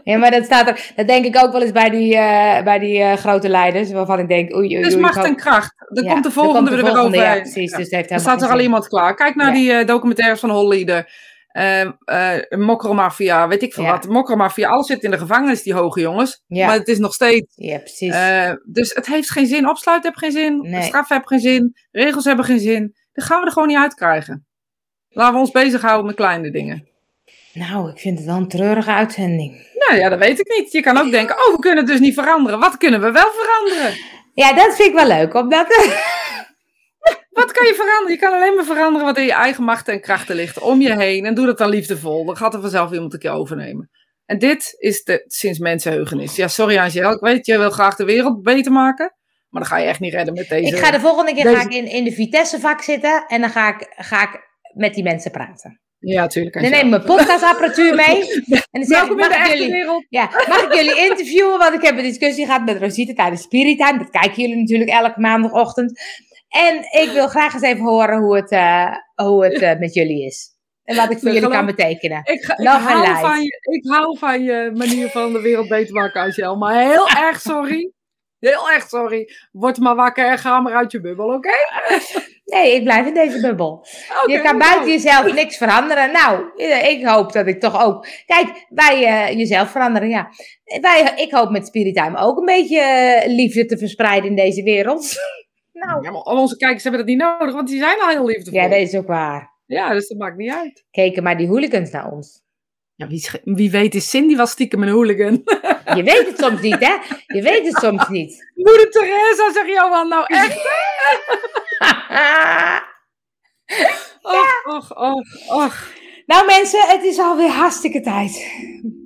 Ja, 0.05 0.19
maar 0.19 0.31
dat 0.31 0.45
staat 0.45 0.69
er... 0.69 0.93
Dat 0.97 1.07
denk 1.07 1.25
ik 1.25 1.37
ook 1.37 1.53
wel 1.53 1.63
eens 1.63 1.73
bij 1.73 1.91
die, 1.91 2.17
eh, 2.17 2.63
bij 2.65 2.79
die 2.79 2.99
eh, 2.99 3.17
grote 3.17 3.49
leiders, 3.49 3.93
waarvan 3.93 4.19
ik 4.19 4.29
denk... 4.29 4.55
Oei, 4.55 4.77
oei, 4.77 4.85
oei, 4.85 4.97
macht 4.97 5.25
en 5.25 5.37
kracht. 5.37 5.75
Dan 5.89 6.05
Ja, 6.05 6.13
komt 6.13 6.25
de 6.25 6.31
volgende 6.31 6.71
er 6.71 6.83
weer 6.83 6.99
overheen. 6.99 7.23
Ja, 7.23 7.41
precies, 7.41 7.71
Ja. 7.71 7.77
dus 7.77 7.91
heeft 7.91 8.09
Dan 8.09 8.21
staat 8.21 8.43
er 8.43 8.51
al 8.51 8.61
iemand 8.61 8.89
klaar. 8.89 9.15
Kijk 9.15 9.35
naar 9.35 9.53
die 9.53 9.73
eh, 9.73 9.87
documentaires 9.87 10.41
van 10.41 10.51
Hollieder. 10.51 11.13
Mokromafia, 12.49 13.49
weet 13.49 13.63
ik 13.63 13.73
veel 13.73 13.85
wat. 13.85 14.09
Mokromafia, 14.09 14.69
alles 14.69 14.87
zit 14.87 15.03
in 15.03 15.11
de 15.11 15.19
gevangenis, 15.19 15.63
die 15.63 15.75
hoge 15.75 16.01
jongens. 16.01 16.43
Ja. 16.47 16.67
Maar 16.67 16.77
het 16.77 16.89
is 16.89 16.99
nog 16.99 17.15
steeds... 17.15 17.53
Ja, 17.55 17.79
precies. 17.79 18.17
dus 18.65 18.95
het 18.95 19.07
heeft 19.07 19.31
geen 19.31 19.47
zin. 19.47 19.69
Opsluiten 19.69 20.09
heeft 20.11 20.23
geen 20.23 20.43
zin. 20.43 20.71
Nee. 20.71 20.83
Straf 20.83 21.09
heeft 21.09 21.27
geen 21.29 21.41
zin. 21.41 21.77
Regels 21.91 22.25
hebben 22.25 22.45
geen 22.45 22.61
zin. 22.61 22.95
Dan 23.13 23.25
gaan 23.25 23.41
we 23.41 23.47
er 23.47 23.53
gewoon 23.53 23.69
niet 23.69 23.79
uitkrijgen. 23.79 24.47
Laten 25.09 25.35
we 25.35 25.41
ons 25.41 25.51
bezighouden 25.51 26.07
met 26.07 26.15
kleine 26.15 26.51
dingen. 26.51 26.89
Nou, 27.55 27.91
ik 27.91 27.99
vind 27.99 28.19
het 28.19 28.27
wel 28.27 28.37
een 28.37 28.49
treurige 28.49 28.91
uitzending. 28.91 29.73
Nou 29.75 30.01
ja, 30.01 30.09
dat 30.09 30.19
weet 30.19 30.39
ik 30.41 30.49
niet. 30.59 30.73
Je 30.73 30.81
kan 30.81 30.99
ook 30.99 31.11
denken, 31.11 31.37
oh, 31.37 31.55
we 31.55 31.59
kunnen 31.59 31.79
het 31.79 31.93
dus 31.93 32.01
niet 32.01 32.15
veranderen. 32.15 32.59
Wat 32.59 32.77
kunnen 32.77 33.01
we 33.01 33.11
wel 33.11 33.31
veranderen? 33.33 33.99
Ja, 34.35 34.53
dat 34.53 34.77
vind 34.77 34.89
ik 34.89 34.95
wel 34.95 35.07
leuk, 35.07 35.35
omdat... 35.35 35.67
Wat 37.31 37.53
kan 37.53 37.67
je 37.67 37.75
veranderen? 37.75 38.11
Je 38.13 38.19
kan 38.19 38.33
alleen 38.33 38.55
maar 38.55 38.65
veranderen 38.65 39.07
wat 39.07 39.19
in 39.19 39.25
je 39.25 39.33
eigen 39.33 39.65
macht 39.65 39.89
en 39.89 40.01
krachten 40.01 40.37
ligt. 40.37 40.59
Om 40.59 40.81
je 40.81 40.97
heen. 40.97 41.25
En 41.25 41.35
doe 41.35 41.47
dat 41.47 41.59
dan 41.59 41.69
liefdevol. 41.69 42.25
Dan 42.25 42.37
gaat 42.37 42.55
er 42.55 42.61
vanzelf 42.61 42.93
iemand 42.93 43.13
een 43.13 43.19
keer 43.19 43.31
overnemen. 43.31 43.91
En 44.27 44.39
dit 44.39 44.75
is 44.79 45.03
de, 45.03 45.25
sinds 45.27 45.59
mensenheugenis. 45.59 46.37
Ja, 46.37 46.49
sorry 46.49 46.79
Angel. 46.79 47.13
Ik 47.13 47.21
weet, 47.21 47.47
je 47.47 47.59
wil 47.59 47.71
graag 47.71 47.97
de 47.97 48.05
wereld 48.05 48.43
beter 48.43 48.73
maken. 48.73 49.15
Maar 49.49 49.63
dan 49.63 49.71
ga 49.71 49.79
je 49.79 49.87
echt 49.87 50.01
niet 50.01 50.13
redden 50.13 50.35
met 50.35 50.49
deze. 50.49 50.77
Ik 50.77 50.83
ga 50.83 50.91
de 50.91 51.01
volgende 51.01 51.35
keer 51.35 51.45
Deze- 51.45 51.57
ga 51.57 51.63
ik 51.63 51.73
in, 51.73 51.87
in 51.87 52.05
de 52.05 52.13
Vitesse-vak 52.13 52.83
zitten 52.83 53.25
en 53.27 53.41
dan 53.41 53.51
ga 53.51 53.69
ik, 53.69 53.87
ga 53.97 54.23
ik 54.23 54.41
met 54.75 54.95
die 54.95 55.03
mensen 55.03 55.31
praten. 55.31 55.81
Ja, 56.05 56.27
tuurlijk. 56.27 56.55
Dan 56.55 56.65
Angel. 56.65 56.77
neem 56.77 56.85
ik 56.85 56.91
mijn 56.91 57.17
podcastapparatuur 57.17 57.95
mee. 58.07 58.33
En 58.71 58.81
dan 58.81 58.85
zeg 58.85 59.03
ik, 59.03 59.09
Welkom 59.09 59.19
in 59.19 59.29
mag 59.29 59.29
de 59.29 59.53
ik, 59.53 59.59
jullie, 59.59 59.73
wereld. 59.73 60.07
ja, 60.09 60.31
mag 60.49 60.63
ik 60.63 60.75
jullie 60.75 60.97
interviewen? 61.11 61.59
Want 61.59 61.75
ik 61.75 61.83
heb 61.83 61.97
een 61.97 62.03
discussie 62.03 62.47
gehad 62.47 62.65
met 62.65 62.79
Rosita 62.79 63.13
tijdens 63.13 63.43
Spirit 63.43 63.79
Time. 63.79 63.99
Dat 63.99 64.11
kijken 64.11 64.43
jullie 64.43 64.57
natuurlijk 64.57 64.91
elke 64.91 65.21
maandagochtend. 65.21 66.01
En 66.49 66.77
ik 66.77 67.11
wil 67.13 67.29
graag 67.29 67.55
eens 67.55 67.63
even 67.63 67.85
horen 67.85 68.19
hoe 68.19 68.37
het, 68.37 68.51
eh, 68.51 68.91
hoe 69.15 69.45
het 69.45 69.61
eh, 69.63 69.79
met 69.79 69.95
jullie 69.95 70.25
is. 70.27 70.53
En 70.85 70.97
wat 70.97 71.11
ik 71.11 71.19
voor 71.19 71.31
jullie 71.33 71.49
kan 71.49 71.67
betekenen. 71.67 72.21
Ik, 72.25 72.45
ga, 72.45 72.79
hou 72.79 73.19
van 73.21 73.43
je, 73.43 73.59
ik 73.61 73.91
hou 73.91 74.19
van 74.19 74.43
je 74.43 74.71
manier 74.75 75.09
van 75.09 75.33
de 75.33 75.41
wereld 75.41 75.69
beter 75.69 75.95
maken, 75.95 76.23
Angel. 76.23 76.57
Maar 76.57 76.81
heel 76.81 77.09
erg 77.09 77.41
sorry. 77.41 77.93
Heel 78.39 78.71
erg 78.71 78.89
sorry. 78.89 79.29
Word 79.53 79.79
maar 79.79 79.95
wakker 79.95 80.31
en 80.31 80.39
ga 80.39 80.61
maar 80.61 80.75
uit 80.75 80.93
je 80.93 81.01
bubbel, 81.01 81.35
oké? 81.35 81.53
Nee, 82.45 82.75
ik 82.75 82.83
blijf 82.85 83.07
in 83.07 83.15
deze 83.15 83.41
bubbel. 83.41 83.87
Je 84.33 84.41
kan 84.41 84.57
nou. 84.57 84.71
buiten 84.71 84.91
jezelf 84.93 85.35
niks 85.35 85.57
veranderen. 85.57 86.13
Nou, 86.13 86.51
eh, 86.57 86.89
ik 86.91 87.07
hoop 87.07 87.33
dat 87.33 87.47
ik 87.47 87.61
toch 87.61 87.85
ook. 87.85 88.07
Kijk, 88.27 88.67
wij 88.69 89.05
eh, 89.05 89.39
jezelf 89.39 89.71
veranderen, 89.71 90.09
ja. 90.09 90.29
Wij, 90.81 91.13
ik 91.17 91.33
hoop 91.33 91.51
met 91.51 91.67
Spirit 91.67 91.95
Time 91.95 92.19
ook 92.19 92.39
een 92.39 92.45
beetje 92.45 92.81
eh, 92.81 93.35
liefde 93.35 93.67
te 93.67 93.79
verspreiden 93.79 94.31
in 94.31 94.37
deze 94.37 94.63
wereld. 94.63 95.15
nou, 95.73 96.03
Ja, 96.03 96.11
maar 96.11 96.23
al 96.23 96.41
onze 96.41 96.57
kijkers 96.57 96.83
hebben 96.83 97.01
dat 97.01 97.11
niet 97.11 97.19
nodig, 97.19 97.55
want 97.55 97.69
die 97.69 97.79
zijn 97.79 98.01
al 98.01 98.09
heel 98.09 98.27
liefdevol. 98.27 98.61
ja, 98.61 98.69
dat 98.69 98.79
is 98.79 98.95
ook 98.95 99.07
waar. 99.07 99.53
Ja, 99.67 99.93
dus 99.93 100.09
dat 100.09 100.19
maakt 100.19 100.37
niet 100.37 100.53
uit. 100.53 100.85
Keken 100.91 101.23
maar 101.23 101.37
die 101.37 101.49
hooligans 101.49 101.91
naar 101.91 102.13
ons. 102.13 102.44
Ja, 102.97 103.07
wie, 103.07 103.29
wie 103.45 103.71
weet 103.71 103.95
is 103.95 104.11
Cindy 104.11 104.37
was 104.37 104.51
stiekem 104.51 104.83
een 104.83 104.89
hooligan. 104.89 105.43
Je 105.95 106.03
weet 106.03 106.27
het 106.27 106.39
soms 106.39 106.61
niet, 106.61 106.79
hè? 106.79 106.95
Je 107.27 107.43
weet 107.43 107.67
het 107.67 107.77
soms 107.83 108.09
niet. 108.09 108.49
Moeder 108.55 108.91
Teresa, 108.91 109.53
zeg 109.53 109.67
Johan, 109.67 110.09
nou 110.09 110.25
echt? 110.35 110.61
Och, 114.23 114.63
och, 114.65 114.91
och, 114.91 115.23
och. 115.49 115.75
nou 116.27 116.47
mensen, 116.47 116.89
het 116.89 117.05
is 117.05 117.19
alweer 117.19 117.51
hartstikke 117.51 118.01
tijd. 118.01 118.47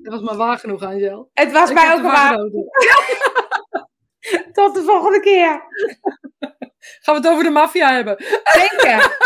Dat 0.02 0.12
was 0.12 0.22
maar 0.22 0.36
waar 0.36 0.58
genoeg, 0.58 0.82
Angel. 0.82 1.30
Het 1.32 1.52
was 1.52 1.68
Ik 1.68 1.74
mij 1.74 1.94
ook 1.94 2.02
waar. 2.02 2.36
Tot 4.52 4.74
de 4.74 4.82
volgende 4.82 5.20
keer. 5.20 5.62
Gaan 6.78 7.14
we 7.14 7.20
het 7.20 7.28
over 7.28 7.44
de 7.44 7.50
maffia 7.50 7.92
hebben? 7.92 8.16
Zeker. 8.44 9.16